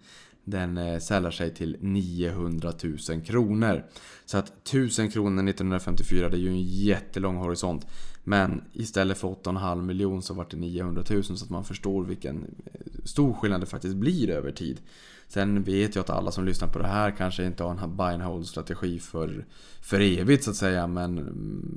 den 0.45 0.79
eh, 0.79 0.99
säljer 0.99 1.31
sig 1.31 1.55
till 1.55 1.77
900 1.81 2.73
000 3.09 3.21
kronor. 3.21 3.85
Så 4.25 4.39
att 4.39 4.69
1000 4.69 5.11
kronor 5.11 5.49
1954 5.49 6.29
det 6.29 6.37
är 6.37 6.41
ju 6.41 6.49
en 6.49 6.63
jättelång 6.63 7.37
horisont. 7.37 7.87
Men 8.25 8.63
istället 8.73 9.19
för 9.19 9.29
8,5 9.29 9.83
miljoner 9.83 10.21
så 10.21 10.35
vart 10.35 10.51
det 10.51 10.57
900 10.57 11.05
000 11.11 11.25
så 11.25 11.33
att 11.33 11.51
man 11.51 11.65
förstår 11.65 12.05
vilken 12.05 12.45
eh, 12.65 13.05
stor 13.05 13.35
skillnad 13.35 13.61
det 13.61 13.67
faktiskt 13.67 13.97
blir 13.97 14.31
över 14.31 14.53
tid. 14.53 14.81
Sen 15.29 15.63
vet 15.63 15.95
jag 15.95 16.03
att 16.03 16.11
alla 16.11 16.31
som 16.31 16.45
lyssnar 16.45 16.69
på 16.69 16.79
det 16.79 16.87
här 16.87 17.11
kanske 17.11 17.45
inte 17.45 17.63
har 17.65 17.71
en 17.71 17.97
buy 17.97 18.07
and 18.07 18.23
hold 18.23 18.47
strategi 18.47 18.99
för, 18.99 19.47
för 19.81 20.01
evigt 20.01 20.45
så 20.45 20.51
att 20.51 20.57
säga. 20.57 20.87
Men, 20.87 21.15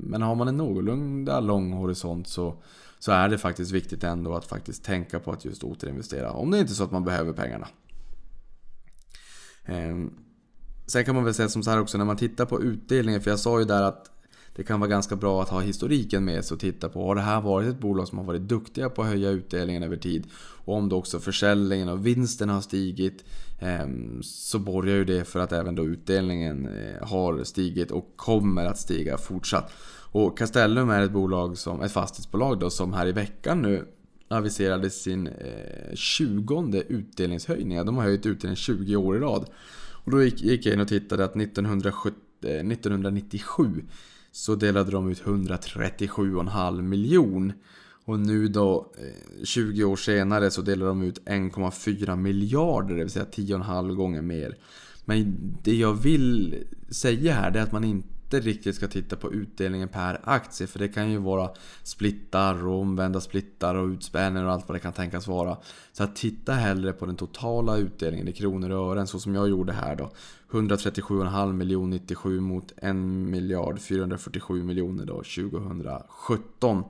men 0.02 0.22
har 0.22 0.34
man 0.34 0.48
en 0.48 0.56
någorlunda 0.56 1.40
lång 1.40 1.72
horisont 1.72 2.28
så, 2.28 2.62
så 2.98 3.12
är 3.12 3.28
det 3.28 3.38
faktiskt 3.38 3.72
viktigt 3.72 4.04
ändå 4.04 4.34
att 4.34 4.44
faktiskt 4.44 4.84
tänka 4.84 5.20
på 5.20 5.32
att 5.32 5.44
just 5.44 5.64
återinvestera. 5.64 6.32
Om 6.32 6.50
det 6.50 6.58
inte 6.58 6.72
är 6.72 6.74
så 6.74 6.84
att 6.84 6.90
man 6.90 7.04
behöver 7.04 7.32
pengarna. 7.32 7.68
Ehm, 9.64 10.10
sen 10.86 11.04
kan 11.04 11.14
man 11.14 11.24
väl 11.24 11.34
säga 11.34 11.48
som 11.48 11.62
så 11.62 11.70
här 11.70 11.80
också 11.80 11.98
när 11.98 12.04
man 12.04 12.16
tittar 12.16 12.46
på 12.46 12.62
utdelningen, 12.62 13.20
för 13.20 13.30
jag 13.30 13.38
sa 13.38 13.58
ju 13.58 13.64
där 13.64 13.82
att 13.82 14.10
det 14.60 14.64
kan 14.64 14.80
vara 14.80 14.90
ganska 14.90 15.16
bra 15.16 15.42
att 15.42 15.48
ha 15.48 15.60
historiken 15.60 16.24
med 16.24 16.44
sig 16.44 16.54
och 16.54 16.60
titta 16.60 16.88
på. 16.88 17.06
Har 17.06 17.14
det 17.14 17.20
här 17.20 17.40
varit 17.40 17.68
ett 17.68 17.80
bolag 17.80 18.08
som 18.08 18.18
har 18.18 18.24
varit 18.24 18.48
duktiga 18.48 18.90
på 18.90 19.02
att 19.02 19.08
höja 19.08 19.30
utdelningen 19.30 19.82
över 19.82 19.96
tid? 19.96 20.26
Och 20.64 20.74
om 20.74 20.88
då 20.88 20.96
också 20.96 21.20
försäljningen 21.20 21.88
och 21.88 22.06
vinsten 22.06 22.48
har 22.48 22.60
stigit 22.60 23.24
ehm, 23.60 24.22
så 24.22 24.58
borgar 24.58 24.94
ju 24.94 25.04
det 25.04 25.24
för 25.24 25.40
att 25.40 25.52
även 25.52 25.74
då 25.74 25.84
utdelningen 25.84 26.68
eh, 26.68 27.08
har 27.08 27.44
stigit 27.44 27.90
och 27.90 28.12
kommer 28.16 28.64
att 28.64 28.78
stiga 28.78 29.18
fortsatt. 29.18 29.72
Och 30.12 30.38
Castellum 30.38 30.90
är 30.90 31.02
ett 31.02 31.12
bolag 31.12 31.58
som, 31.58 31.82
ett 31.82 31.92
fastighetsbolag 31.92 32.58
då 32.58 32.70
som 32.70 32.92
här 32.92 33.06
i 33.06 33.12
veckan 33.12 33.62
nu 33.62 33.86
aviserade 34.28 34.90
sin 34.90 35.26
eh, 35.26 35.94
20 35.94 36.82
utdelningshöjning. 36.88 37.84
De 37.86 37.96
har 37.96 38.04
höjt 38.04 38.26
utdelningen 38.26 38.56
20 38.56 38.96
år 38.96 39.16
i 39.16 39.20
rad. 39.20 39.46
Och 40.04 40.10
då 40.10 40.22
gick, 40.22 40.42
gick 40.42 40.66
jag 40.66 40.74
in 40.74 40.80
och 40.80 40.88
tittade 40.88 41.24
att 41.24 41.36
1970, 41.36 42.16
1997 42.42 43.64
eh, 43.64 43.84
så 44.32 44.54
delade 44.54 44.90
de 44.90 45.10
ut 45.10 45.22
137,5 45.22 46.82
miljon. 46.82 47.52
Och 48.04 48.20
nu 48.20 48.48
då, 48.48 48.92
eh, 48.98 49.44
20 49.44 49.84
år 49.84 49.96
senare, 49.96 50.50
så 50.50 50.62
delar 50.62 50.86
de 50.86 51.02
ut 51.02 51.18
1,4 51.24 52.16
miljarder, 52.16 52.94
det 52.94 53.02
vill 53.02 53.10
säga 53.10 53.24
10,5 53.24 53.94
gånger 53.94 54.22
mer. 54.22 54.56
Men 55.04 55.36
det 55.62 55.74
jag 55.74 55.94
vill 55.94 56.64
säga 56.90 57.32
här, 57.34 57.56
är 57.56 57.62
att 57.62 57.72
man 57.72 57.84
inte 57.84 58.08
inte 58.34 58.48
riktigt 58.48 58.76
ska 58.76 58.88
titta 58.88 59.16
på 59.16 59.32
utdelningen 59.32 59.88
per 59.88 60.20
aktie. 60.24 60.66
För 60.66 60.78
det 60.78 60.88
kan 60.88 61.10
ju 61.10 61.18
vara 61.18 61.50
splittar 61.82 62.66
och 62.66 62.80
omvända 62.80 63.20
splittar 63.20 63.74
och 63.74 63.88
utspänningar 63.88 64.46
och 64.46 64.52
allt 64.52 64.68
vad 64.68 64.76
det 64.76 64.80
kan 64.80 64.92
tänkas 64.92 65.26
vara. 65.26 65.56
Så 65.92 66.02
att 66.04 66.16
titta 66.16 66.52
hellre 66.52 66.92
på 66.92 67.06
den 67.06 67.16
totala 67.16 67.76
utdelningen 67.76 68.28
i 68.28 68.32
kronor 68.32 68.70
och 68.70 68.92
ören 68.92 69.06
så 69.06 69.20
som 69.20 69.34
jag 69.34 69.48
gjorde 69.48 69.72
här 69.72 69.96
då. 69.96 70.10
137,5 70.50 71.52
miljoner 71.52 71.98
97 71.98 72.40
mot 72.40 72.72
1 72.76 72.96
miljard 72.96 73.80
447 73.80 74.62
miljoner 74.62 75.06
då 75.06 75.14
2017. 75.14 76.84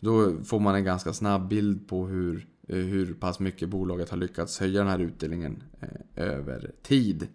Då 0.00 0.44
får 0.44 0.60
man 0.60 0.74
en 0.74 0.84
ganska 0.84 1.12
snabb 1.12 1.48
bild 1.48 1.88
på 1.88 2.06
hur, 2.06 2.46
eh, 2.68 2.76
hur 2.76 3.14
pass 3.14 3.40
mycket 3.40 3.68
bolaget 3.68 4.10
har 4.10 4.16
lyckats 4.16 4.60
höja 4.60 4.80
den 4.80 4.88
här 4.88 4.98
utdelningen 4.98 5.62
eh, 5.80 6.24
över 6.24 6.70
tid. 6.82 7.28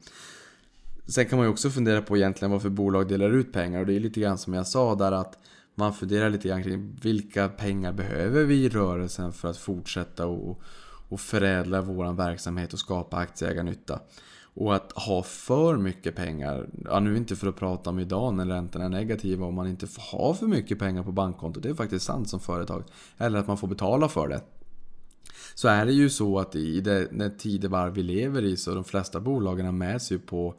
Sen 1.14 1.26
kan 1.26 1.38
man 1.38 1.48
ju 1.48 1.52
också 1.52 1.70
fundera 1.70 2.02
på 2.02 2.18
egentligen 2.18 2.52
varför 2.52 2.70
bolag 2.70 3.08
delar 3.08 3.30
ut 3.30 3.54
pengar 3.54 3.80
och 3.80 3.86
det 3.86 3.94
är 3.94 4.00
lite 4.00 4.20
grann 4.20 4.38
som 4.38 4.54
jag 4.54 4.68
sa 4.68 4.96
där 4.96 5.12
att 5.12 5.38
man 5.76 5.94
funderar 5.94 6.30
lite 6.30 6.48
grann 6.48 6.64
kring 6.64 7.00
vilka 7.02 7.50
pengar 7.50 7.94
behöver 7.94 8.44
vi 8.44 8.66
i 8.66 8.70
rörelsen 8.70 9.34
för 9.34 9.50
att 9.50 9.58
fortsätta 9.58 10.28
och, 10.28 10.62
och 11.10 11.20
förädla 11.20 11.82
vår 11.82 12.14
verksamhet 12.14 12.74
och 12.74 12.80
skapa 12.80 13.18
aktieägarnytta. 13.18 14.00
Och 14.54 14.76
att 14.76 14.92
ha 14.92 15.24
för 15.24 15.78
mycket 15.78 16.16
pengar, 16.16 16.70
ja 16.86 17.00
nu 17.00 17.18
inte 17.18 17.36
för 17.36 17.48
att 17.48 17.56
prata 17.56 17.90
om 17.90 18.00
idag 18.00 18.34
när 18.34 18.46
räntorna 18.46 18.86
är 18.86 18.90
negativa 18.90 19.46
och 19.46 19.54
man 19.54 19.68
inte 19.68 19.88
får 19.88 20.18
ha 20.18 20.34
för 20.34 20.48
mycket 20.48 20.80
pengar 20.80 21.04
på 21.04 21.12
bankkontot, 21.12 21.64
det 21.64 21.70
är 21.70 21.74
faktiskt 21.74 22.06
sant 22.06 22.30
som 22.30 22.40
företag. 22.40 22.84
Eller 23.18 23.40
att 23.40 23.48
man 23.48 23.58
får 23.58 23.68
betala 23.68 24.10
för 24.10 24.28
det. 24.28 24.42
Så 25.56 25.68
är 25.68 25.86
det 25.86 25.94
ju 25.94 26.10
så 26.10 26.40
att 26.40 26.56
i 26.56 26.82
det, 26.82 27.08
det 27.12 27.30
tidevarv 27.30 27.94
vi 27.94 28.04
lever 28.04 28.42
i 28.42 28.58
så 28.58 28.76
de 28.76 28.84
flesta 28.84 29.20
bolagen 29.20 29.78
med 29.78 30.02
sig 30.02 30.20
på 30.20 30.56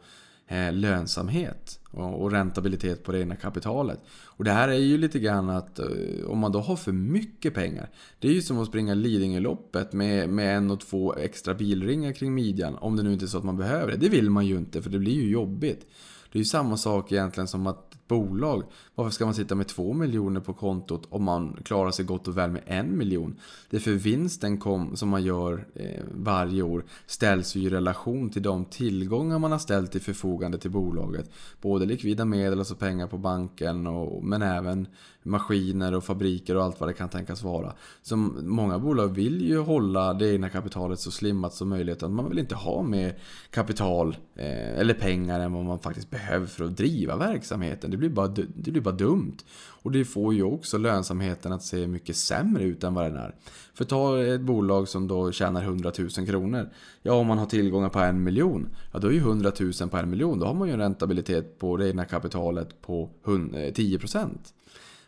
Eh, 0.47 0.73
lönsamhet 0.73 1.81
och 1.91 2.31
räntabilitet 2.31 3.05
på 3.05 3.13
det 3.13 3.21
egna 3.21 3.37
kapitalet. 3.37 4.01
Och 4.25 4.45
det 4.45 4.51
här 4.51 4.69
är 4.69 4.79
ju 4.79 4.99
lite 4.99 5.19
grann 5.19 5.51
att 5.51 5.79
eh, 5.79 5.87
om 6.27 6.39
man 6.39 6.53
då 6.53 6.61
har 6.61 6.77
för 6.77 6.93
mycket 6.93 7.55
pengar. 7.55 7.91
Det 8.19 8.29
är 8.29 8.33
ju 8.33 8.43
som 8.43 8.59
att 8.59 8.69
springa 8.69 8.95
Lidingöloppet 8.95 9.93
med, 9.93 10.29
med 10.29 10.57
en 10.57 10.71
och 10.71 10.81
två 10.81 11.15
extra 11.15 11.55
bilringar 11.55 12.13
kring 12.13 12.35
midjan. 12.35 12.75
Om 12.75 12.97
det 12.97 13.03
nu 13.03 13.13
inte 13.13 13.25
är 13.25 13.27
så 13.27 13.39
att 13.39 13.45
man 13.45 13.57
behöver 13.57 13.93
det. 13.93 13.97
Det 13.97 14.09
vill 14.09 14.31
man 14.31 14.47
ju 14.47 14.57
inte 14.57 14.83
för 14.83 14.91
det 14.91 14.99
blir 14.99 15.13
ju 15.13 15.31
jobbigt. 15.31 15.87
Det 16.33 16.39
är 16.39 16.41
ju 16.41 16.45
samma 16.45 16.77
sak 16.77 17.13
egentligen 17.13 17.49
som 17.49 17.67
att 17.67 18.09
bolag. 18.09 18.63
Varför 18.95 19.11
ska 19.11 19.25
man 19.25 19.35
sitta 19.35 19.55
med 19.55 19.69
två 19.69 19.93
miljoner 19.93 20.41
på 20.41 20.53
kontot 20.53 21.07
om 21.11 21.25
man 21.25 21.57
klarar 21.65 21.91
sig 21.91 22.05
gott 22.05 22.29
och 22.29 22.39
väl 22.39 22.51
med 22.51 22.63
en 22.67 22.99
miljon? 22.99 23.37
Det 23.71 23.77
är 23.77 23.81
för 23.81 23.91
vinsten 23.91 24.59
kom, 24.59 24.97
som 24.97 25.09
man 25.09 25.23
gör 25.23 25.67
eh, 25.75 26.03
varje 26.15 26.63
år 26.63 26.85
ställs 27.07 27.57
ju 27.57 27.61
i 27.61 27.71
relation 27.71 28.31
till 28.31 28.43
de 28.43 28.65
tillgångar 28.65 29.39
man 29.39 29.53
har 29.53 29.59
ställt 29.59 29.93
till 29.93 30.01
förfogande 30.01 30.59
till 30.59 30.71
bolaget. 30.71 31.31
Både 31.61 31.87
likvida 31.87 32.25
medel, 32.25 32.59
alltså 32.59 32.75
pengar 32.75 33.07
på 33.07 33.19
banken, 33.19 33.87
och, 33.87 34.25
men 34.25 34.43
även 34.43 34.87
maskiner 35.25 35.95
och 35.95 36.05
fabriker 36.05 36.57
och 36.57 36.65
allt 36.65 36.81
vad 36.81 36.89
det 36.89 36.93
kan 36.93 37.09
tänkas 37.09 37.43
vara. 37.43 37.73
Så 38.03 38.17
många 38.17 38.79
bolag 38.79 39.09
vill 39.09 39.43
ju 39.43 39.59
hålla 39.59 40.15
det 40.15 40.33
egna 40.33 40.49
kapitalet 40.49 41.01
så 41.01 41.11
slimmat 41.11 41.55
som 41.55 41.69
möjligt. 41.69 42.03
Att 42.03 42.11
man 42.11 42.29
vill 42.29 42.39
inte 42.39 42.55
ha 42.55 42.83
mer 42.83 43.19
kapital 43.51 44.17
eh, 44.35 44.79
eller 44.79 44.95
pengar 44.95 45.41
än 45.41 45.53
vad 45.53 45.65
man 45.65 45.79
faktiskt 45.79 46.11
behöver 46.11 46.47
för 46.47 46.65
att 46.65 46.77
driva 46.77 47.17
verksamheten. 47.17 47.91
Det 47.91 47.97
blir, 47.97 48.09
bara, 48.09 48.29
det 48.29 48.71
blir 48.71 48.83
bara 48.85 48.95
dumt. 48.95 49.37
Och 49.85 49.93
det 49.93 50.05
får 50.05 50.35
ju 50.35 50.43
också 50.43 50.79
lönsamheten 50.79 51.53
att 51.53 51.63
se 51.63 51.87
mycket 51.87 52.17
sämre 52.17 52.65
ut 52.65 52.85
än 52.85 52.95
vad 52.95 53.05
den 53.05 53.17
är. 53.17 53.35
För 53.75 53.85
ta 53.85 54.23
ett 54.23 54.41
bolag 54.41 54.89
som 54.89 55.09
då 55.09 55.33
tjänar 55.33 55.63
100 55.63 55.93
000 55.99 56.27
kronor. 56.27 56.71
Ja, 57.03 57.13
om 57.13 57.27
man 57.27 57.39
har 57.39 57.47
tillgångar 57.47 57.89
på 57.89 57.99
en 57.99 58.23
miljon. 58.23 58.69
Ja, 58.93 58.99
då 58.99 59.09
är 59.09 59.13
ju 59.13 59.19
100 59.19 59.53
000 59.81 59.89
på 59.91 59.97
en 59.97 60.11
miljon. 60.11 60.39
Då 60.39 60.47
har 60.47 60.55
man 60.55 60.69
ju 60.69 60.75
en 60.75 60.81
räntabilitet 60.81 61.59
på 61.59 61.77
det 61.77 61.89
egna 61.89 62.05
kapitalet 62.05 62.83
på 62.83 63.11
10%. 63.25 64.17
Eh, 64.17 64.29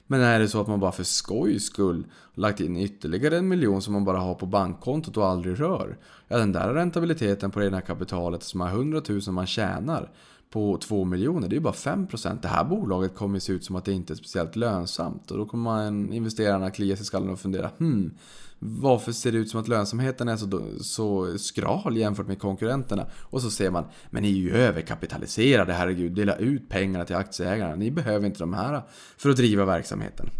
Men 0.06 0.20
är 0.20 0.38
det 0.38 0.48
så 0.48 0.60
att 0.60 0.66
man 0.66 0.80
bara 0.80 0.92
för 0.92 1.04
skojs 1.04 1.64
skull 1.64 2.06
lagt 2.34 2.60
in 2.60 2.76
ytterligare 2.76 3.38
en 3.38 3.48
miljon 3.48 3.82
som 3.82 3.92
man 3.92 4.04
bara 4.04 4.18
har 4.18 4.34
på 4.34 4.46
bankkontot 4.46 5.16
och 5.16 5.26
aldrig 5.26 5.60
rör. 5.60 5.98
Ja, 6.28 6.38
den 6.38 6.52
där 6.52 6.74
rentabiliteten 6.74 7.50
på 7.50 7.60
det 7.60 7.66
egna 7.66 7.80
kapitalet 7.80 8.42
som 8.42 8.60
är 8.60 8.68
100 8.68 9.02
000 9.08 9.20
man 9.28 9.46
tjänar 9.46 10.10
på 10.50 10.78
2 10.78 11.04
miljoner, 11.04 11.48
det 11.48 11.52
är 11.52 11.56
ju 11.56 11.62
bara 11.62 11.72
5%. 11.72 12.38
Det 12.42 12.48
här 12.48 12.64
bolaget 12.64 13.14
kommer 13.14 13.38
se 13.38 13.52
ut 13.52 13.64
som 13.64 13.76
att 13.76 13.84
det 13.84 13.92
inte 13.92 14.12
är 14.12 14.14
speciellt 14.14 14.56
lönsamt. 14.56 15.30
Och 15.30 15.38
då 15.38 15.46
kommer 15.46 15.64
man 15.64 16.12
investerarna 16.12 16.70
klia 16.70 16.96
sig 16.96 17.02
i 17.02 17.06
skallen 17.06 17.30
och 17.30 17.40
fundera, 17.40 17.70
hmm, 17.78 18.14
varför 18.58 19.12
ser 19.12 19.32
det 19.32 19.38
ut 19.38 19.50
som 19.50 19.60
att 19.60 19.68
lönsamheten 19.68 20.28
är 20.28 20.36
så, 20.36 20.62
så 20.80 21.38
skral 21.38 21.96
jämfört 21.96 22.26
med 22.26 22.38
konkurrenterna? 22.38 23.06
Och 23.12 23.42
så 23.42 23.50
ser 23.50 23.70
man, 23.70 23.84
men 24.10 24.22
ni 24.22 24.30
är 24.30 24.36
ju 24.36 24.56
överkapitaliserade, 24.56 25.72
herregud, 25.72 26.14
dela 26.14 26.36
ut 26.36 26.68
pengarna 26.68 27.04
till 27.04 27.16
aktieägarna. 27.16 27.74
Ni 27.74 27.90
behöver 27.90 28.26
inte 28.26 28.38
de 28.38 28.54
här 28.54 28.82
för 29.16 29.30
att 29.30 29.36
driva 29.36 29.64
verksamheten. 29.64 30.30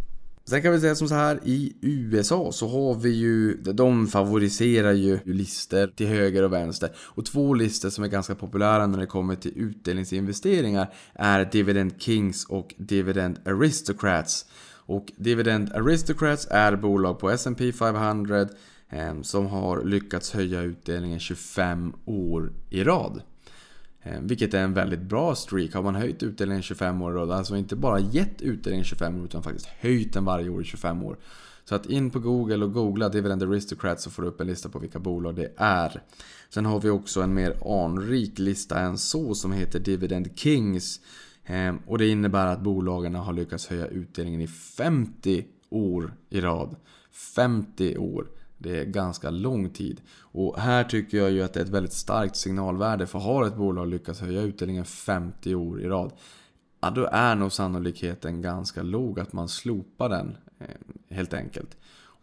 Sen 0.48 0.62
kan 0.62 0.72
vi 0.72 0.80
säga 0.80 0.94
som 0.94 1.08
så 1.08 1.14
här, 1.14 1.40
i 1.44 1.76
USA 1.80 2.52
så 2.52 2.68
har 2.68 2.94
vi 2.94 3.10
ju, 3.10 3.56
de 3.56 4.06
favoriserar 4.06 4.92
ju 4.92 5.18
lister 5.24 5.86
till 5.86 6.06
höger 6.06 6.42
och 6.42 6.52
vänster. 6.52 6.90
Och 6.98 7.26
två 7.26 7.54
listor 7.54 7.90
som 7.90 8.04
är 8.04 8.08
ganska 8.08 8.34
populära 8.34 8.86
när 8.86 8.98
det 8.98 9.06
kommer 9.06 9.34
till 9.34 9.52
utdelningsinvesteringar 9.56 10.92
är 11.14 11.44
Dividend 11.44 11.92
Kings 11.98 12.44
och 12.44 12.74
Dividend 12.76 13.38
Aristocrats. 13.44 14.46
Och 14.72 15.12
Dividend 15.16 15.72
Aristocrats 15.72 16.48
är 16.50 16.76
bolag 16.76 17.18
på 17.18 17.30
S&P 17.30 17.72
500 17.72 18.48
eh, 18.90 19.22
som 19.22 19.46
har 19.46 19.84
lyckats 19.84 20.32
höja 20.32 20.62
utdelningen 20.62 21.20
25 21.20 21.92
år 22.04 22.52
i 22.70 22.84
rad. 22.84 23.22
Eh, 24.06 24.20
vilket 24.20 24.54
är 24.54 24.62
en 24.62 24.74
väldigt 24.74 25.02
bra 25.02 25.34
streak. 25.34 25.74
Har 25.74 25.82
man 25.82 25.94
höjt 25.94 26.22
utdelningen 26.22 26.62
25 26.62 27.02
år 27.02 27.28
i 27.28 27.32
alltså 27.32 27.56
inte 27.56 27.76
bara 27.76 27.98
gett 27.98 28.42
utdelningen 28.42 28.84
25 28.84 29.20
år 29.20 29.24
utan 29.24 29.42
faktiskt 29.42 29.66
höjt 29.66 30.12
den 30.12 30.24
varje 30.24 30.48
år 30.48 30.62
i 30.62 30.64
25 30.64 31.02
år. 31.02 31.16
Så 31.64 31.74
att 31.74 31.86
in 31.86 32.10
på 32.10 32.18
Google 32.18 32.64
och 32.64 32.72
googla 32.72 33.08
Dividend 33.08 33.42
Aristocrats 33.42 34.04
så 34.04 34.10
får 34.10 34.22
du 34.22 34.28
upp 34.28 34.40
en 34.40 34.46
lista 34.46 34.68
på 34.68 34.78
vilka 34.78 34.98
bolag 34.98 35.34
det 35.34 35.52
är. 35.56 36.02
Sen 36.48 36.66
har 36.66 36.80
vi 36.80 36.90
också 36.90 37.22
en 37.22 37.34
mer 37.34 37.82
anrik 37.84 38.38
lista 38.38 38.80
än 38.80 38.98
så 38.98 39.34
som 39.34 39.52
heter 39.52 39.78
Dividend 39.78 40.38
Kings. 40.38 41.00
Ehm, 41.44 41.78
och 41.86 41.98
det 41.98 42.08
innebär 42.08 42.46
att 42.46 42.60
bolagen 42.60 43.14
har 43.14 43.32
lyckats 43.32 43.66
höja 43.66 43.86
utdelningen 43.86 44.40
i 44.40 44.46
50 44.46 45.44
år 45.70 46.14
i 46.30 46.40
rad. 46.40 46.76
50 47.36 47.98
år. 47.98 48.26
Det 48.66 48.80
är 48.80 48.84
ganska 48.84 49.30
lång 49.30 49.70
tid. 49.70 50.00
Och 50.20 50.60
här 50.60 50.84
tycker 50.84 51.18
jag 51.18 51.30
ju 51.30 51.42
att 51.42 51.52
det 51.52 51.60
är 51.60 51.64
ett 51.64 51.70
väldigt 51.70 51.92
starkt 51.92 52.36
signalvärde. 52.36 53.06
För 53.06 53.18
har 53.18 53.46
ett 53.46 53.56
bolag 53.56 53.88
lyckats 53.88 54.20
höja 54.20 54.42
utdelningen 54.42 54.84
50 54.84 55.54
år 55.54 55.80
i 55.80 55.88
rad. 55.88 56.12
Ja, 56.80 56.90
då 56.90 57.08
är 57.12 57.34
nog 57.34 57.52
sannolikheten 57.52 58.42
ganska 58.42 58.82
låg 58.82 59.20
att 59.20 59.32
man 59.32 59.48
slopar 59.48 60.08
den. 60.08 60.36
Eh, 60.58 61.14
helt 61.16 61.34
enkelt. 61.34 61.76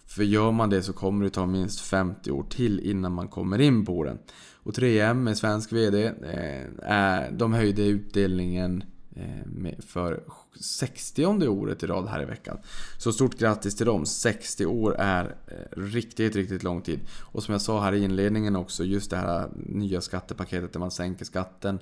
För 0.05 0.23
gör 0.23 0.51
man 0.51 0.69
det 0.69 0.83
så 0.83 0.93
kommer 0.93 1.25
det 1.25 1.29
ta 1.31 1.45
minst 1.45 1.81
50 1.81 2.31
år 2.31 2.43
till 2.43 2.79
innan 2.79 3.11
man 3.11 3.27
kommer 3.27 3.61
in 3.61 3.85
på 3.85 4.03
den. 4.03 4.17
Och 4.53 4.73
3M 4.73 5.13
med 5.13 5.37
svensk 5.37 5.73
VD, 5.73 6.05
eh, 6.05 7.31
de 7.31 7.53
höjde 7.53 7.83
utdelningen 7.83 8.83
Eh, 9.16 9.80
för 9.80 10.24
60 10.59 11.26
året 11.47 11.84
i 11.84 11.88
rad 11.88 12.07
här 12.07 12.22
i 12.22 12.26
veckan. 12.26 12.57
Så 12.97 13.14
stort 13.14 13.39
grattis 13.39 13.76
till 13.76 13.86
dem. 13.86 14.05
60 14.05 14.66
år 14.66 14.95
är 14.99 15.36
eh, 15.47 15.82
riktigt, 15.82 16.36
riktigt 16.36 16.64
lång 16.64 16.82
tid. 16.82 16.99
Och 17.22 17.43
som 17.43 17.51
jag 17.51 17.61
sa 17.61 17.82
här 17.82 17.93
i 17.93 18.03
inledningen 18.03 18.55
också, 18.55 18.84
just 18.84 19.09
det 19.09 19.18
här 19.18 19.49
nya 19.55 20.01
skattepaketet 20.01 20.74
där 20.74 20.80
man 20.80 20.91
sänker 20.91 21.26
skatten 21.26 21.80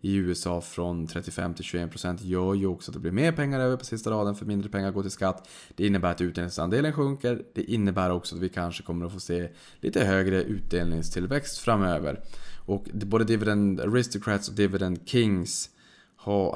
i 0.00 0.14
USA 0.14 0.60
från 0.60 1.06
35 1.06 1.54
till 1.54 1.64
21% 1.64 2.18
gör 2.22 2.54
ju 2.54 2.66
också 2.66 2.90
att 2.90 2.94
det 2.94 3.00
blir 3.00 3.12
mer 3.12 3.32
pengar 3.32 3.60
över 3.60 3.76
på 3.76 3.84
sista 3.84 4.10
raden 4.10 4.34
för 4.34 4.46
mindre 4.46 4.70
pengar 4.70 4.90
går 4.90 5.02
till 5.02 5.10
skatt. 5.10 5.48
Det 5.74 5.86
innebär 5.86 6.10
att 6.10 6.20
utdelningsandelen 6.20 6.92
sjunker. 6.92 7.42
Det 7.54 7.62
innebär 7.62 8.10
också 8.10 8.34
att 8.36 8.42
vi 8.42 8.48
kanske 8.48 8.82
kommer 8.82 9.06
att 9.06 9.12
få 9.12 9.20
se 9.20 9.48
lite 9.80 10.04
högre 10.04 10.42
utdelningstillväxt 10.42 11.58
framöver. 11.58 12.20
Och 12.66 12.86
både 12.92 13.24
Dividend 13.24 13.80
Aristocrats 13.80 14.48
och 14.48 14.54
Dividend 14.54 14.98
Kings 15.04 15.70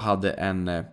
hade 0.01 0.31
en 0.33 0.69
eh, 0.69 0.85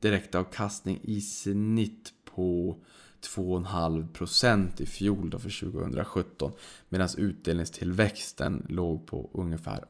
direktavkastning 0.00 1.00
i 1.02 1.20
snitt 1.20 2.12
på 2.34 2.76
2,5% 3.20 4.82
i 4.82 4.86
fjol 4.86 5.30
då 5.30 5.38
för 5.38 5.70
2017. 5.70 6.52
Medan 6.88 7.08
utdelningstillväxten 7.16 8.66
låg 8.68 9.06
på 9.06 9.30
ungefär 9.32 9.84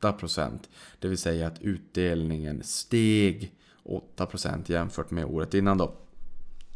8%. 0.00 0.58
Det 0.98 1.08
vill 1.08 1.18
säga 1.18 1.46
att 1.46 1.62
utdelningen 1.62 2.62
steg 2.62 3.54
8% 3.84 4.72
jämfört 4.72 5.10
med 5.10 5.24
året 5.24 5.54
innan 5.54 5.78
då. 5.78 6.03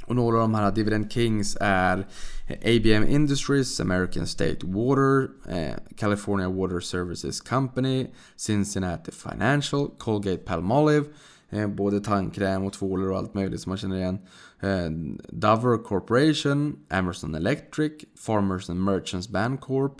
Och 0.08 0.16
några 0.16 0.36
av 0.36 0.42
de 0.42 0.54
här 0.54 0.72
Dividend 0.72 1.12
Kings 1.12 1.56
är 1.60 2.06
ABM 2.48 3.04
Industries, 3.08 3.80
American 3.80 4.26
State 4.26 4.58
Water, 4.62 5.28
eh, 5.48 5.74
California 5.96 6.48
Water 6.48 6.80
Services 6.80 7.40
Company, 7.40 8.06
Cincinnati 8.36 9.12
Financial, 9.12 9.90
Colgate 9.98 10.36
Palmolive, 10.36 11.06
eh, 11.50 11.66
både 11.66 12.00
tandkräm 12.00 12.64
och 12.64 12.72
tvålar 12.72 13.10
och 13.10 13.18
allt 13.18 13.34
möjligt 13.34 13.60
som 13.60 13.70
man 13.70 13.78
känner 13.78 13.96
igen. 13.96 14.18
Eh, 14.60 14.90
Dover 15.28 15.82
Corporation, 15.82 16.76
Emerson 16.90 17.34
Electric, 17.34 17.92
Farmers 18.18 18.70
and 18.70 18.84
Merchants 18.84 19.28
Bancorp, 19.28 19.94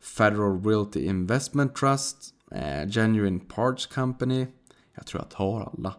Federal 0.00 0.64
Realty 0.64 1.00
Investment 1.00 1.74
Trust, 1.76 2.16
eh, 2.50 2.90
Genuine 2.90 3.40
Parts 3.40 3.86
Company, 3.86 4.46
jag 4.94 5.06
tror 5.06 5.22
jag 5.22 5.30
tar 5.30 5.72
alla. 5.72 5.94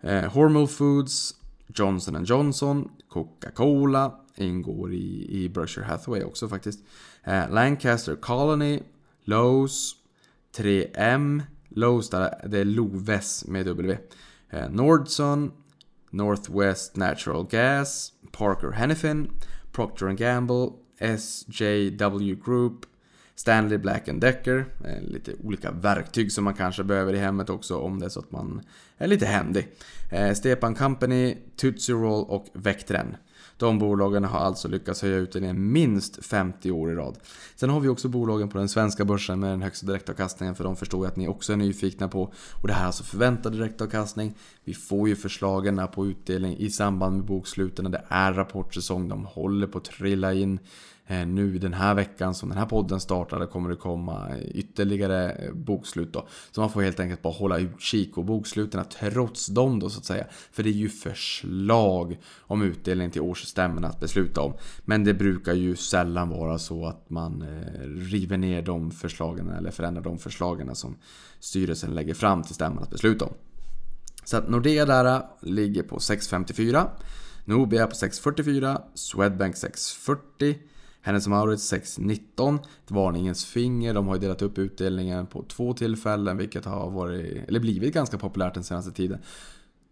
Eh, 0.00 0.32
Hormel 0.32 0.66
Foods, 0.66 1.34
Johnson 1.66 2.24
Johnson, 2.24 2.90
Coca-Cola 3.08 4.20
ingår 4.36 4.92
i, 4.94 5.26
i 5.30 5.48
Berkshire 5.48 5.84
Hathaway 5.84 6.22
också 6.22 6.48
faktiskt. 6.48 6.84
Eh, 7.24 7.50
Lancaster 7.50 8.16
Colony, 8.16 8.80
Lowe's, 9.24 9.92
3M, 10.56 11.42
Lowe's 11.68 12.10
där, 12.10 12.48
det 12.48 12.58
är 12.58 12.64
Loves 12.64 13.46
med 13.46 13.66
W. 13.66 13.98
Eh, 14.50 14.70
Nordson, 14.70 15.52
Northwest 16.10 16.96
Natural 16.96 17.46
Gas, 17.50 18.12
Parker 18.32 18.70
Hennifin, 18.70 19.30
Procter 19.72 20.12
Gamble, 20.12 20.70
SJW 20.98 22.34
Group, 22.44 22.86
Stanley 23.36 23.78
Black 23.78 24.08
Decker. 24.12 24.66
Eh, 24.84 25.02
lite 25.02 25.32
olika 25.42 25.70
verktyg 25.70 26.32
som 26.32 26.44
man 26.44 26.54
kanske 26.54 26.84
behöver 26.84 27.12
i 27.12 27.18
hemmet 27.18 27.50
också 27.50 27.78
om 27.78 28.00
det 28.00 28.06
är 28.06 28.10
så 28.10 28.20
att 28.20 28.32
man 28.32 28.62
är 28.98 29.06
lite 29.06 29.26
händig. 29.26 29.68
Eh, 30.10 30.32
Stepan 30.32 30.74
Company, 30.74 31.36
Tootsie 31.56 31.94
Roll 31.94 32.24
och 32.28 32.46
Vectren. 32.52 33.16
De 33.56 33.78
bolagen 33.78 34.24
har 34.24 34.38
alltså 34.38 34.68
lyckats 34.68 35.02
höja 35.02 35.16
utdelningen 35.16 35.72
minst 35.72 36.26
50 36.26 36.70
år 36.70 36.92
i 36.92 36.94
rad. 36.94 37.18
Sen 37.56 37.70
har 37.70 37.80
vi 37.80 37.88
också 37.88 38.08
bolagen 38.08 38.48
på 38.48 38.58
den 38.58 38.68
svenska 38.68 39.04
börsen 39.04 39.40
med 39.40 39.50
den 39.50 39.62
högsta 39.62 39.86
direktavkastningen 39.86 40.54
för 40.54 40.64
de 40.64 40.76
förstår 40.76 41.04
jag 41.04 41.10
att 41.10 41.16
ni 41.16 41.28
också 41.28 41.52
är 41.52 41.56
nyfikna 41.56 42.08
på. 42.08 42.32
Och 42.62 42.68
det 42.68 42.74
här 42.74 42.82
är 42.82 42.86
alltså 42.86 43.04
förväntad 43.04 43.52
direktavkastning. 43.52 44.34
Vi 44.64 44.74
får 44.74 45.08
ju 45.08 45.16
förslagen 45.16 45.80
på 45.94 46.06
utdelning 46.06 46.56
i 46.56 46.70
samband 46.70 47.16
med 47.16 47.26
boksluten. 47.26 47.90
Det 47.90 48.04
är 48.08 48.32
rapportsäsong, 48.32 49.08
de 49.08 49.24
håller 49.24 49.66
på 49.66 49.78
att 49.78 49.84
trilla 49.84 50.32
in. 50.32 50.58
Eh, 51.06 51.26
nu 51.26 51.58
den 51.58 51.72
här 51.72 51.94
veckan 51.94 52.34
som 52.34 52.48
den 52.48 52.58
här 52.58 52.66
podden 52.66 53.00
startade 53.00 53.46
kommer 53.46 53.70
det 53.70 53.76
komma 53.76 54.38
ytterligare 54.38 55.32
eh, 55.32 55.52
bokslut 55.52 56.12
då. 56.12 56.26
Så 56.50 56.60
man 56.60 56.70
får 56.70 56.82
helt 56.82 57.00
enkelt 57.00 57.22
bara 57.22 57.32
hålla 57.32 57.58
utkik 57.58 58.18
och 58.18 58.24
boksluten 58.24 58.84
trots 59.00 59.46
dem 59.46 59.80
då 59.80 59.90
så 59.90 59.98
att 59.98 60.04
säga. 60.04 60.26
För 60.52 60.62
det 60.62 60.68
är 60.68 60.72
ju 60.72 60.88
förslag 60.88 62.18
om 62.40 62.62
utdelning 62.62 63.10
till 63.10 63.20
årsstämmorna 63.20 63.88
att 63.88 64.00
besluta 64.00 64.40
om. 64.40 64.52
Men 64.84 65.04
det 65.04 65.14
brukar 65.14 65.54
ju 65.54 65.76
sällan 65.76 66.28
vara 66.28 66.58
så 66.58 66.86
att 66.86 67.10
man 67.10 67.42
eh, 67.42 67.80
river 67.88 68.36
ner 68.36 68.62
de 68.62 68.90
förslagen 68.90 69.48
eller 69.48 69.70
förändrar 69.70 70.02
de 70.02 70.18
förslagen 70.18 70.74
som 70.74 70.96
styrelsen 71.40 71.90
lägger 71.90 72.14
fram 72.14 72.42
till 72.42 72.54
stämman 72.54 72.82
att 72.82 72.90
besluta 72.90 73.24
om. 73.24 73.32
Så 74.24 74.36
att 74.36 74.48
Nordea 74.48 74.86
där 74.86 75.22
ligger 75.42 75.82
på 75.82 75.96
6,54. 75.96 76.88
Nobia 77.44 77.86
på 77.86 77.94
6,44. 77.94 78.80
Swedbank 78.94 79.54
6,40. 79.54 80.54
Hennes 81.04 81.28
Mauritz 81.28 81.72
6.19. 81.72 82.58
Ett 82.84 82.90
varningens 82.90 83.44
finger. 83.44 83.94
De 83.94 84.06
har 84.06 84.14
ju 84.14 84.20
delat 84.20 84.42
upp 84.42 84.58
utdelningen 84.58 85.26
på 85.26 85.42
två 85.42 85.72
tillfällen 85.72 86.36
vilket 86.36 86.64
har 86.64 86.90
varit, 86.90 87.48
eller 87.48 87.60
blivit 87.60 87.94
ganska 87.94 88.18
populärt 88.18 88.54
den 88.54 88.64
senaste 88.64 88.92
tiden. 88.92 89.18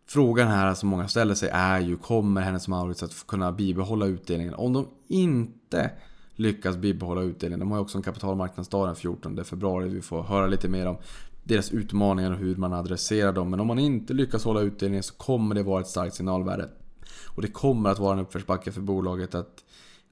Frågan 0.06 0.48
här 0.48 0.74
som 0.74 0.88
många 0.88 1.08
ställer 1.08 1.34
sig 1.34 1.48
är 1.52 1.80
ju 1.80 1.96
kommer 1.96 2.40
Hennes 2.40 2.68
Mauritz 2.68 3.02
att 3.02 3.26
kunna 3.26 3.52
bibehålla 3.52 4.06
utdelningen? 4.06 4.54
Om 4.54 4.72
de 4.72 4.88
inte 5.08 5.90
lyckas 6.34 6.76
bibehålla 6.76 7.22
utdelningen. 7.22 7.60
De 7.60 7.70
har 7.70 7.78
ju 7.78 7.82
också 7.82 7.98
en 7.98 8.04
kapitalmarknadsdag 8.04 8.86
den 8.86 8.96
14 8.96 9.44
februari. 9.44 9.88
Vi 9.88 10.00
får 10.02 10.22
höra 10.22 10.46
lite 10.46 10.68
mer 10.68 10.86
om 10.86 10.96
deras 11.44 11.70
utmaningar 11.70 12.30
och 12.30 12.38
hur 12.38 12.56
man 12.56 12.72
adresserar 12.72 13.32
dem. 13.32 13.50
Men 13.50 13.60
om 13.60 13.66
man 13.66 13.78
inte 13.78 14.14
lyckas 14.14 14.44
hålla 14.44 14.60
utdelningen 14.60 15.02
så 15.02 15.14
kommer 15.14 15.54
det 15.54 15.62
vara 15.62 15.80
ett 15.80 15.88
starkt 15.88 16.14
signalvärde. 16.14 16.68
Och 17.26 17.42
det 17.42 17.48
kommer 17.48 17.90
att 17.90 17.98
vara 17.98 18.12
en 18.12 18.18
uppförsbacke 18.18 18.72
för 18.72 18.80
bolaget 18.80 19.34
att 19.34 19.61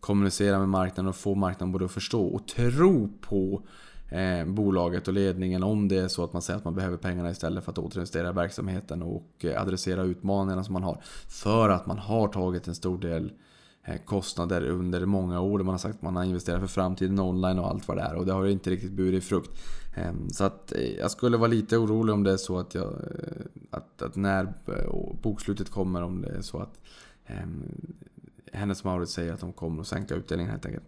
kommunicera 0.01 0.59
med 0.59 0.68
marknaden 0.68 1.09
och 1.09 1.16
få 1.16 1.34
marknaden 1.34 1.72
både 1.72 1.84
att 1.84 1.92
förstå 1.92 2.26
och 2.26 2.46
tro 2.46 3.09
på 3.20 3.62
eh, 4.09 4.46
bolaget 4.46 5.09
och 5.09 5.14
ledningen 5.14 5.62
om 5.62 5.88
det 5.88 5.96
är 5.96 6.09
så 6.09 6.24
att 6.24 6.32
man 6.32 6.42
säger 6.42 6.59
att 6.59 6.64
man 6.64 6.74
behöver 6.74 6.96
pengarna 6.96 7.30
istället 7.30 7.64
för 7.64 7.72
att 7.72 7.78
återinvestera 7.78 8.30
i 8.30 8.32
verksamheten 8.32 9.03
och 9.03 9.44
eh, 9.44 9.62
adressera 9.62 10.03
utmaningarna 10.03 10.64
som 10.64 10.72
man 10.72 10.82
har. 10.82 11.01
För 11.28 11.68
att 11.68 11.86
man 11.86 11.98
har 11.98 12.28
tagit 12.28 12.68
en 12.68 12.74
stor 12.74 12.98
del 12.98 13.32
eh, 13.84 13.96
kostnader 14.05 14.62
under 14.62 15.07
många 15.07 15.40
år. 15.40 15.59
Man 15.59 15.68
har 15.68 15.78
sagt 15.78 15.94
att 15.94 16.03
man 16.03 16.16
har 16.16 16.24
investerat 16.24 16.61
för 16.61 16.66
framtiden 16.66 17.20
online 17.20 17.59
och 17.59 17.68
allt 17.68 17.88
vad 17.88 17.96
det 17.96 18.03
är. 18.03 18.14
Och 18.14 18.26
det 18.26 18.32
har 18.32 18.44
ju 18.44 18.53
inte 18.53 18.70
riktigt 18.70 18.92
burit 18.92 19.24
frukt. 19.24 19.51
Ehm, 19.96 20.30
så 20.30 20.44
att 20.44 20.72
eh, 20.72 20.98
jag 20.98 21.11
skulle 21.11 21.36
vara 21.36 21.51
lite 21.51 21.76
orolig 21.76 22.14
om 22.14 22.22
det 22.22 22.32
är 22.32 22.36
så 22.36 22.59
att, 22.59 22.74
jag, 22.74 22.84
eh, 22.84 23.44
att, 23.70 24.03
att 24.03 24.16
när 24.16 24.55
bokslutet 25.22 25.70
kommer 25.70 26.03
om 26.03 26.22
det 26.22 26.28
är 26.28 26.40
så 26.40 26.59
att 26.59 26.80
ehm, 27.26 27.62
hennes 28.53 28.84
Mauritz 28.84 29.12
säger 29.12 29.32
att 29.32 29.40
de 29.40 29.53
kommer 29.53 29.80
att 29.80 29.86
sänka 29.86 30.14
utdelningen 30.14 30.51
helt 30.51 30.66
enkelt. 30.66 30.84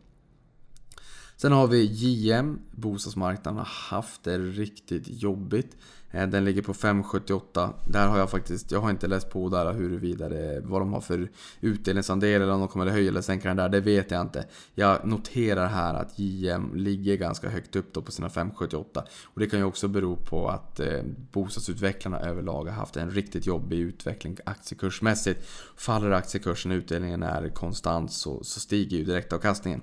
Sen 1.42 1.52
har 1.52 1.66
vi 1.66 1.84
JM. 1.84 2.58
Bostadsmarknaden 2.70 3.58
har 3.58 3.96
haft 3.96 4.24
det 4.24 4.38
riktigt 4.38 5.22
jobbigt. 5.22 5.76
Eh, 6.10 6.28
den 6.28 6.44
ligger 6.44 6.62
på 6.62 6.72
5,78. 6.72 7.72
Där 7.86 8.08
har 8.08 8.18
jag 8.18 8.30
faktiskt, 8.30 8.72
jag 8.72 8.80
har 8.80 8.90
inte 8.90 9.06
läst 9.06 9.30
på 9.30 9.48
där 9.48 9.72
huruvida 9.72 10.28
det, 10.28 10.60
vad 10.64 10.80
de 10.80 10.92
har 10.92 11.00
för 11.00 11.30
utdelningsandel 11.60 12.42
eller 12.42 12.52
om 12.52 12.60
de 12.60 12.68
kommer 12.68 12.86
att 12.86 12.92
höja 12.92 13.08
eller 13.08 13.20
sänka 13.20 13.48
den 13.48 13.56
där. 13.56 13.68
Det 13.68 13.80
vet 13.80 14.10
jag 14.10 14.20
inte. 14.20 14.46
Jag 14.74 15.06
noterar 15.06 15.66
här 15.66 15.94
att 15.94 16.18
JM 16.18 16.74
ligger 16.74 17.16
ganska 17.16 17.48
högt 17.48 17.76
upp 17.76 17.92
då 17.92 18.02
på 18.02 18.12
sina 18.12 18.28
5,78. 18.28 19.02
Och 19.24 19.40
det 19.40 19.46
kan 19.46 19.58
ju 19.58 19.64
också 19.64 19.88
bero 19.88 20.16
på 20.16 20.48
att 20.48 20.80
eh, 20.80 21.02
bostadsutvecklarna 21.32 22.20
överlag 22.20 22.64
har 22.64 22.72
haft 22.72 22.96
en 22.96 23.10
riktigt 23.10 23.46
jobbig 23.46 23.78
utveckling 23.78 24.36
aktiekursmässigt. 24.46 25.48
Faller 25.76 26.10
aktiekursen 26.10 26.72
och 26.72 26.76
utdelningen 26.76 27.22
är 27.22 27.48
konstant 27.48 28.12
så, 28.12 28.44
så 28.44 28.60
stiger 28.60 28.96
ju 28.96 29.04
direktavkastningen. 29.04 29.80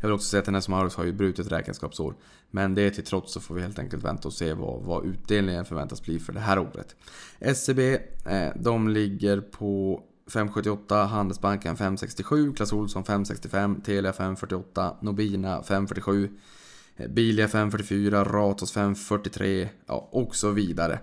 Jag 0.00 0.08
vill 0.08 0.14
också 0.14 0.28
säga 0.28 0.38
att 0.38 0.44
Tennis 0.44 0.68
Maurus 0.68 0.94
har 0.94 1.04
ju 1.04 1.12
brutit 1.12 1.52
räkenskapsår. 1.52 2.14
Men 2.50 2.74
det 2.74 2.90
till 2.90 3.04
trots 3.04 3.32
så 3.32 3.40
får 3.40 3.54
vi 3.54 3.62
helt 3.62 3.78
enkelt 3.78 4.04
vänta 4.04 4.28
och 4.28 4.34
se 4.34 4.52
vad, 4.52 4.82
vad 4.82 5.06
utdelningen 5.06 5.64
förväntas 5.64 6.02
bli 6.02 6.18
för 6.18 6.32
det 6.32 6.40
här 6.40 6.58
året. 6.58 6.96
SCB, 7.40 7.98
eh, 8.26 8.48
de 8.56 8.88
ligger 8.88 9.40
på 9.40 10.02
578, 10.30 11.04
Handelsbanken 11.04 11.76
567, 11.76 12.52
Clas 12.52 12.72
Ohlson 12.72 13.04
565, 13.04 13.80
Telia 13.80 14.12
548, 14.12 14.96
Nobina 15.00 15.62
547, 15.62 16.30
eh, 16.96 17.08
Bilia 17.08 17.48
544, 17.48 18.24
Ratos 18.24 18.72
543 18.72 19.68
ja, 19.86 20.08
och 20.12 20.36
så 20.36 20.50
vidare. 20.50 20.98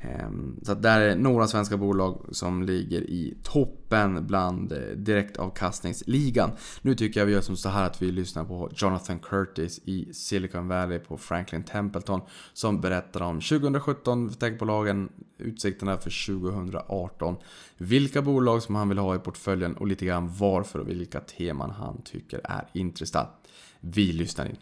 Ehm, 0.00 0.60
så 0.62 0.72
att 0.72 0.82
där 0.82 1.00
är 1.00 1.16
några 1.16 1.46
svenska 1.46 1.76
bolag 1.76 2.26
som 2.30 2.62
ligger 2.62 3.00
i 3.00 3.38
toppen 3.42 4.26
bland 4.26 4.72
eh, 4.72 4.78
direktavkastningsligan. 4.78 6.50
Nu 6.82 6.94
tycker 6.94 7.20
jag 7.20 7.26
vi 7.26 7.32
gör 7.32 7.40
som 7.40 7.56
så 7.56 7.68
här 7.68 7.84
att 7.84 8.02
vi 8.02 8.12
lyssnar 8.12 8.44
på 8.44 8.70
Jonathan 8.74 9.18
Curtis 9.18 9.80
i 9.84 10.14
Silicon 10.14 10.68
Valley 10.68 10.98
på 10.98 11.16
Franklin 11.16 11.62
Templeton 11.62 12.20
som 12.52 12.80
berättar 12.80 13.20
om 13.20 13.40
2017 13.40 14.30
för 14.30 14.38
techbolagen, 14.38 15.08
utsikterna 15.38 15.96
för 15.96 16.40
2018, 16.40 17.36
vilka 17.76 18.22
bolag 18.22 18.62
som 18.62 18.74
han 18.74 18.88
vill 18.88 18.98
ha 18.98 19.14
i 19.14 19.18
portföljen 19.18 19.76
och 19.76 19.86
lite 19.86 20.06
grann 20.06 20.30
varför 20.38 20.78
och 20.78 20.88
vilka 20.88 21.20
teman 21.20 21.70
han 21.70 22.02
tycker 22.02 22.40
är 22.44 22.68
intressant. 22.72 23.30
Vi 23.80 24.12
lyssnar 24.12 24.46
in. 24.46 24.56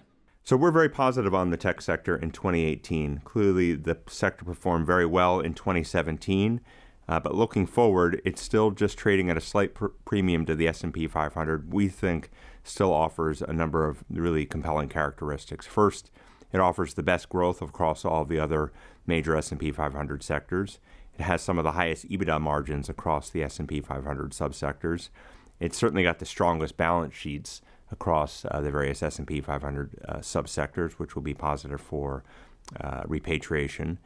So 0.46 0.56
we're 0.56 0.70
very 0.70 0.88
positive 0.88 1.34
on 1.34 1.50
the 1.50 1.56
tech 1.56 1.82
sector 1.82 2.14
in 2.14 2.30
2018. 2.30 3.22
Clearly, 3.24 3.74
the 3.74 3.98
sector 4.06 4.44
performed 4.44 4.86
very 4.86 5.04
well 5.04 5.40
in 5.40 5.54
2017, 5.54 6.60
uh, 7.08 7.18
but 7.18 7.34
looking 7.34 7.66
forward, 7.66 8.22
it's 8.24 8.42
still 8.42 8.70
just 8.70 8.96
trading 8.96 9.28
at 9.28 9.36
a 9.36 9.40
slight 9.40 9.74
pr- 9.74 9.86
premium 10.04 10.46
to 10.46 10.54
the 10.54 10.68
S&P 10.68 11.08
500. 11.08 11.72
We 11.72 11.88
think 11.88 12.30
still 12.62 12.92
offers 12.92 13.42
a 13.42 13.52
number 13.52 13.88
of 13.88 14.04
really 14.08 14.46
compelling 14.46 14.88
characteristics. 14.88 15.66
First, 15.66 16.12
it 16.52 16.60
offers 16.60 16.94
the 16.94 17.02
best 17.02 17.28
growth 17.28 17.60
across 17.60 18.04
all 18.04 18.24
the 18.24 18.38
other 18.38 18.70
major 19.04 19.34
S&P 19.34 19.72
500 19.72 20.22
sectors. 20.22 20.78
It 21.18 21.22
has 21.22 21.42
some 21.42 21.58
of 21.58 21.64
the 21.64 21.72
highest 21.72 22.08
EBITDA 22.08 22.40
margins 22.40 22.88
across 22.88 23.30
the 23.30 23.42
S&P 23.42 23.80
500 23.80 24.30
subsectors. 24.30 25.08
It's 25.58 25.76
certainly 25.76 26.04
got 26.04 26.20
the 26.20 26.24
strongest 26.24 26.76
balance 26.76 27.16
sheets 27.16 27.62
across 27.90 28.44
uh, 28.50 28.60
the 28.60 28.70
various 28.70 29.02
S&P 29.02 29.40
500 29.40 30.04
uh, 30.06 30.14
subsectors, 30.16 30.92
which 30.92 31.14
will 31.14 31.22
be 31.22 31.34
positive 31.34 31.80
for 31.80 32.24
uh, 32.80 33.02
repatriation. 33.06 33.98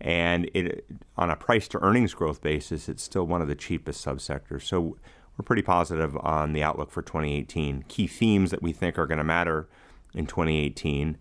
And 0.00 0.50
it, 0.54 0.84
on 1.16 1.30
a 1.30 1.36
price 1.36 1.68
to 1.68 1.82
earnings 1.82 2.14
growth 2.14 2.40
basis, 2.40 2.88
it's 2.88 3.02
still 3.02 3.24
one 3.24 3.42
of 3.42 3.48
the 3.48 3.54
cheapest 3.54 4.04
subsectors. 4.04 4.62
So 4.62 4.96
we're 5.36 5.44
pretty 5.44 5.62
positive 5.62 6.16
on 6.16 6.52
the 6.52 6.62
outlook 6.62 6.90
for 6.90 7.02
2018. 7.02 7.84
Key 7.88 8.06
themes 8.06 8.50
that 8.50 8.62
we 8.62 8.72
think 8.72 8.98
are 8.98 9.06
going 9.06 9.18
to 9.18 9.24
matter 9.24 9.68
in 10.14 10.26
2018 10.26 11.16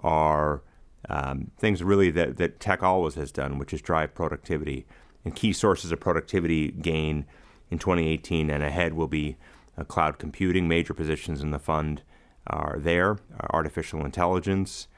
are 0.00 0.62
um, 1.08 1.50
things 1.58 1.82
really 1.82 2.10
that, 2.10 2.36
that 2.36 2.60
tech 2.60 2.82
always 2.82 3.14
has 3.14 3.32
done, 3.32 3.58
which 3.58 3.72
is 3.72 3.80
drive 3.82 4.14
productivity. 4.14 4.86
And 5.24 5.34
key 5.34 5.52
sources 5.52 5.92
of 5.92 6.00
productivity 6.00 6.70
gain 6.70 7.26
in 7.70 7.78
2018 7.78 8.50
and 8.50 8.62
ahead 8.62 8.92
will 8.94 9.08
be 9.08 9.36
uh, 9.76 9.84
cloud 9.84 10.18
computing, 10.18 10.68
major 10.68 10.94
positions 10.94 11.40
in 11.40 11.50
the 11.50 11.58
fund 11.58 12.02
are 12.46 12.78
there, 12.78 13.12
uh, 13.12 13.46
artificial 13.50 14.04
intelligence, 14.04 14.88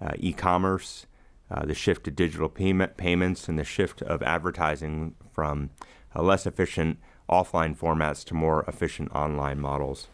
uh, 0.00 0.12
e 0.18 0.32
commerce, 0.32 1.06
uh, 1.50 1.64
the 1.64 1.74
shift 1.74 2.04
to 2.04 2.10
digital 2.10 2.48
payment, 2.48 2.96
payments, 2.96 3.48
and 3.48 3.58
the 3.58 3.64
shift 3.64 4.02
of 4.02 4.22
advertising 4.22 5.14
from 5.30 5.70
less 6.16 6.46
efficient 6.46 6.98
offline 7.28 7.76
formats 7.76 8.24
to 8.24 8.34
more 8.34 8.64
efficient 8.68 9.10
online 9.14 9.60
models. 9.60 10.08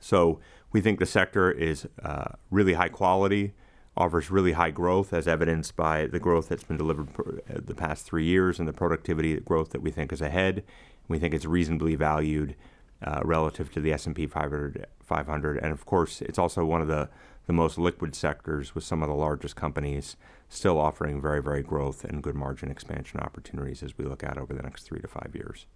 So 0.00 0.40
we 0.72 0.80
think 0.80 0.98
the 0.98 1.06
sector 1.06 1.50
is 1.50 1.86
uh, 2.02 2.32
really 2.50 2.74
high 2.74 2.88
quality, 2.88 3.52
offers 3.96 4.30
really 4.30 4.52
high 4.52 4.70
growth, 4.70 5.12
as 5.12 5.26
evidenced 5.26 5.76
by 5.76 6.06
the 6.06 6.20
growth 6.20 6.48
that's 6.48 6.62
been 6.62 6.76
delivered 6.76 7.08
the 7.48 7.74
past 7.74 8.06
three 8.06 8.24
years 8.24 8.58
and 8.58 8.68
the 8.68 8.72
productivity 8.72 9.38
growth 9.40 9.70
that 9.70 9.82
we 9.82 9.90
think 9.90 10.12
is 10.12 10.22
ahead. 10.22 10.62
We 11.08 11.18
think 11.18 11.34
it's 11.34 11.44
reasonably 11.44 11.96
valued 11.96 12.54
uh, 13.02 13.20
relative 13.24 13.72
to 13.72 13.80
the 13.80 13.92
S&P 13.92 14.26
500, 14.26 14.86
500. 15.02 15.58
And 15.58 15.72
of 15.72 15.86
course, 15.86 16.20
it's 16.22 16.38
also 16.38 16.64
one 16.64 16.80
of 16.80 16.88
the, 16.88 17.08
the 17.46 17.52
most 17.52 17.78
liquid 17.78 18.14
sectors 18.14 18.74
with 18.74 18.84
some 18.84 19.02
of 19.02 19.08
the 19.08 19.14
largest 19.14 19.56
companies 19.56 20.16
still 20.48 20.78
offering 20.78 21.20
very, 21.20 21.42
very 21.42 21.62
growth 21.62 22.04
and 22.04 22.22
good 22.22 22.34
margin 22.34 22.70
expansion 22.70 23.20
opportunities 23.20 23.82
as 23.82 23.96
we 23.96 24.04
look 24.04 24.22
at 24.22 24.36
over 24.36 24.52
the 24.52 24.62
next 24.62 24.82
three 24.82 25.00
to 25.00 25.08
five 25.08 25.32
years. 25.34 25.66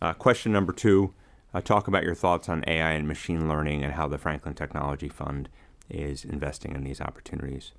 Uh, 0.00 0.12
question 0.12 0.50
number 0.50 0.72
two, 0.72 1.14
uh, 1.54 1.60
talk 1.60 1.86
about 1.86 2.02
your 2.02 2.14
thoughts 2.14 2.48
on 2.48 2.64
AI 2.66 2.92
and 2.92 3.06
machine 3.06 3.48
learning 3.48 3.84
and 3.84 3.92
how 3.92 4.08
the 4.08 4.18
Franklin 4.18 4.54
Technology 4.54 5.08
Fund 5.08 5.48
is 5.88 6.24
investing 6.24 6.74
in 6.74 6.82
these 6.82 7.00
opportunities. 7.00 7.72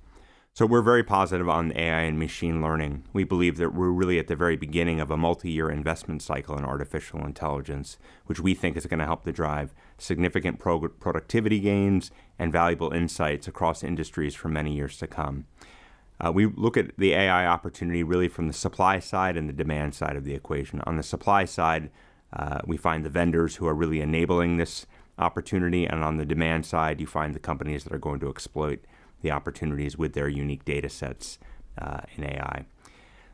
So 0.56 0.66
we're 0.66 0.82
very 0.82 1.02
positive 1.02 1.48
on 1.48 1.76
AI 1.76 2.02
and 2.02 2.16
machine 2.16 2.62
learning. 2.62 3.02
We 3.12 3.24
believe 3.24 3.56
that 3.56 3.74
we're 3.74 3.90
really 3.90 4.20
at 4.20 4.28
the 4.28 4.36
very 4.36 4.54
beginning 4.54 5.00
of 5.00 5.10
a 5.10 5.16
multi-year 5.16 5.68
investment 5.68 6.22
cycle 6.22 6.56
in 6.56 6.64
artificial 6.64 7.26
intelligence, 7.26 7.98
which 8.26 8.38
we 8.38 8.54
think 8.54 8.76
is 8.76 8.86
going 8.86 9.00
to 9.00 9.04
help 9.04 9.24
to 9.24 9.32
drive 9.32 9.74
significant 9.98 10.60
pro- 10.60 10.88
productivity 10.88 11.58
gains 11.58 12.12
and 12.38 12.52
valuable 12.52 12.92
insights 12.92 13.48
across 13.48 13.82
industries 13.82 14.36
for 14.36 14.46
many 14.46 14.76
years 14.76 14.96
to 14.98 15.08
come. 15.08 15.46
Uh, 16.24 16.30
we 16.30 16.46
look 16.46 16.76
at 16.76 16.96
the 16.96 17.14
AI 17.14 17.48
opportunity 17.48 18.04
really 18.04 18.28
from 18.28 18.46
the 18.46 18.52
supply 18.52 19.00
side 19.00 19.36
and 19.36 19.48
the 19.48 19.52
demand 19.52 19.92
side 19.92 20.14
of 20.14 20.24
the 20.24 20.34
equation. 20.34 20.80
On 20.82 20.96
the 20.96 21.02
supply 21.02 21.44
side, 21.44 21.90
uh, 22.32 22.60
we 22.64 22.76
find 22.76 23.04
the 23.04 23.10
vendors 23.10 23.56
who 23.56 23.66
are 23.66 23.74
really 23.74 24.00
enabling 24.00 24.58
this 24.58 24.86
opportunity, 25.18 25.84
and 25.84 26.04
on 26.04 26.16
the 26.16 26.24
demand 26.24 26.64
side, 26.64 27.00
you 27.00 27.08
find 27.08 27.34
the 27.34 27.40
companies 27.40 27.82
that 27.82 27.92
are 27.92 27.98
going 27.98 28.20
to 28.20 28.30
exploit 28.30 28.84
the 29.24 29.32
opportunities 29.32 29.98
with 29.98 30.12
their 30.12 30.28
unique 30.28 30.64
data 30.64 30.88
sets 30.88 31.40
uh, 31.78 32.02
in 32.16 32.22
AI. 32.22 32.66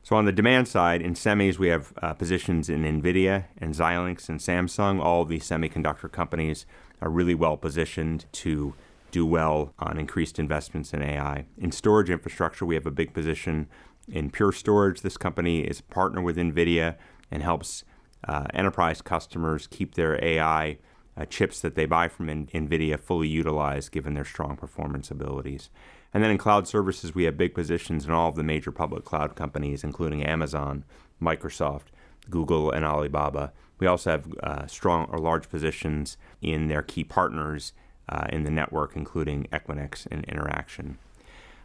So 0.02 0.16
on 0.16 0.24
the 0.24 0.32
demand 0.32 0.66
side, 0.66 1.02
in 1.02 1.12
semis, 1.12 1.58
we 1.58 1.68
have 1.68 1.92
uh, 2.00 2.14
positions 2.14 2.70
in 2.70 2.84
NVIDIA 2.84 3.44
and 3.58 3.74
Xilinx 3.74 4.30
and 4.30 4.40
Samsung. 4.40 4.98
All 4.98 5.26
these 5.26 5.46
semiconductor 5.46 6.10
companies 6.10 6.64
are 7.02 7.10
really 7.10 7.34
well 7.34 7.58
positioned 7.58 8.24
to 8.32 8.74
do 9.10 9.26
well 9.26 9.74
on 9.78 9.98
increased 9.98 10.38
investments 10.38 10.94
in 10.94 11.02
AI. 11.02 11.44
In 11.58 11.72
storage 11.72 12.08
infrastructure, 12.08 12.64
we 12.64 12.76
have 12.76 12.86
a 12.86 12.90
big 12.90 13.12
position 13.12 13.68
in 14.08 14.30
Pure 14.30 14.52
Storage. 14.52 15.02
This 15.02 15.18
company 15.18 15.60
is 15.60 15.80
a 15.80 15.94
partner 15.94 16.22
with 16.22 16.36
NVIDIA 16.36 16.96
and 17.30 17.42
helps 17.42 17.84
uh, 18.26 18.46
enterprise 18.54 19.02
customers 19.02 19.66
keep 19.66 19.96
their 19.96 20.22
AI 20.24 20.78
uh, 21.16 21.24
chips 21.24 21.60
that 21.60 21.74
they 21.74 21.86
buy 21.86 22.08
from 22.08 22.28
NVIDIA 22.28 22.98
fully 22.98 23.28
utilized 23.28 23.92
given 23.92 24.14
their 24.14 24.24
strong 24.24 24.56
performance 24.56 25.10
abilities. 25.10 25.70
And 26.12 26.22
then 26.22 26.30
in 26.30 26.38
cloud 26.38 26.66
services, 26.66 27.14
we 27.14 27.24
have 27.24 27.36
big 27.36 27.54
positions 27.54 28.04
in 28.04 28.10
all 28.10 28.28
of 28.28 28.36
the 28.36 28.42
major 28.42 28.72
public 28.72 29.04
cloud 29.04 29.36
companies, 29.36 29.84
including 29.84 30.24
Amazon, 30.24 30.84
Microsoft, 31.22 31.86
Google, 32.28 32.70
and 32.70 32.84
Alibaba. 32.84 33.52
We 33.78 33.86
also 33.86 34.10
have 34.10 34.26
uh, 34.42 34.66
strong 34.66 35.06
or 35.10 35.18
large 35.18 35.48
positions 35.48 36.16
in 36.42 36.68
their 36.68 36.82
key 36.82 37.04
partners 37.04 37.72
uh, 38.08 38.26
in 38.30 38.44
the 38.44 38.50
network, 38.50 38.96
including 38.96 39.46
Equinix 39.52 40.06
and 40.10 40.24
Interaction. 40.24 40.98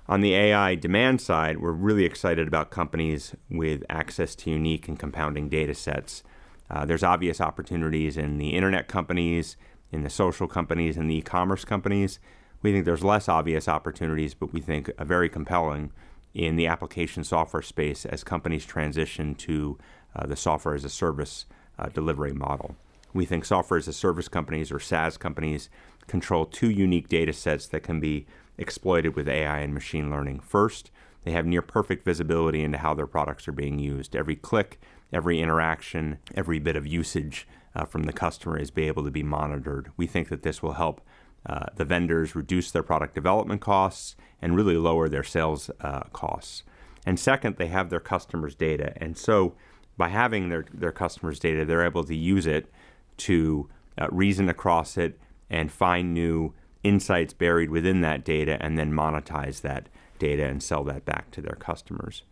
On 0.07 0.21
the 0.21 0.35
AI 0.35 0.75
demand 0.75 1.19
side, 1.19 1.59
we're 1.59 1.71
really 1.71 2.05
excited 2.05 2.47
about 2.47 2.69
companies 2.69 3.35
with 3.49 3.83
access 3.89 4.35
to 4.35 4.51
unique 4.51 4.87
and 4.87 4.99
compounding 4.99 5.49
data 5.49 5.73
sets 5.73 6.21
uh, 6.69 6.85
there's 6.85 7.03
obvious 7.03 7.39
opportunities 7.39 8.17
in 8.17 8.37
the 8.37 8.49
internet 8.49 8.87
companies, 8.87 9.57
in 9.91 10.03
the 10.03 10.09
social 10.09 10.47
companies, 10.47 10.97
in 10.97 11.07
the 11.07 11.15
e 11.15 11.21
commerce 11.21 11.65
companies. 11.65 12.19
We 12.61 12.71
think 12.71 12.85
there's 12.85 13.03
less 13.03 13.29
obvious 13.29 13.67
opportunities, 13.67 14.33
but 14.33 14.51
we 14.51 14.61
think 14.61 14.89
very 14.99 15.29
compelling 15.29 15.91
in 16.33 16.55
the 16.55 16.67
application 16.67 17.23
software 17.23 17.61
space 17.61 18.05
as 18.05 18.23
companies 18.23 18.65
transition 18.65 19.35
to 19.35 19.77
uh, 20.15 20.25
the 20.25 20.35
software 20.35 20.75
as 20.75 20.83
a 20.83 20.89
service 20.89 21.45
uh, 21.77 21.87
delivery 21.89 22.33
model. 22.33 22.75
We 23.13 23.25
think 23.25 23.45
software 23.45 23.77
as 23.77 23.87
a 23.87 23.93
service 23.93 24.27
companies 24.27 24.71
or 24.71 24.79
SaaS 24.79 25.17
companies 25.17 25.69
control 26.07 26.45
two 26.45 26.69
unique 26.69 27.07
data 27.07 27.33
sets 27.33 27.67
that 27.67 27.83
can 27.83 27.99
be 27.99 28.25
exploited 28.57 29.15
with 29.15 29.29
AI 29.29 29.59
and 29.59 29.73
machine 29.73 30.09
learning. 30.09 30.39
First, 30.39 30.91
they 31.23 31.31
have 31.31 31.45
near 31.45 31.61
perfect 31.61 32.03
visibility 32.03 32.63
into 32.63 32.77
how 32.77 32.93
their 32.93 33.07
products 33.07 33.47
are 33.47 33.53
being 33.53 33.79
used. 33.79 34.15
Every 34.15 34.35
click, 34.35 34.79
every 35.11 35.41
interaction, 35.41 36.19
every 36.35 36.59
bit 36.59 36.75
of 36.75 36.85
usage 36.85 37.47
uh, 37.75 37.85
from 37.85 38.03
the 38.03 38.13
customer 38.13 38.57
is 38.57 38.71
be 38.71 38.87
able 38.87 39.03
to 39.03 39.11
be 39.11 39.23
monitored. 39.23 39.91
We 39.97 40.07
think 40.07 40.29
that 40.29 40.43
this 40.43 40.63
will 40.63 40.73
help 40.73 41.01
uh, 41.45 41.65
the 41.75 41.85
vendors 41.85 42.35
reduce 42.35 42.71
their 42.71 42.83
product 42.83 43.13
development 43.13 43.61
costs 43.61 44.15
and 44.41 44.55
really 44.55 44.77
lower 44.77 45.07
their 45.07 45.23
sales 45.23 45.69
uh, 45.81 46.01
costs. 46.11 46.63
And 47.05 47.19
second, 47.19 47.57
they 47.57 47.67
have 47.67 47.89
their 47.89 47.99
customers' 47.99 48.55
data. 48.55 48.93
And 48.97 49.17
so 49.17 49.55
by 49.95 50.09
having 50.09 50.49
their, 50.49 50.65
their 50.73 50.91
customers' 50.91 51.39
data, 51.39 51.63
they're 51.63 51.85
able 51.85 52.03
to 52.03 52.15
use 52.15 52.47
it 52.47 52.71
to 53.17 53.69
uh, 53.97 54.07
reason 54.11 54.49
across 54.49 54.97
it 54.97 55.19
and 55.49 55.71
find 55.71 56.13
new 56.13 56.53
insights 56.83 57.33
buried 57.33 57.69
within 57.69 58.01
that 58.01 58.25
data 58.25 58.57
and 58.59 58.77
then 58.77 58.91
monetize 58.91 59.61
that 59.61 59.87
data 60.19 60.45
and 60.45 60.61
sell 60.61 60.83
that 60.83 61.05
back 61.05 61.31
to 61.31 61.41
their 61.41 61.55
customers. 61.55 62.23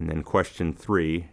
And 0.00 0.08
then 0.08 0.22
question 0.22 0.72
three 0.72 1.28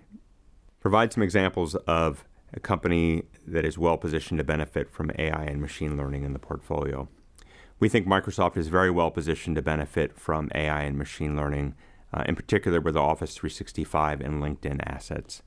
provide 0.86 1.12
some 1.12 1.24
examples 1.24 1.74
of 1.88 2.26
a 2.54 2.60
company 2.60 3.24
that 3.48 3.66
is 3.66 3.76
well 3.76 3.98
positioned 3.98 4.38
to 4.38 4.44
benefit 4.44 4.88
from 4.88 5.10
AI 5.18 5.46
and 5.46 5.60
machine 5.60 5.98
learning 5.98 6.24
in 6.24 6.34
the 6.34 6.38
portfolio. 6.38 7.08
We 7.80 7.90
think 7.90 8.06
Microsoft 8.06 8.56
is 8.56 8.68
very 8.68 8.92
well 8.92 9.10
positioned 9.10 9.56
to 9.56 9.64
benefit 9.64 10.16
from 10.16 10.52
AI 10.54 10.84
and 10.84 10.96
machine 10.96 11.36
learning, 11.36 11.74
uh, 12.14 12.24
in 12.28 12.36
particular 12.36 12.80
with 12.80 12.96
Office 12.96 13.34
365 13.34 14.22
and 14.22 14.44
LinkedIn 14.44 14.80
assets. 14.86 15.42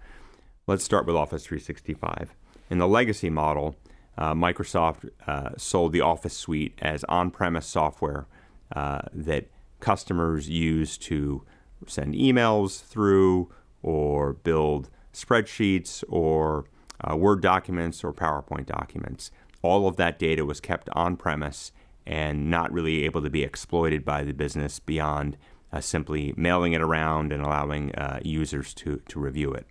Let's 0.66 0.82
start 0.82 1.06
with 1.06 1.14
Office 1.14 1.46
365. 1.46 2.34
In 2.68 2.78
the 2.78 2.88
legacy 2.88 3.30
model, 3.30 3.76
uh, 4.16 4.34
Microsoft 4.34 5.08
uh, 5.28 5.50
sold 5.56 5.92
the 5.92 6.00
Office 6.00 6.36
suite 6.36 6.76
as 6.82 7.04
on 7.04 7.30
premise 7.30 7.68
software 7.68 8.26
uh, 8.74 9.02
that 9.12 9.46
customers 9.78 10.48
use 10.48 10.98
to 10.98 11.44
send 11.86 12.16
emails 12.16 12.82
through 12.82 13.52
or 13.84 14.32
build 14.32 14.90
spreadsheets 15.12 16.04
or 16.08 16.64
uh, 17.00 17.16
Word 17.16 17.40
documents 17.40 18.02
or 18.02 18.12
PowerPoint 18.12 18.66
documents. 18.66 19.30
All 19.62 19.88
of 19.88 19.96
that 19.96 20.18
data 20.18 20.44
was 20.44 20.60
kept 20.60 20.88
on 20.90 21.16
premise 21.16 21.72
and 22.06 22.50
not 22.50 22.72
really 22.72 23.04
able 23.04 23.22
to 23.22 23.30
be 23.30 23.42
exploited 23.42 24.04
by 24.04 24.24
the 24.24 24.32
business 24.32 24.78
beyond 24.78 25.36
uh, 25.72 25.80
simply 25.80 26.32
mailing 26.36 26.72
it 26.72 26.80
around 26.80 27.32
and 27.32 27.42
allowing 27.42 27.94
uh, 27.94 28.20
users 28.22 28.72
to, 28.74 29.02
to 29.08 29.20
review 29.20 29.52
it. 29.52 29.66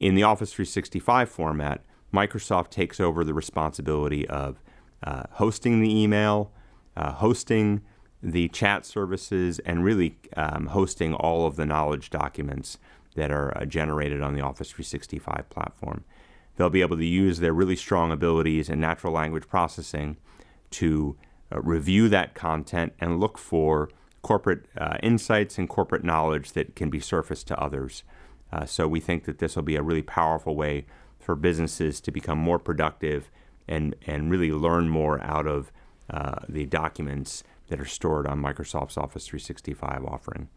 In 0.00 0.14
the 0.14 0.24
Office 0.24 0.52
365 0.52 1.30
format, 1.30 1.84
Microsoft 2.12 2.70
takes 2.70 3.00
over 3.00 3.24
the 3.24 3.34
responsibility 3.34 4.26
of 4.28 4.62
uh, 5.02 5.24
hosting 5.32 5.80
the 5.80 6.02
email, 6.02 6.52
uh, 6.96 7.12
hosting 7.12 7.82
the 8.22 8.48
chat 8.48 8.84
services, 8.84 9.58
and 9.60 9.84
really 9.84 10.16
um, 10.36 10.66
hosting 10.66 11.14
all 11.14 11.46
of 11.46 11.56
the 11.56 11.66
knowledge 11.66 12.10
documents 12.10 12.78
that 13.16 13.30
are 13.30 13.56
uh, 13.56 13.64
generated 13.64 14.22
on 14.22 14.34
the 14.34 14.40
Office 14.40 14.70
365 14.70 15.50
platform. 15.50 16.04
They'll 16.56 16.70
be 16.70 16.80
able 16.80 16.96
to 16.96 17.04
use 17.04 17.40
their 17.40 17.52
really 17.52 17.76
strong 17.76 18.12
abilities 18.12 18.70
in 18.70 18.80
natural 18.80 19.12
language 19.12 19.48
processing 19.48 20.16
to 20.70 21.16
uh, 21.52 21.60
review 21.60 22.08
that 22.08 22.34
content 22.34 22.92
and 22.98 23.20
look 23.20 23.36
for 23.36 23.90
corporate 24.22 24.66
uh, 24.76 24.96
insights 25.02 25.58
and 25.58 25.68
corporate 25.68 26.04
knowledge 26.04 26.52
that 26.52 26.74
can 26.74 26.90
be 26.90 27.00
surfaced 27.00 27.46
to 27.48 27.60
others. 27.60 28.02
Uh, 28.52 28.64
so 28.64 28.88
we 28.88 29.00
think 29.00 29.24
that 29.24 29.38
this 29.38 29.56
will 29.56 29.62
be 29.62 29.76
a 29.76 29.82
really 29.82 30.02
powerful 30.02 30.56
way 30.56 30.86
for 31.18 31.34
businesses 31.34 32.00
to 32.00 32.10
become 32.10 32.38
more 32.38 32.58
productive 32.58 33.30
and, 33.68 33.94
and 34.06 34.30
really 34.30 34.52
learn 34.52 34.88
more 34.88 35.20
out 35.22 35.46
of 35.46 35.72
uh, 36.10 36.36
the 36.48 36.64
documents 36.66 37.42
that 37.68 37.80
are 37.80 37.84
stored 37.86 38.26
on 38.26 38.40
Microsoft's 38.40 38.96
Office 38.96 39.26
365 39.26 40.04
offering. 40.04 40.48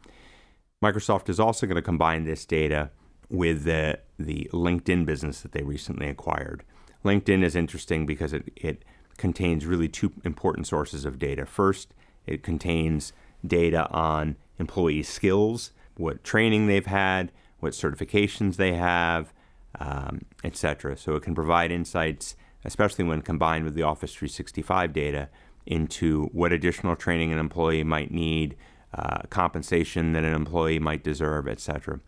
Microsoft 0.83 1.27
is 1.27 1.39
also 1.39 1.67
going 1.67 1.75
to 1.75 1.81
combine 1.81 2.23
this 2.23 2.45
data 2.45 2.89
with 3.29 3.63
the, 3.63 3.99
the 4.17 4.49
LinkedIn 4.53 5.05
business 5.05 5.41
that 5.41 5.51
they 5.51 5.61
recently 5.61 6.07
acquired. 6.07 6.63
LinkedIn 7.03 7.43
is 7.43 7.55
interesting 7.55 8.05
because 8.05 8.33
it, 8.33 8.49
it 8.55 8.85
contains 9.17 9.65
really 9.65 9.89
two 9.89 10.13
important 10.23 10.67
sources 10.67 11.05
of 11.05 11.19
data. 11.19 11.45
First, 11.45 11.93
it 12.25 12.43
contains 12.43 13.11
data 13.45 13.89
on 13.91 14.37
employee 14.57 15.03
skills, 15.03 15.71
what 15.97 16.23
training 16.23 16.67
they've 16.67 16.85
had, 16.85 17.31
what 17.59 17.73
certifications 17.73 18.55
they 18.55 18.73
have, 18.73 19.33
um, 19.79 20.21
etc. 20.43 20.95
So 20.95 21.15
it 21.15 21.23
can 21.23 21.35
provide 21.35 21.71
insights, 21.71 22.37
especially 22.63 23.03
when 23.03 23.21
combined 23.21 23.65
with 23.65 23.75
the 23.75 23.83
Office 23.83 24.13
365 24.13 24.93
data, 24.93 25.29
into 25.65 26.25
what 26.27 26.53
additional 26.53 26.95
training 26.95 27.33
an 27.33 27.39
employee 27.39 27.83
might 27.83 28.11
need, 28.11 28.55
uh, 28.93 29.21
compensation 29.29 30.13
that 30.13 30.23
an 30.23 30.33
employee 30.33 30.79
might 30.79 31.03
deserve, 31.03 31.47
etc. 31.47 31.99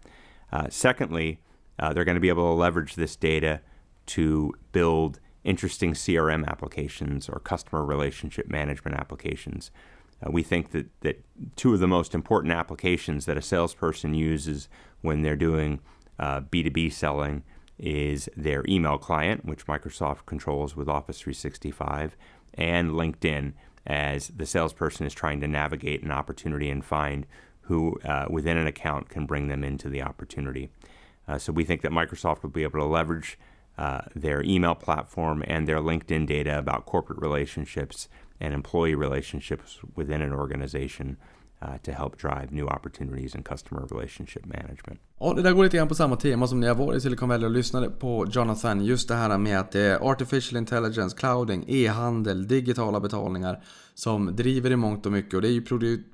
Uh, 0.52 0.68
secondly, 0.70 1.40
uh, 1.80 1.94
they're 1.94 2.06
going 2.06 2.16
to 2.16 2.22
be 2.22 2.30
able 2.30 2.50
to 2.50 2.60
leverage 2.60 2.96
this 2.96 3.16
data 3.16 3.62
to 4.08 4.54
build 4.72 5.20
interesting 5.44 5.94
CRM 5.94 6.48
applications 6.48 7.30
or 7.30 7.40
customer 7.40 7.84
relationship 7.84 8.50
management 8.50 8.98
applications. 8.98 9.72
Uh, 10.24 10.32
we 10.32 10.44
think 10.44 10.72
that, 10.72 10.88
that 11.02 11.24
two 11.56 11.74
of 11.74 11.80
the 11.80 11.88
most 11.88 12.14
important 12.14 12.54
applications 12.54 13.26
that 13.26 13.38
a 13.38 13.42
salesperson 13.42 14.14
uses 14.14 14.70
when 15.02 15.22
they're 15.22 15.36
doing 15.36 15.80
B2B 16.20 16.88
uh, 16.88 16.92
selling 16.92 17.44
is 17.80 18.30
their 18.38 18.64
email 18.68 19.00
client, 19.00 19.44
which 19.44 19.66
Microsoft 19.66 20.26
controls 20.28 20.76
with 20.76 20.88
Office 20.88 21.20
365, 21.20 22.16
and 22.54 22.92
LinkedIn 22.92 23.54
as 23.86 24.28
the 24.30 24.46
salesperson 24.46 25.06
is 25.06 25.14
trying 25.14 25.42
to 25.42 25.48
navigate 25.48 26.04
an 26.04 26.12
opportunity 26.12 26.70
and 26.70 26.86
find 26.86 27.26
who 27.62 28.00
uh, 28.04 28.26
within 28.30 28.58
an 28.58 28.68
account 28.68 29.10
can 29.10 29.26
bring 29.26 29.48
them 29.48 29.64
into 29.64 29.90
the 29.90 30.02
opportunity. 30.02 30.70
Uh, 31.28 31.38
so 31.38 31.54
we 31.54 31.64
think 31.64 31.82
that 31.82 31.92
Microsoft 31.92 32.44
will 32.44 32.50
be 32.50 32.64
able 32.64 32.80
to 32.80 32.86
leverage 32.86 33.38
uh, 33.78 34.02
their 34.16 34.44
email 34.44 34.76
platform 34.76 35.44
and 35.48 35.68
their 35.68 35.78
LinkedIn 35.78 36.28
data 36.28 36.58
about 36.58 36.86
corporate 36.86 37.20
relationships 37.20 38.10
and 38.40 38.54
employee 38.54 38.96
relationships 38.96 39.80
within 39.96 40.22
an 40.22 40.34
organization 40.34 41.18
uh, 41.62 41.78
to 41.84 41.92
help 41.92 42.22
drive 42.22 42.48
new 42.52 42.66
opportunities 42.66 43.36
in 43.36 43.44
customer 43.44 43.82
relationship 43.82 44.46
management. 44.46 45.00
Ja, 45.20 45.34
det 45.34 45.42
där 45.42 45.52
går 45.52 45.64
lite 45.64 45.78
grann 45.78 45.88
på 45.88 45.96
samma 45.96 46.16
tema 46.16 46.48
som 46.48 46.60
när 46.60 46.68
jag 46.68 46.76
var 46.76 46.94
i 46.94 47.02
Silicon 47.02 47.30
Valley 47.30 47.46
och 47.46 47.52
lyssnade 47.52 47.90
på 47.90 48.28
Jonathan. 48.32 48.86
Just 48.86 49.08
det 49.08 49.16
här 49.16 49.38
med 49.38 49.60
att 49.60 49.72
det 49.72 49.82
är 49.82 50.12
artificial 50.12 50.58
intelligence, 50.58 51.18
clouding, 51.18 51.66
e-handel, 51.68 52.48
digitala 52.48 53.00
betalningar 53.00 53.64
som 53.94 54.36
driver 54.36 54.72
i 54.72 54.76
mångt 54.76 55.06
och 55.06 55.12
mycket. 55.12 55.34
Och 55.34 55.42
det 55.42 55.48
är 55.48 55.52
ju 55.52 55.64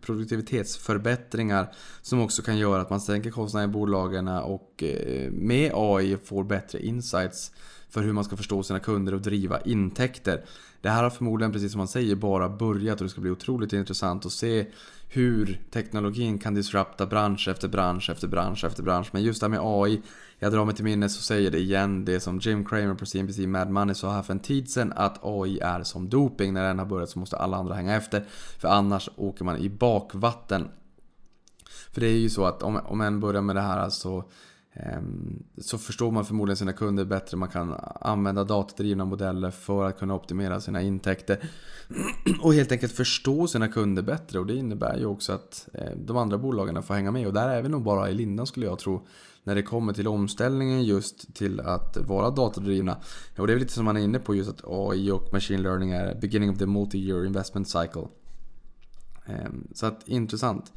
produktivitetsförbättringar 0.01 1.73
som 2.01 2.21
också 2.21 2.41
kan 2.41 2.57
göra 2.57 2.81
att 2.81 2.89
man 2.89 3.01
sänker 3.01 3.31
kostnaderna 3.31 3.71
i 3.71 3.73
bolagen 3.73 4.27
och 4.27 4.83
eh, 4.83 5.31
med 5.31 5.71
AI 5.73 6.17
får 6.17 6.43
bättre 6.43 6.85
insights 6.85 7.51
för 7.89 8.01
hur 8.01 8.13
man 8.13 8.23
ska 8.23 8.37
förstå 8.37 8.63
sina 8.63 8.79
kunder 8.79 9.13
och 9.13 9.21
driva 9.21 9.61
intäkter. 9.61 10.41
Det 10.81 10.89
här 10.89 11.03
har 11.03 11.09
förmodligen, 11.09 11.51
precis 11.51 11.71
som 11.71 11.77
man 11.77 11.87
säger, 11.87 12.15
bara 12.15 12.49
börjat 12.49 13.01
och 13.01 13.05
det 13.05 13.09
ska 13.09 13.21
bli 13.21 13.31
otroligt 13.31 13.73
intressant 13.73 14.25
att 14.25 14.31
se 14.31 14.65
hur 15.09 15.61
teknologin 15.71 16.39
kan 16.39 16.53
disrupta 16.53 17.05
bransch 17.05 17.47
efter 17.47 17.67
bransch 17.67 18.09
efter 18.09 18.27
bransch 18.27 18.63
efter 18.63 18.83
bransch. 18.83 19.09
Men 19.11 19.23
just 19.23 19.39
det 19.39 19.45
här 19.45 19.49
med 19.49 19.59
AI, 19.63 20.01
jag 20.39 20.51
drar 20.51 20.65
mig 20.65 20.75
till 20.75 20.83
minnes 20.83 21.17
och 21.17 21.23
säger 21.23 21.51
det 21.51 21.59
igen, 21.59 22.05
det 22.05 22.19
som 22.19 22.39
Jim 22.39 22.65
Cramer 22.65 22.95
på 22.95 23.05
CNBC 23.05 23.39
Mad 23.47 23.69
Money 23.69 23.95
sa 23.95 24.11
här 24.11 24.23
för 24.23 24.33
en 24.33 24.39
tid 24.39 24.69
sedan, 24.69 24.93
att 24.95 25.19
AI 25.21 25.59
är 25.59 25.83
som 25.83 26.09
doping. 26.09 26.53
När 26.53 26.67
den 26.67 26.79
har 26.79 26.85
börjat 26.85 27.09
så 27.09 27.19
måste 27.19 27.37
alla 27.37 27.57
andra 27.57 27.75
hänga 27.75 27.95
efter, 27.95 28.25
för 28.59 28.67
annars 28.67 29.09
åker 29.15 29.45
man 29.45 29.57
i 29.57 29.69
bakvatten. 29.69 30.67
För 31.91 32.01
det 32.01 32.07
är 32.07 32.17
ju 32.17 32.29
så 32.29 32.45
att 32.45 32.63
om, 32.63 32.79
om 32.85 33.01
en 33.01 33.19
börjar 33.19 33.41
med 33.41 33.55
det 33.55 33.61
här 33.61 33.89
så 33.89 34.29
Ehm, 34.79 35.43
så 35.57 35.77
förstår 35.77 36.11
man 36.11 36.25
förmodligen 36.25 36.57
sina 36.57 36.73
kunder 36.73 37.05
bättre. 37.05 37.37
Man 37.37 37.49
kan 37.49 37.75
använda 38.01 38.43
datadrivna 38.43 39.05
modeller 39.05 39.51
för 39.51 39.87
att 39.87 39.99
kunna 39.99 40.15
optimera 40.15 40.61
sina 40.61 40.81
intäkter. 40.81 41.49
Och 42.41 42.53
helt 42.53 42.71
enkelt 42.71 42.91
förstå 42.91 43.47
sina 43.47 43.67
kunder 43.67 44.03
bättre. 44.03 44.39
Och 44.39 44.45
det 44.45 44.55
innebär 44.55 44.97
ju 44.97 45.05
också 45.05 45.33
att 45.33 45.69
eh, 45.73 45.91
de 45.95 46.17
andra 46.17 46.37
bolagen 46.37 46.83
får 46.83 46.93
hänga 46.93 47.11
med. 47.11 47.27
Och 47.27 47.33
där 47.33 47.49
är 47.49 47.61
vi 47.61 47.69
nog 47.69 47.83
bara 47.83 48.09
i 48.09 48.13
lindan 48.13 48.47
skulle 48.47 48.65
jag 48.65 48.79
tro. 48.79 49.07
När 49.43 49.55
det 49.55 49.63
kommer 49.63 49.93
till 49.93 50.07
omställningen 50.07 50.83
just 50.83 51.35
till 51.35 51.59
att 51.59 51.97
vara 51.97 52.29
datadrivna. 52.29 52.97
Och 53.37 53.47
det 53.47 53.53
är 53.53 53.59
lite 53.59 53.73
som 53.73 53.85
man 53.85 53.97
är 53.97 54.01
inne 54.01 54.19
på 54.19 54.35
just 54.35 54.49
att 54.49 54.61
AI 54.67 55.11
och 55.11 55.33
machine 55.33 55.61
learning 55.61 55.91
är 55.91 56.15
beginning 56.15 56.49
of 56.49 56.57
the 56.57 56.65
multi-year 56.65 57.25
investment 57.25 57.69
cycle. 57.69 58.07
Ehm, 59.25 59.67
så 59.73 59.85
att 59.85 60.07
intressant. 60.07 60.71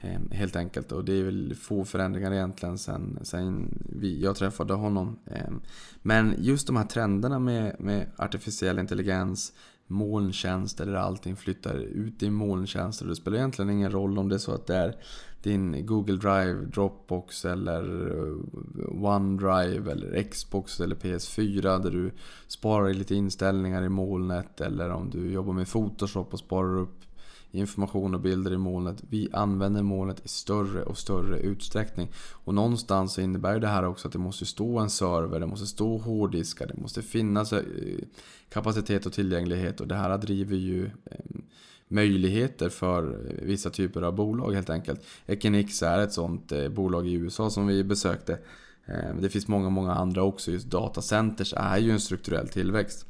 Ehm, 0.00 0.30
helt 0.30 0.56
enkelt. 0.56 0.92
Och 0.92 1.04
det 1.04 1.12
är 1.12 1.22
väl 1.22 1.54
få 1.54 1.84
förändringar 1.84 2.32
egentligen 2.32 2.78
sen, 2.78 3.18
sen 3.22 3.78
vi, 4.00 4.22
jag 4.22 4.36
träffade 4.36 4.74
honom. 4.74 5.18
Ehm, 5.26 5.60
men 6.02 6.34
just 6.38 6.66
de 6.66 6.76
här 6.76 6.84
trenderna 6.84 7.38
med, 7.38 7.76
med 7.78 8.06
artificiell 8.16 8.78
intelligens, 8.78 9.52
molntjänster 9.86 10.86
där 10.86 10.94
allting 10.94 11.36
flyttar 11.36 11.74
ut 11.74 12.22
i 12.22 12.30
molntjänster. 12.30 13.06
Det 13.06 13.16
spelar 13.16 13.38
egentligen 13.38 13.70
ingen 13.70 13.90
roll 13.90 14.18
om 14.18 14.28
det 14.28 14.34
är 14.34 14.38
så 14.38 14.52
att 14.52 14.66
det 14.66 14.76
är 14.76 14.96
din 15.42 15.86
Google 15.86 16.16
Drive, 16.16 16.64
Dropbox 16.64 17.44
eller 17.44 18.10
eh, 18.10 19.04
OneDrive 19.04 19.92
eller 19.92 20.22
Xbox 20.22 20.80
eller 20.80 20.96
PS4 20.96 21.82
där 21.82 21.90
du 21.90 22.12
sparar 22.48 22.94
lite 22.94 23.14
inställningar 23.14 23.82
i 23.82 23.88
molnet 23.88 24.60
eller 24.60 24.90
om 24.90 25.10
du 25.10 25.32
jobbar 25.32 25.52
med 25.52 25.68
Photoshop 25.68 26.32
och 26.32 26.38
sparar 26.38 26.78
upp 26.78 26.99
information 27.52 28.14
och 28.14 28.20
bilder 28.20 28.52
i 28.52 28.58
molnet. 28.58 29.02
Vi 29.08 29.28
använder 29.32 29.82
molnet 29.82 30.24
i 30.24 30.28
större 30.28 30.82
och 30.82 30.98
större 30.98 31.38
utsträckning. 31.38 32.08
Och 32.16 32.54
någonstans 32.54 33.12
så 33.12 33.20
innebär 33.20 33.58
det 33.58 33.66
här 33.66 33.84
också 33.84 34.08
att 34.08 34.12
det 34.12 34.18
måste 34.18 34.46
stå 34.46 34.78
en 34.78 34.90
server, 34.90 35.40
det 35.40 35.46
måste 35.46 35.66
stå 35.66 35.98
hårddiskar, 35.98 36.66
det 36.66 36.80
måste 36.80 37.02
finnas 37.02 37.52
eh, 37.52 37.62
kapacitet 38.48 39.06
och 39.06 39.12
tillgänglighet 39.12 39.80
och 39.80 39.88
det 39.88 39.94
här 39.94 40.18
driver 40.18 40.56
ju 40.56 40.84
eh, 40.84 41.40
möjligheter 41.88 42.68
för 42.68 43.02
eh, 43.02 43.46
vissa 43.46 43.70
typer 43.70 44.02
av 44.02 44.14
bolag 44.14 44.52
helt 44.52 44.70
enkelt. 44.70 45.00
Equinix 45.26 45.82
är 45.82 45.98
ett 45.98 46.12
sånt 46.12 46.52
bolag 46.70 47.08
i 47.08 47.12
USA 47.12 47.50
som 47.50 47.66
vi 47.66 47.84
besökte. 47.84 48.38
Det 49.20 49.28
finns 49.28 49.48
många, 49.48 49.70
många 49.70 49.94
andra 49.94 50.22
också. 50.22 50.50
Just 50.50 50.70
datacenters 50.70 51.54
är 51.56 51.78
ju 51.78 51.90
en 51.90 52.00
strukturell 52.00 52.48
tillväxt. 52.48 53.06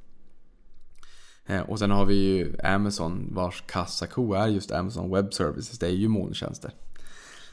Eh, 1.51 1.61
och 1.61 1.79
sen 1.79 1.91
har 1.91 2.05
vi 2.05 2.15
ju 2.15 2.57
Amazon 2.65 3.29
vars 3.31 3.63
kassako 3.67 4.35
är 4.35 4.47
just 4.49 4.73
Amazon 4.73 5.11
Web 5.11 5.35
Services. 5.35 5.79
Det 5.79 5.87
är 5.87 5.91
ju 5.91 6.09
molntjänster. 6.09 6.73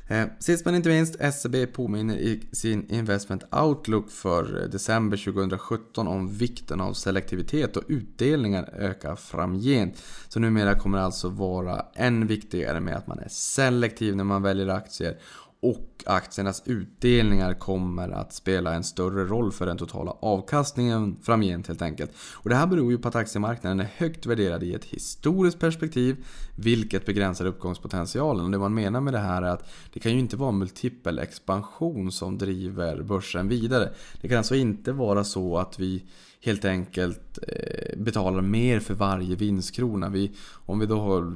Eh, 0.08 0.26
sist 0.40 0.66
men 0.66 0.76
inte 0.76 0.90
minst, 0.90 1.34
SEB 1.34 1.74
påminner 1.74 2.18
i 2.18 2.42
sin 2.52 2.90
Investment 2.90 3.44
Outlook 3.56 4.12
för 4.12 4.68
december 4.72 5.18
2017 5.18 6.08
om 6.08 6.28
vikten 6.34 6.82
av 6.82 6.94
selektivitet 6.94 7.78
och 7.78 7.84
utdelningar 7.88 8.70
ökar 8.78 9.16
framgent. 9.16 10.04
Så 10.28 10.40
numera 10.40 10.80
kommer 10.80 10.98
det 10.98 11.04
alltså 11.04 11.30
vara 11.30 11.86
än 11.96 12.28
viktigare 12.28 12.80
med 12.80 12.96
att 12.96 13.08
man 13.08 13.20
är 13.20 13.30
selektiv 13.30 14.16
när 14.16 14.24
man 14.24 14.44
väljer 14.44 14.68
aktier 14.68 15.18
och 15.60 15.97
aktiernas 16.06 16.64
utdelningar 16.66 17.54
kommer 17.54 18.10
att 18.10 18.34
spela 18.34 18.74
en 18.74 18.84
större 18.84 19.26
roll 19.26 19.52
för 19.52 19.66
den 19.66 19.78
totala 19.78 20.12
avkastningen 20.12 21.18
framgent 21.24 21.68
helt 21.68 21.82
enkelt. 21.82 22.12
Och 22.34 22.50
det 22.50 22.56
här 22.56 22.68
beror 22.68 22.92
ju 22.92 22.98
på 22.98 23.08
att 23.08 23.16
aktiemarknaden 23.16 23.80
är 23.80 23.90
högt 23.98 24.26
värderad 24.26 24.64
i 24.64 24.74
ett 24.74 24.86
historiskt 24.86 25.60
perspektiv, 25.60 26.26
vilket 26.56 27.06
begränsar 27.06 27.46
uppgångspotentialen. 27.46 28.46
Och 28.46 28.52
det 28.52 28.58
man 28.58 28.74
menar 28.74 29.02
med 29.02 29.14
det 29.14 29.20
här 29.20 29.42
är 29.42 29.48
att 29.48 29.70
det 29.94 30.00
kan 30.00 30.12
ju 30.12 30.20
inte 30.20 30.38
vara 30.38 30.52
multipel 30.52 31.20
expansion 31.20 32.12
som 32.12 32.38
driver 32.38 33.02
börsen 33.02 33.48
vidare. 33.48 33.90
Det 34.22 34.28
kan 34.28 34.38
alltså 34.38 34.56
inte 34.56 34.92
vara 34.92 35.24
så 35.24 35.58
att 35.58 35.80
vi 35.80 36.04
helt 36.42 36.66
enkelt 36.66 37.40
eh, 37.48 37.98
betalar 37.98 38.42
mer 38.42 38.80
för 38.80 38.94
varje 38.94 39.36
vinstkrona. 39.36 40.10
Vi, 40.10 40.32
om 40.66 40.80
vi 40.80 40.86
då 40.86 41.00
har 41.00 41.34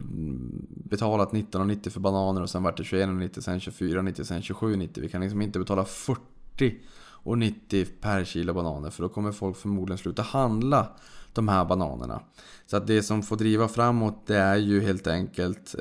betalat 0.89 1.31
19,90 1.31 1.89
för 1.89 1.99
bananer 1.99 2.41
och 2.41 2.49
sen 2.49 2.63
vart 2.63 2.77
det 2.77 2.83
21,90, 2.83 3.41
sen 3.41 3.59
24,90, 3.59 4.23
sen 4.23 4.41
27,90. 4.53 5.01
Vi 5.01 5.09
kan 5.09 5.21
liksom 5.21 5.41
inte 5.41 5.59
betala 5.59 5.83
40,90 5.83 7.87
per 8.01 8.23
kilo 8.23 8.53
bananer 8.53 8.89
för 8.89 9.03
då 9.03 9.09
kommer 9.09 9.31
folk 9.31 9.57
förmodligen 9.57 9.97
sluta 9.97 10.21
handla 10.21 10.87
de 11.33 11.47
här 11.47 11.65
bananerna. 11.65 12.21
Så 12.65 12.77
att 12.77 12.87
det 12.87 13.03
som 13.03 13.23
får 13.23 13.37
driva 13.37 13.67
framåt 13.67 14.27
det 14.27 14.37
är 14.37 14.55
ju 14.55 14.81
helt 14.81 15.07
enkelt 15.07 15.75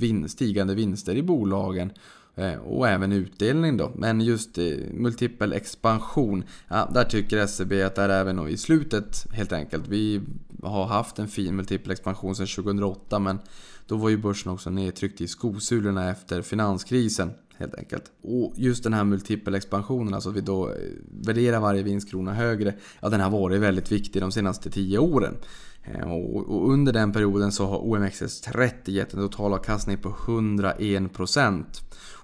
eh, 0.00 0.26
stigande 0.26 0.74
vinster 0.74 1.14
i 1.14 1.22
bolagen 1.22 1.92
eh, 2.34 2.54
och 2.54 2.88
även 2.88 3.12
utdelning 3.12 3.76
då. 3.76 3.92
Men 3.94 4.20
just 4.20 4.58
eh, 4.58 4.64
multipel 4.92 5.52
expansion, 5.52 6.44
ja, 6.68 6.90
där 6.94 7.04
tycker 7.04 7.46
SEB 7.46 7.72
att 7.72 7.94
det 7.94 8.02
är 8.02 8.08
även 8.08 8.48
i 8.48 8.56
slutet 8.56 9.26
helt 9.32 9.52
enkelt. 9.52 9.88
Vi 9.88 10.20
har 10.62 10.86
haft 10.86 11.18
en 11.18 11.28
fin 11.28 11.56
multipel 11.56 11.90
expansion 11.90 12.36
sedan 12.36 12.46
2008 12.46 13.18
men 13.18 13.38
då 13.86 13.96
var 13.96 14.08
ju 14.08 14.16
börsen 14.16 14.52
också 14.52 14.70
nedtryckt 14.70 15.20
i 15.20 15.28
skosulorna 15.28 16.10
efter 16.10 16.42
finanskrisen. 16.42 17.30
Helt 17.58 17.74
enkelt. 17.74 18.12
Och 18.22 18.52
just 18.56 18.84
den 18.84 18.92
här 18.92 19.04
multipelexpansionen, 19.04 20.14
alltså 20.14 20.30
att 20.30 20.36
vi 20.36 20.40
då 20.40 20.68
eh, 20.68 20.74
värderar 21.10 21.60
varje 21.60 21.82
vinstkrona 21.82 22.34
högre, 22.34 22.74
ja 23.00 23.08
den 23.08 23.20
har 23.20 23.30
varit 23.30 23.60
väldigt 23.60 23.92
viktig 23.92 24.22
de 24.22 24.32
senaste 24.32 24.70
10 24.70 24.98
åren. 24.98 25.36
Eh, 25.82 26.10
och 26.10 26.70
under 26.72 26.92
den 26.92 27.12
perioden 27.12 27.52
så 27.52 27.66
har 27.66 27.78
OMXS30 27.78 28.90
gett 28.90 29.14
en 29.14 29.28
totalavkastning 29.28 29.98
på 29.98 30.08
101%. 30.08 31.64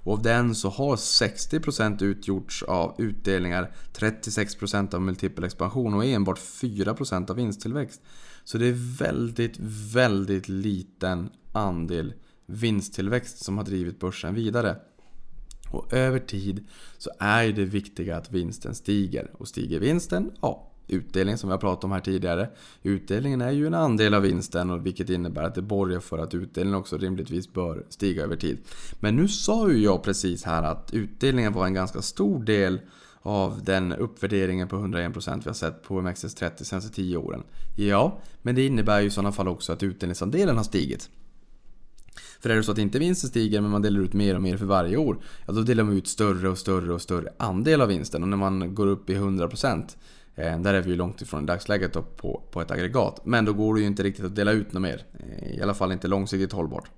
Och 0.05 0.13
av 0.13 0.23
den 0.23 0.55
så 0.55 0.69
har 0.69 0.97
60% 0.97 2.03
utgjorts 2.03 2.63
av 2.63 2.95
utdelningar, 2.99 3.73
36% 3.95 4.95
av 4.95 5.03
multipel 5.03 5.45
expansion 5.45 5.95
och 5.95 6.05
enbart 6.05 6.39
4% 6.39 7.31
av 7.31 7.37
vinsttillväxt. 7.37 8.01
Så 8.45 8.59
det 8.59 8.67
är 8.67 8.99
väldigt, 8.99 9.59
väldigt 9.95 10.49
liten 10.49 11.31
andel 11.53 12.15
vinsttillväxt 12.47 13.45
som 13.45 13.59
har 13.59 13.65
drivit 13.65 14.01
börsen 14.01 14.35
vidare. 14.35 14.77
Och 15.73 15.93
över 15.93 16.19
tid 16.19 16.67
så 16.99 17.11
är 17.19 17.53
det 17.53 17.65
viktiga 17.65 18.17
att 18.17 18.33
vinsten 18.33 18.75
stiger. 18.75 19.31
Och 19.33 19.49
stiger 19.49 19.81
vinsten, 19.81 20.31
ja, 20.41 20.73
utdelning 20.89 21.37
som 21.37 21.49
vi 21.49 21.53
har 21.53 21.59
pratat 21.59 21.85
om 21.85 21.93
här 21.93 22.01
tidigare. 22.01 22.49
Utdelningen 22.83 23.41
är 23.41 23.51
ju 23.51 23.67
en 23.67 23.75
andel 23.75 24.15
av 24.15 24.23
vinsten 24.23 24.71
och 24.71 24.87
vilket 24.87 25.11
innebär 25.11 25.43
att 25.43 25.55
det 25.55 25.63
borgar 25.63 26.01
för 26.01 26.19
att 26.19 26.35
utdelningen 26.35 26.81
också 26.81 26.99
rimligtvis 26.99 27.53
bör 27.53 27.85
stiga 27.89 28.23
över 28.23 28.37
tid. 28.37 28.59
Men 29.01 29.17
nu 29.17 29.29
sa 29.29 29.71
ju 29.71 29.79
jag 29.79 30.03
precis 30.03 30.45
här 30.45 30.63
att 30.63 30.91
utdelningen 30.93 31.53
var 31.53 31.67
en 31.67 31.75
ganska 31.75 32.03
stor 32.03 32.45
del 32.45 32.81
av 33.23 33.65
den 33.65 33.93
uppvärderingen 33.93 34.69
på 34.69 34.77
101% 34.77 35.41
vi 35.45 35.49
har 35.49 35.55
sett 35.55 35.83
på 35.83 36.01
OMXS30 36.01 36.63
senaste 36.63 36.95
10 36.95 37.17
åren. 37.17 37.43
Ja, 37.77 38.19
men 38.43 38.55
det 38.55 38.67
innebär 38.67 39.01
ju 39.01 39.07
i 39.07 39.11
sådana 39.11 39.33
fall 39.33 39.49
också 39.49 39.73
att 39.73 39.83
utdelningsandelen 39.83 40.57
har 40.57 40.65
stigit. 40.65 41.11
För 42.43 42.51
är 42.51 42.57
det 42.57 42.63
så 42.63 42.73
att 42.73 42.79
inte 42.79 42.99
vinsten 42.99 43.31
stiger 43.31 43.61
men 43.61 43.71
man 43.71 43.83
delar 43.83 44.01
ut 44.01 44.13
mer 44.13 44.35
och 44.35 44.43
mer 44.43 44.57
för 44.57 44.67
varje 44.67 44.97
år, 44.97 45.17
ja 45.47 45.53
då 45.53 45.63
delar 45.63 45.85
man 45.85 45.97
ut 45.97 46.09
större 46.09 46.49
och 46.49 46.59
större 46.59 46.93
och 46.93 47.03
större 47.03 47.29
andel 47.37 47.81
av 47.81 47.89
vinsten. 47.89 48.23
Och 48.23 48.29
när 48.29 48.37
man 48.37 48.75
går 48.75 48.87
upp 48.87 49.11
i 49.11 49.15
100% 49.15 49.85
Eh, 50.35 50.61
där 50.61 50.75
är 50.75 50.83
vi 50.83 50.91
ju 50.91 50.97
långt 50.97 51.23
ifrån 51.23 51.45
i 51.45 51.47
dagsläget 51.47 51.93
på, 51.93 52.43
på 52.51 52.61
ett 52.61 52.71
aggregat. 52.71 53.21
Men 53.25 53.45
då 53.45 53.53
går 53.53 53.75
det 53.75 53.81
ju 53.81 53.87
inte 53.87 54.03
riktigt 54.03 54.25
att 54.25 54.37
dela 54.37 54.53
ut 54.53 54.73
något 54.73 54.83
mer. 54.83 55.05
Eh, 55.19 55.59
I 55.59 55.63
alla 55.63 55.75
fall 55.75 55.93
inte 55.93 56.09
långsiktigt 56.09 56.53
hållbart. 56.53 56.91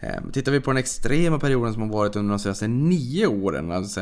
Eh, 0.00 0.30
tittar 0.32 0.52
vi 0.52 0.60
på 0.60 0.70
den 0.70 0.78
extrema 0.78 1.38
perioden 1.38 1.72
som 1.72 1.82
har 1.82 1.88
varit 1.88 2.16
under 2.16 2.30
de 2.30 2.38
senaste 2.38 2.68
nio 2.68 3.26
åren, 3.26 3.72
alltså 3.72 4.00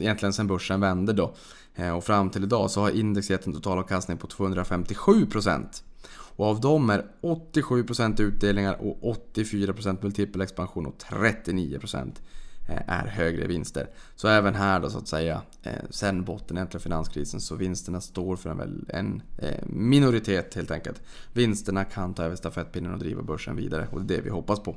egentligen 0.00 0.32
sedan 0.32 0.46
börsen 0.46 0.80
vände 0.80 1.12
då, 1.12 1.34
eh, 1.76 1.96
och 1.96 2.04
fram 2.04 2.30
till 2.30 2.44
idag 2.44 2.70
så 2.70 2.80
har 2.80 2.90
index 2.90 3.30
gett 3.30 3.46
en 3.46 3.52
totalavkastning 3.52 4.16
på 4.16 4.26
257%. 4.26 5.82
Och 6.38 6.46
av 6.46 6.60
dem 6.60 6.90
är 6.90 7.04
87% 7.22 8.20
utdelningar 8.20 8.74
och 8.80 9.18
84% 9.34 9.98
multipel 10.02 10.40
expansion 10.40 10.86
och 10.86 10.96
39% 10.98 12.12
eh, 12.68 12.82
är 12.86 13.06
högre 13.06 13.46
vinster. 13.46 13.90
Så 14.16 14.28
även 14.28 14.54
här 14.54 14.80
då 14.80 14.90
så 14.90 14.98
att 14.98 15.08
säga, 15.08 15.42
eh, 15.62 15.72
sen 15.90 16.24
botten 16.24 16.56
efter 16.56 16.78
finanskrisen, 16.78 17.40
så 17.40 17.54
vinsterna 17.54 18.00
står 18.00 18.36
för 18.36 18.50
en, 18.50 18.86
en 18.88 19.22
eh, 19.38 19.66
minoritet 19.66 20.54
helt 20.54 20.70
enkelt. 20.70 21.02
Vinsterna 21.32 21.84
kan 21.84 22.14
ta 22.14 22.22
över 22.24 22.36
stafettpinnen 22.36 22.92
och 22.92 22.98
driva 22.98 23.22
börsen 23.22 23.56
vidare 23.56 23.88
och 23.90 24.02
det 24.02 24.14
är 24.14 24.16
det 24.18 24.24
vi 24.24 24.30
hoppas 24.30 24.60
på. 24.60 24.76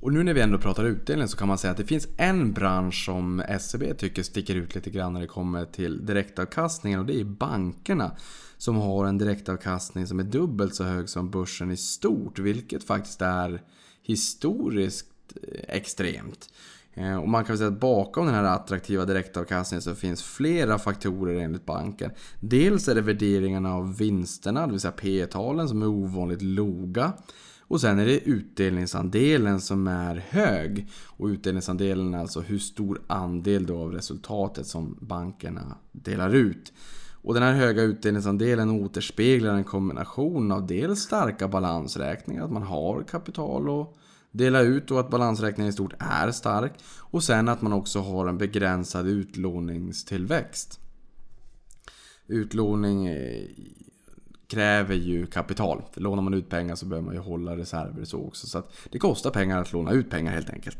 Och 0.00 0.12
nu 0.12 0.22
när 0.22 0.34
vi 0.34 0.40
ändå 0.40 0.58
pratar 0.58 0.84
utdelning 0.84 1.28
så 1.28 1.36
kan 1.36 1.48
man 1.48 1.58
säga 1.58 1.70
att 1.70 1.76
det 1.76 1.84
finns 1.84 2.08
en 2.16 2.52
bransch 2.52 3.04
som 3.04 3.42
SEB 3.60 3.98
tycker 3.98 4.22
sticker 4.22 4.54
ut 4.54 4.74
lite 4.74 4.90
grann 4.90 5.12
när 5.12 5.20
det 5.20 5.26
kommer 5.26 5.64
till 5.64 6.06
direktavkastningen 6.06 7.00
och 7.00 7.06
det 7.06 7.20
är 7.20 7.24
bankerna. 7.24 8.12
Som 8.56 8.76
har 8.76 9.06
en 9.06 9.18
direktavkastning 9.18 10.06
som 10.06 10.20
är 10.20 10.24
dubbelt 10.24 10.74
så 10.74 10.84
hög 10.84 11.08
som 11.08 11.30
börsen 11.30 11.70
i 11.70 11.76
stort, 11.76 12.38
vilket 12.38 12.84
faktiskt 12.84 13.22
är 13.22 13.62
historiskt 14.02 15.08
eh, 15.42 15.76
extremt. 15.76 16.48
Eh, 16.94 17.16
och 17.16 17.28
man 17.28 17.44
kan 17.44 17.58
säga 17.58 17.68
att 17.68 17.80
bakom 17.80 18.26
den 18.26 18.34
här 18.34 18.44
attraktiva 18.44 19.04
direktavkastningen 19.04 19.82
så 19.82 19.94
finns 19.94 20.22
flera 20.22 20.78
faktorer 20.78 21.40
enligt 21.40 21.66
banken. 21.66 22.10
Dels 22.40 22.88
är 22.88 22.94
det 22.94 23.00
värderingarna 23.00 23.74
av 23.74 23.96
vinsterna, 23.96 24.66
det 24.66 24.72
vill 24.72 24.80
säga 24.80 24.92
P 24.92 25.26
talen 25.26 25.68
som 25.68 25.82
är 25.82 25.86
ovanligt 25.86 26.42
låga. 26.42 27.12
Och 27.66 27.80
sen 27.80 27.98
är 27.98 28.06
det 28.06 28.18
utdelningsandelen 28.18 29.60
som 29.60 29.86
är 29.86 30.24
hög. 30.28 30.88
Och 31.06 31.26
utdelningsandelen 31.26 32.14
är 32.14 32.18
alltså 32.18 32.40
hur 32.40 32.58
stor 32.58 33.02
andel 33.06 33.66
då 33.66 33.78
av 33.78 33.92
resultatet 33.92 34.66
som 34.66 34.98
bankerna 35.00 35.76
delar 35.92 36.34
ut. 36.34 36.72
Och 37.24 37.34
den 37.34 37.42
här 37.42 37.52
höga 37.52 37.82
utdelningsandelen 37.82 38.70
återspeglar 38.70 39.54
en 39.54 39.64
kombination 39.64 40.52
av 40.52 40.66
dels 40.66 41.00
starka 41.00 41.48
balansräkningar, 41.48 42.44
att 42.44 42.52
man 42.52 42.62
har 42.62 43.02
kapital 43.02 43.68
och 43.68 43.96
dela 44.30 44.60
ut 44.60 44.90
och 44.90 45.00
att 45.00 45.10
balansräkningen 45.10 45.70
i 45.70 45.72
stort 45.72 45.92
är 45.98 46.30
stark. 46.30 46.72
Och 46.98 47.24
sen 47.24 47.48
att 47.48 47.62
man 47.62 47.72
också 47.72 48.00
har 48.00 48.26
en 48.26 48.38
begränsad 48.38 49.06
utlåningstillväxt. 49.06 50.80
Utlåning 52.26 53.06
eh, 53.06 53.48
kräver 54.46 54.94
ju 54.94 55.26
kapital. 55.26 55.82
För 55.92 56.00
lånar 56.00 56.22
man 56.22 56.34
ut 56.34 56.48
pengar 56.48 56.74
så 56.74 56.86
behöver 56.86 57.06
man 57.06 57.14
ju 57.14 57.20
hålla 57.20 57.56
reserver 57.56 58.04
så 58.04 58.26
också. 58.26 58.46
Så 58.46 58.58
att 58.58 58.72
det 58.90 58.98
kostar 58.98 59.30
pengar 59.30 59.60
att 59.60 59.72
låna 59.72 59.92
ut 59.92 60.10
pengar 60.10 60.32
helt 60.32 60.50
enkelt. 60.50 60.78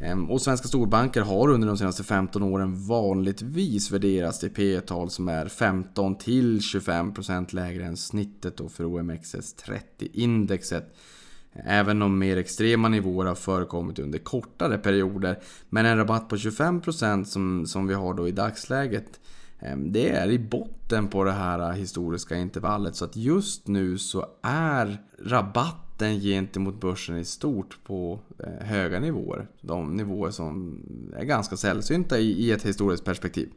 Ehm, 0.00 0.30
och 0.30 0.42
svenska 0.42 0.68
storbanker 0.68 1.20
har 1.20 1.48
under 1.48 1.68
de 1.68 1.78
senaste 1.78 2.04
15 2.04 2.42
åren 2.42 2.86
vanligtvis 2.86 3.90
värderats 3.90 4.38
till 4.38 4.50
P 4.50 4.80
tal 4.80 5.10
som 5.10 5.28
är 5.28 5.48
15 5.48 6.18
till 6.18 6.58
25% 6.58 7.54
lägre 7.54 7.84
än 7.84 7.96
snittet 7.96 8.56
då 8.56 8.68
för 8.68 8.84
OMXS30-indexet. 8.84 10.84
Även 11.52 12.02
om 12.02 12.18
mer 12.18 12.36
extrema 12.36 12.88
nivåer 12.88 13.26
har 13.26 13.34
förekommit 13.34 13.98
under 13.98 14.18
kortare 14.18 14.78
perioder. 14.78 15.38
Men 15.68 15.86
en 15.86 15.96
rabatt 15.96 16.28
på 16.28 16.36
25% 16.36 17.24
som, 17.24 17.66
som 17.66 17.86
vi 17.86 17.94
har 17.94 18.14
då 18.14 18.28
i 18.28 18.32
dagsläget 18.32 19.20
ehm, 19.58 19.92
det 19.92 20.10
är 20.10 20.30
i 20.30 20.38
botten 20.38 21.08
på 21.08 21.24
det 21.24 21.32
här 21.32 21.72
historiska 21.72 22.36
intervallet. 22.36 22.96
Så 22.96 23.04
att 23.04 23.16
just 23.16 23.68
nu 23.68 23.98
så 23.98 24.26
är 24.42 25.02
den 26.00 26.20
gentemot 26.20 26.80
börsen 26.80 27.16
i 27.16 27.24
stort 27.24 27.78
på 27.84 28.20
eh, 28.38 28.66
höga 28.66 29.00
nivåer. 29.00 29.46
De 29.60 29.96
nivåer 29.96 30.30
som 30.30 30.82
är 31.16 31.24
ganska 31.24 31.56
sällsynta 31.56 32.18
i 32.18 32.50
ett 32.52 32.66
historiskt 32.66 33.04
perspektiv. 33.04 33.48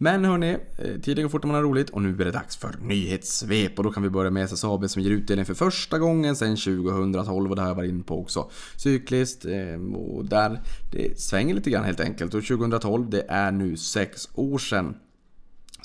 Men 0.00 0.24
hörni, 0.24 0.56
eh, 0.78 1.00
tiden 1.00 1.24
går 1.24 1.28
fort 1.28 1.42
när 1.42 1.46
man 1.46 1.54
har 1.54 1.62
roligt 1.62 1.90
och 1.90 2.02
nu 2.02 2.20
är 2.20 2.24
det 2.24 2.30
dags 2.30 2.56
för 2.56 2.76
nyhetssvep. 2.82 3.78
Och 3.78 3.84
då 3.84 3.90
kan 3.90 4.02
vi 4.02 4.10
börja 4.10 4.30
med 4.30 4.44
SSAB 4.44 4.90
som 4.90 5.02
ger 5.02 5.10
utdelning 5.10 5.46
för 5.46 5.54
första 5.54 5.98
gången 5.98 6.36
sedan 6.36 6.56
2012 6.56 7.50
och 7.50 7.56
det 7.56 7.62
har 7.62 7.68
jag 7.68 7.74
varit 7.74 7.90
inne 7.90 8.02
på 8.02 8.20
också. 8.20 8.50
Cykliskt 8.76 9.44
eh, 9.44 9.94
och 9.94 10.24
där 10.24 10.60
det 10.92 11.20
svänger 11.20 11.54
lite 11.54 11.70
grann 11.70 11.84
helt 11.84 12.00
enkelt. 12.00 12.34
Och 12.34 12.46
2012 12.46 13.10
det 13.10 13.24
är 13.28 13.52
nu 13.52 13.76
sex 13.76 14.28
år 14.34 14.58
sedan. 14.58 14.96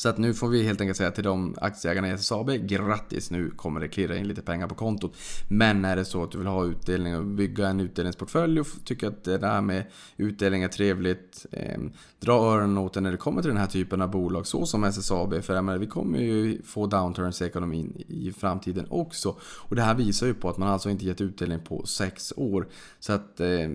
Så 0.03 0.09
att 0.09 0.17
nu 0.17 0.33
får 0.33 0.47
vi 0.47 0.63
helt 0.63 0.81
enkelt 0.81 0.97
säga 0.97 1.11
till 1.11 1.23
de 1.23 1.55
aktieägarna 1.61 2.07
i 2.07 2.11
SSAB, 2.11 2.49
grattis 2.49 3.31
nu 3.31 3.49
kommer 3.49 3.79
det 3.79 3.87
klirra 3.87 4.17
in 4.17 4.27
lite 4.27 4.41
pengar 4.41 4.67
på 4.67 4.75
kontot. 4.75 5.15
Men 5.49 5.85
är 5.85 5.95
det 5.95 6.05
så 6.05 6.23
att 6.23 6.31
du 6.31 6.37
vill 6.37 6.47
ha 6.47 6.65
utdelning 6.65 7.15
och 7.15 7.25
bygga 7.25 7.67
en 7.67 7.79
utdelningsportfölj 7.79 8.59
och 8.59 8.67
tycker 8.85 9.07
att 9.07 9.23
det 9.23 9.37
där 9.37 9.61
med 9.61 9.83
utdelning 10.17 10.63
är 10.63 10.67
trevligt, 10.67 11.45
eh, 11.51 11.79
dra 12.19 12.33
öronen 12.33 12.77
åt 12.77 12.93
det 12.93 13.01
när 13.01 13.11
det 13.11 13.17
kommer 13.17 13.41
till 13.41 13.49
den 13.49 13.57
här 13.57 13.67
typen 13.67 14.01
av 14.01 14.11
bolag, 14.11 14.47
så 14.47 14.65
som 14.65 14.83
SSAB. 14.83 15.41
För 15.41 15.55
jag 15.55 15.63
menar, 15.63 15.79
vi 15.79 15.87
kommer 15.87 16.19
ju 16.19 16.61
få 16.61 16.87
downturns 16.87 17.41
i 17.41 17.45
ekonomin 17.45 18.03
i 18.07 18.31
framtiden 18.31 18.87
också. 18.89 19.35
Och 19.41 19.75
det 19.75 19.81
här 19.81 19.95
visar 19.95 20.27
ju 20.27 20.33
på 20.33 20.49
att 20.49 20.57
man 20.57 20.69
alltså 20.69 20.89
inte 20.89 21.05
gett 21.05 21.21
utdelning 21.21 21.59
på 21.59 21.85
sex 21.85 22.33
år. 22.37 22.67
Så 22.99 23.13
att 23.13 23.39
eh, 23.39 23.69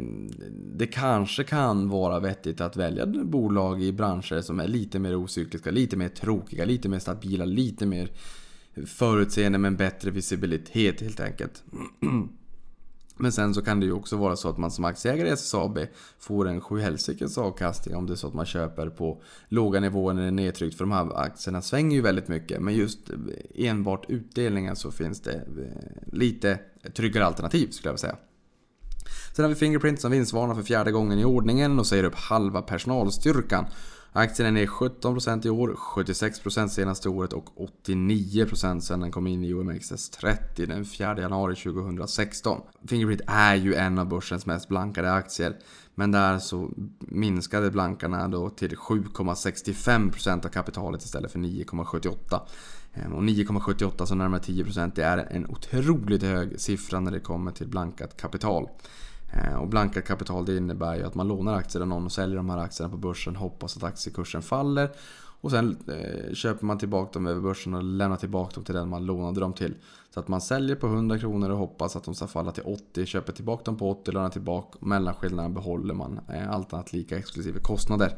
det 0.77 0.87
kanske 0.87 1.45
kan 1.45 1.89
vara 1.89 2.21
vettigt 2.21 2.61
att 2.61 2.77
välja 2.77 3.07
bolag 3.07 3.83
i 3.83 3.93
branscher 3.93 4.41
som 4.41 4.61
är 4.61 4.69
lite 4.69 4.99
mer 4.99 5.17
ocykliska, 5.17 5.71
lite 5.71 5.97
mer 5.97 6.09
tråkiga, 6.21 6.65
lite 6.65 6.89
mer 6.89 6.99
stabila, 6.99 7.45
lite 7.45 7.87
mer 7.87 8.11
förutseende 8.87 9.59
men 9.59 9.77
bättre 9.77 10.11
visibilitet 10.11 11.01
helt 11.01 11.21
enkelt. 11.21 11.63
Men 13.21 13.33
sen 13.33 13.55
så 13.55 13.63
kan 13.63 13.81
det 13.81 13.87
ju 13.87 13.93
också 13.93 14.17
vara 14.17 14.37
så 14.37 14.49
att 14.49 14.59
man 14.59 14.71
som 14.71 14.85
aktieägare 14.85 15.29
i 15.29 15.33
SSAB 15.33 15.79
får 16.19 16.49
en 16.49 16.61
sjuhelsikes 16.61 17.39
avkastning 17.39 17.97
om 17.97 18.07
det 18.07 18.13
är 18.13 18.17
så 18.17 18.27
att 18.27 18.35
man 18.35 18.47
köper 18.47 18.89
på 18.89 19.23
låga 19.49 19.81
nivåer 19.81 20.15
när 20.15 20.23
det 20.23 20.29
är 20.29 20.33
nedtryckt. 20.33 20.77
För 20.77 20.85
de 20.85 20.93
här 20.93 21.19
aktierna 21.19 21.63
svänger 21.63 21.97
ju 21.97 22.03
väldigt 22.03 22.29
mycket. 22.29 22.61
Men 22.63 22.75
just 22.75 22.99
enbart 23.55 24.05
utdelningen 24.09 24.77
så 24.77 24.91
finns 24.91 25.21
det 25.21 25.35
eh, 25.35 26.13
lite 26.13 26.59
tryggare 26.97 27.27
alternativ 27.27 27.71
skulle 27.71 27.89
jag 27.89 27.93
vilja 27.93 27.99
säga. 27.99 28.17
Sen 29.37 29.45
har 29.45 29.49
vi 29.49 29.55
Fingerprint 29.55 30.01
som 30.01 30.11
vinstvarnar 30.11 30.55
för 30.55 30.63
fjärde 30.63 30.93
gången 30.93 31.19
i 31.19 31.25
ordningen 31.25 31.79
och 31.79 31.87
säger 31.87 32.05
upp 32.05 32.15
halva 32.15 32.63
personalstyrkan. 32.63 33.67
Aktien 34.13 34.49
är 34.49 34.53
ner 34.53 34.67
17% 34.67 35.47
i 35.47 35.51
år, 35.51 35.79
76% 35.95 36.69
senaste 36.69 37.09
året 37.09 37.33
och 37.33 37.45
89% 37.87 38.81
sedan 38.81 39.01
den 39.01 39.11
kom 39.11 39.27
in 39.27 39.45
i 39.45 39.55
OMXS30 39.55 40.67
den 40.67 40.85
4 40.85 41.21
januari 41.21 41.57
2016. 41.57 42.61
Fingerprint 42.89 43.21
är 43.27 43.55
ju 43.55 43.75
en 43.75 43.99
av 43.99 44.09
börsens 44.09 44.47
mest 44.47 44.69
blankade 44.69 45.13
aktier. 45.13 45.57
Men 45.95 46.11
där 46.11 46.39
så 46.39 46.71
minskade 46.99 47.71
blankarna 47.71 48.29
då 48.29 48.51
till 48.51 48.77
7,65% 48.77 50.47
av 50.47 50.49
kapitalet 50.49 51.03
istället 51.03 51.33
för 51.33 51.39
9,78%. 51.39 52.41
Ehm, 52.95 53.13
och 53.13 53.23
9,78 53.23 54.05
så 54.05 54.15
närmare 54.15 54.41
10% 54.41 54.93
det 54.95 55.05
är 55.05 55.19
en 55.31 55.47
otroligt 55.47 56.23
hög 56.23 56.61
siffra 56.61 57.01
när 57.01 57.11
det 57.11 57.21
kommer 57.21 57.51
till 57.51 57.69
blankat 57.69 58.17
kapital. 58.17 58.69
Eh, 59.33 59.55
och 59.55 59.69
blanka 59.69 60.03
kapital 60.03 60.45
det 60.45 60.57
innebär 60.57 60.97
ju 60.97 61.03
att 61.03 61.15
man 61.15 61.29
lånar 61.29 61.55
aktier 61.55 61.83
av 61.83 61.89
någon 61.89 62.05
och 62.05 62.13
säljer 62.13 62.37
de 62.37 62.51
här 62.51 62.59
aktierna 62.59 62.91
på 62.91 62.97
börsen, 62.97 63.37
hoppas 63.37 63.77
att 63.77 63.85
aktiekursen 63.85 64.43
faller. 64.43 64.91
Och 65.41 65.51
sen 65.51 65.77
eh, 65.89 66.35
köper 66.35 66.67
man 66.67 66.79
tillbaka 66.79 67.11
dem 67.13 67.27
över 67.27 67.41
börsen 67.41 67.75
och 67.75 67.83
lämnar 67.83 68.17
tillbaka 68.17 68.55
dem 68.55 68.65
till 68.65 68.75
den 68.75 68.89
man 68.89 69.07
lånade 69.07 69.41
dem 69.41 69.53
till. 69.53 69.75
Så 70.15 70.21
att 70.21 70.29
man 70.29 70.41
säljer 70.41 70.77
på 70.77 70.87
100 70.87 71.19
kronor 71.19 71.51
och 71.51 71.59
hoppas 71.59 71.97
att 71.97 72.05
de 72.05 72.15
ska 72.15 72.27
falla 72.27 72.53
till 72.53 72.63
80, 72.67 73.07
köper 73.07 73.33
tillbaka 73.33 73.63
dem 73.65 73.77
på 73.77 73.91
80, 73.91 74.13
lånar 74.13 74.29
tillbaka. 74.29 74.79
Mellanskillnaden 74.81 75.55
behåller 75.55 75.95
man, 75.95 76.21
eh, 76.29 76.51
allt 76.51 76.73
annat 76.73 76.93
lika 76.93 77.19
exklusive 77.19 77.61
kostnader. 77.61 78.15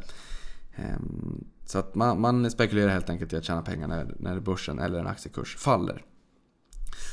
Eh, 0.77 1.01
så 1.67 1.79
att 1.79 1.95
man, 1.95 2.21
man, 2.21 2.51
spekulerar 2.51 2.89
helt 2.89 3.11
enkelt 3.11 3.33
i 3.33 3.37
att 3.37 3.45
tjäna 3.45 3.63
pengar 3.63 3.89
när, 3.89 4.15
när 4.19 4.41
börsen 4.41 4.79
eller 4.79 4.99
en 4.99 5.07
aktiekurs 5.07 5.57
faller. 5.57 6.05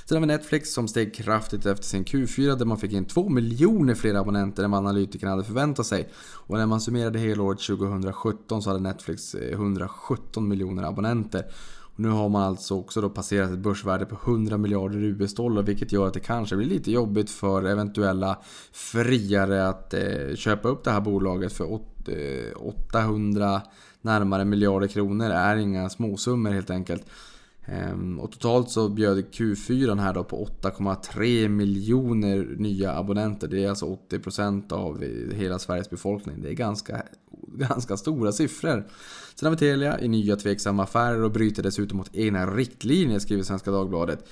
Sen 0.05 0.15
har 0.15 0.21
vi 0.21 0.27
Netflix 0.27 0.73
som 0.73 0.87
steg 0.87 1.15
kraftigt 1.15 1.65
efter 1.65 1.85
sin 1.85 2.05
Q4 2.05 2.55
där 2.55 2.65
man 2.65 2.77
fick 2.77 2.93
in 2.93 3.05
2 3.05 3.29
miljoner 3.29 3.95
fler 3.95 4.15
abonnenter 4.15 4.63
än 4.63 4.71
vad 4.71 4.77
analytikerna 4.77 5.31
hade 5.31 5.43
förväntat 5.43 5.85
sig. 5.85 6.09
Och 6.33 6.57
när 6.57 6.65
man 6.65 6.81
summerade 6.81 7.19
helåret 7.19 7.59
2017 7.59 8.61
så 8.61 8.69
hade 8.69 8.79
Netflix 8.79 9.35
eh, 9.35 9.51
117 9.51 10.47
miljoner 10.47 10.83
abonnenter. 10.83 11.45
Och 11.97 11.99
nu 11.99 12.09
har 12.09 12.29
man 12.29 12.41
alltså 12.41 12.79
också 12.79 13.01
då 13.01 13.09
passerat 13.09 13.51
ett 13.51 13.59
börsvärde 13.59 14.05
på 14.05 14.15
100 14.31 14.57
miljarder 14.57 15.03
US-dollar 15.03 15.63
vilket 15.63 15.91
gör 15.91 16.07
att 16.07 16.13
det 16.13 16.19
kanske 16.19 16.55
blir 16.55 16.67
lite 16.67 16.91
jobbigt 16.91 17.29
för 17.29 17.63
eventuella 17.63 18.37
friare 18.71 19.67
att 19.67 19.93
eh, 19.93 20.35
köpa 20.35 20.67
upp 20.67 20.83
det 20.83 20.91
här 20.91 21.01
bolaget 21.01 21.53
för 21.53 21.79
800 22.55 23.53
eh, 23.53 23.61
närmare 24.01 24.45
miljarder 24.45 24.87
kronor 24.87 25.29
är 25.29 25.55
inga 25.55 25.89
småsummor 25.89 26.51
helt 26.51 26.69
enkelt. 26.69 27.03
Ehm, 27.67 28.19
och 28.19 28.31
totalt 28.31 28.69
så 28.69 28.89
bjöd 28.89 29.17
Q4 29.17 29.99
här 29.99 30.13
då 30.13 30.23
på 30.23 30.45
8,3 30.61 31.47
miljoner 31.47 32.55
nya 32.57 32.97
abonnenter. 32.97 33.47
Det 33.47 33.63
är 33.63 33.69
alltså 33.69 33.97
80% 34.09 34.73
av 34.73 35.03
eh, 35.03 35.35
hela 35.35 35.59
Sveriges 35.59 35.89
befolkning. 35.89 36.41
Det 36.41 36.49
är 36.49 36.53
ganska, 36.53 37.03
ganska 37.47 37.97
stora 37.97 38.31
siffror. 38.31 38.87
Sen 39.35 39.45
har 39.45 39.51
vi 39.51 39.57
Telia 39.57 40.01
i 40.01 40.07
nya 40.07 40.35
tveksamma 40.35 40.83
affärer 40.83 41.23
och 41.23 41.31
bryter 41.31 41.63
dessutom 41.63 41.97
mot 41.97 42.09
egna 42.15 42.45
riktlinjer, 42.45 43.19
skriver 43.19 43.43
Svenska 43.43 43.71
Dagbladet. 43.71 44.27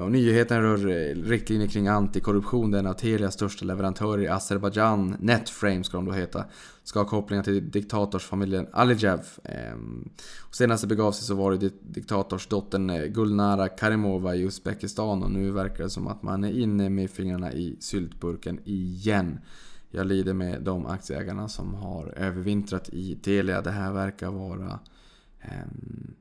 Ja, 0.00 0.08
nyheten 0.08 0.62
rör 0.62 0.88
eh, 0.88 1.14
riktlinjer 1.14 1.68
kring 1.68 1.88
antikorruption. 1.88 2.70
Den 2.70 2.86
av 2.86 2.94
Telias 2.94 3.34
största 3.34 3.64
leverantörer 3.64 4.22
i 4.22 4.28
Azerbajdzjan, 4.28 5.16
Netframe 5.20 5.84
ska 5.84 5.96
de 5.96 6.06
då 6.06 6.12
heta, 6.12 6.44
ska 6.84 6.98
ha 6.98 7.06
kopplingar 7.06 7.42
till 7.42 7.70
diktatorsfamiljen 7.70 8.66
Alijev. 8.72 9.20
Ehm, 9.44 10.08
senast 10.50 10.82
det 10.82 10.86
begav 10.86 11.12
sig 11.12 11.26
så 11.26 11.34
var 11.34 11.52
det 11.52 11.72
diktatorsdottern 11.80 12.90
eh, 12.90 13.04
Gulnara 13.04 13.68
Karimova 13.68 14.34
i 14.34 14.42
Uzbekistan 14.42 15.22
och 15.22 15.30
nu 15.30 15.50
verkar 15.50 15.84
det 15.84 15.90
som 15.90 16.06
att 16.06 16.22
man 16.22 16.44
är 16.44 16.50
inne 16.50 16.88
med 16.88 17.10
fingrarna 17.10 17.52
i 17.52 17.76
syltburken 17.80 18.60
igen. 18.64 19.40
Jag 19.90 20.06
lider 20.06 20.32
med 20.32 20.62
de 20.62 20.86
aktieägarna 20.86 21.48
som 21.48 21.74
har 21.74 22.12
övervintrat 22.16 22.88
i 22.88 23.14
Telia. 23.14 23.62
Det 23.62 23.70
här 23.70 23.92
verkar 23.92 24.30
vara 24.30 24.78
um, 25.42 26.14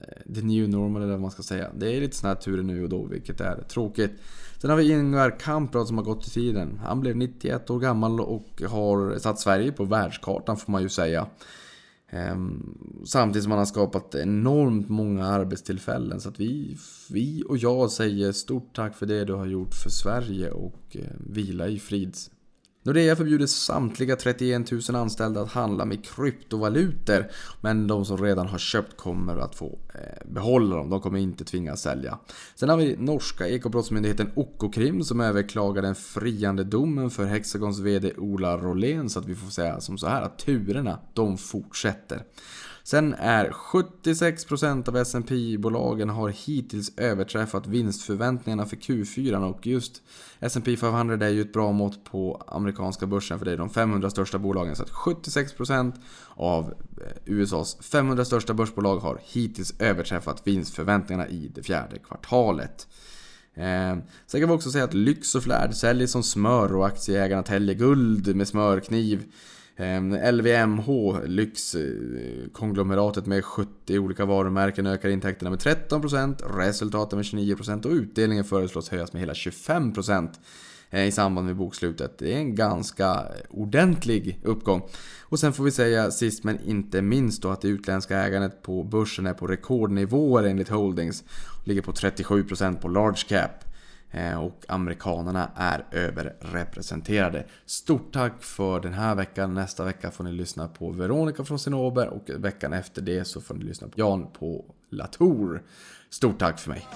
Eh, 0.00 0.34
the 0.34 0.42
new 0.42 0.68
normal 0.68 1.02
eller 1.02 1.12
vad 1.12 1.20
man 1.20 1.30
ska 1.30 1.42
säga. 1.42 1.70
Det 1.76 1.96
är 1.96 2.00
lite 2.00 2.16
sådana 2.16 2.34
här 2.34 2.42
turer 2.42 2.62
nu 2.62 2.82
och 2.82 2.88
då, 2.88 3.04
vilket 3.04 3.40
är 3.40 3.62
tråkigt. 3.62 4.12
Sen 4.58 4.70
har 4.70 4.76
vi 4.76 4.92
Ingvar 4.92 5.40
Kamprad 5.40 5.86
som 5.86 5.98
har 5.98 6.04
gått 6.04 6.26
i 6.26 6.30
tiden. 6.30 6.80
Han 6.84 7.00
blev 7.00 7.16
91 7.16 7.70
år 7.70 7.80
gammal 7.80 8.20
och 8.20 8.62
har 8.68 9.18
satt 9.18 9.40
Sverige 9.40 9.72
på 9.72 9.84
världskartan 9.84 10.56
får 10.56 10.72
man 10.72 10.82
ju 10.82 10.88
säga. 10.88 11.26
Ehm, 12.10 12.78
samtidigt 13.04 13.42
som 13.42 13.52
han 13.52 13.58
har 13.58 13.66
skapat 13.66 14.14
enormt 14.14 14.88
många 14.88 15.26
arbetstillfällen. 15.26 16.20
Så 16.20 16.28
att 16.28 16.40
vi, 16.40 16.76
vi 17.10 17.44
och 17.48 17.56
jag 17.56 17.90
säger 17.90 18.32
stort 18.32 18.76
tack 18.76 18.96
för 18.96 19.06
det 19.06 19.24
du 19.24 19.32
har 19.32 19.46
gjort 19.46 19.74
för 19.74 19.90
Sverige 19.90 20.50
och 20.50 20.96
eh, 20.96 21.16
vila 21.30 21.68
i 21.68 21.78
frids. 21.78 22.30
Nordea 22.82 23.16
förbjuder 23.16 23.46
samtliga 23.46 24.16
31 24.16 24.70
000 24.70 24.80
anställda 24.94 25.40
att 25.40 25.52
handla 25.52 25.84
med 25.84 26.04
kryptovalutor. 26.04 27.30
Men 27.60 27.86
de 27.86 28.04
som 28.04 28.18
redan 28.18 28.46
har 28.46 28.58
köpt 28.58 28.96
kommer 28.96 29.36
att 29.36 29.54
få 29.54 29.78
eh, 29.94 30.30
behålla 30.30 30.76
dem. 30.76 30.90
De 30.90 31.00
kommer 31.00 31.18
inte 31.18 31.44
tvingas 31.44 31.82
sälja. 31.82 32.18
Sen 32.54 32.68
har 32.68 32.76
vi 32.76 32.96
norska 32.96 33.48
ekobrottsmyndigheten 33.48 34.32
Okokrim 34.34 35.04
som 35.04 35.20
överklagar 35.20 35.82
den 35.82 35.94
friande 35.94 36.64
domen 36.64 37.10
för 37.10 37.24
Hexagons 37.24 37.78
VD 37.78 38.12
Ola 38.16 38.56
Rolén. 38.56 39.10
Så 39.10 39.18
att 39.18 39.26
vi 39.26 39.34
får 39.34 39.50
säga 39.50 39.80
som 39.80 39.98
så 39.98 40.06
här 40.06 40.22
att 40.22 40.38
turerna, 40.38 40.98
de 41.14 41.38
fortsätter. 41.38 42.22
Sen 42.82 43.14
är 43.14 43.50
76% 43.50 44.88
av 44.88 44.96
S&P 44.96 45.58
bolagen 45.58 46.08
har 46.08 46.28
hittills 46.28 46.92
överträffat 46.96 47.66
vinstförväntningarna 47.66 48.66
för 48.66 48.76
Q4 48.76 49.50
och 49.50 49.66
just 49.66 50.02
S&P 50.40 50.76
500 50.76 51.26
är 51.26 51.30
ju 51.30 51.40
ett 51.40 51.52
bra 51.52 51.72
mått 51.72 52.04
på 52.04 52.44
amerikanska 52.46 53.06
börsen 53.06 53.38
för 53.38 53.46
det 53.46 53.52
är 53.52 53.56
de 53.56 53.70
500 53.70 54.10
största 54.10 54.38
bolagen. 54.38 54.76
Så 54.76 54.82
att 54.82 54.90
76% 54.90 55.92
av 56.34 56.64
eh, 56.64 57.16
USAs 57.24 57.76
500 57.80 58.24
största 58.24 58.54
börsbolag 58.54 58.98
har 58.98 59.20
hittills 59.24 59.74
överträffat 59.78 60.46
vinstförväntningarna 60.46 61.28
i 61.28 61.50
det 61.54 61.62
fjärde 61.62 61.98
kvartalet. 61.98 62.88
Eh, 63.54 63.96
sen 64.26 64.40
kan 64.40 64.48
vi 64.48 64.54
också 64.54 64.70
säga 64.70 64.84
att 64.84 64.94
Lyx 64.94 65.34
och 65.34 65.42
Flärd 65.42 65.74
säljer 65.74 66.06
som 66.06 66.22
smör 66.22 66.74
och 66.74 66.86
aktieägarna 66.86 67.42
täljer 67.42 67.74
guld 67.74 68.36
med 68.36 68.48
smörkniv. 68.48 69.24
Ehm, 69.80 70.12
LVMH, 70.12 71.20
lyxkonglomeratet 71.24 73.26
med 73.26 73.44
70 73.44 73.98
olika 73.98 74.24
varumärken 74.24 74.86
ökar 74.86 75.08
intäkterna 75.08 75.50
med 75.50 75.58
13%, 75.58 76.58
resultaten 76.58 77.16
med 77.16 77.24
29% 77.24 77.86
och 77.86 77.92
utdelningen 77.92 78.44
föreslås 78.44 78.88
höjas 78.88 79.12
med 79.12 79.20
hela 79.20 79.32
25% 79.32 80.28
eh, 80.90 81.06
i 81.06 81.12
samband 81.12 81.46
med 81.46 81.56
bokslutet. 81.56 82.18
Det 82.18 82.32
är 82.32 82.36
en 82.36 82.54
ganska 82.54 83.24
ordentlig 83.50 84.40
uppgång. 84.42 84.82
Och 85.20 85.40
sen 85.40 85.52
får 85.52 85.64
vi 85.64 85.70
säga 85.70 86.10
sist 86.10 86.44
men 86.44 86.60
inte 86.60 87.02
minst 87.02 87.42
då 87.42 87.48
att 87.48 87.60
det 87.60 87.68
utländska 87.68 88.18
ägandet 88.18 88.62
på 88.62 88.84
börsen 88.84 89.26
är 89.26 89.34
på 89.34 89.46
rekordnivåer 89.46 90.44
enligt 90.44 90.68
Holdings. 90.68 91.24
Ligger 91.64 91.82
på 91.82 91.92
37% 91.92 92.80
på 92.80 92.88
large 92.88 93.22
cap. 93.28 93.69
Eh, 94.10 94.44
och 94.44 94.64
amerikanerna 94.68 95.50
är 95.56 95.84
överrepresenterade. 95.92 97.44
Stort 97.66 98.12
tack 98.12 98.42
för 98.42 98.80
den 98.80 98.92
här 98.92 99.14
veckan. 99.14 99.54
Nästa 99.54 99.84
vecka 99.84 100.10
får 100.10 100.24
ni 100.24 100.32
lyssna 100.32 100.68
på 100.68 100.90
Veronica 100.90 101.44
från 101.44 101.58
Sinober 101.58 102.08
och 102.08 102.30
veckan 102.44 102.72
efter 102.72 103.02
det 103.02 103.24
så 103.24 103.40
får 103.40 103.54
ni 103.54 103.64
lyssna 103.64 103.88
på 103.88 104.00
Jan 104.00 104.26
på 104.32 104.64
Latour. 104.90 105.62
Stort 106.10 106.38
tack 106.38 106.58
för 106.58 106.70
mig. 106.70 106.86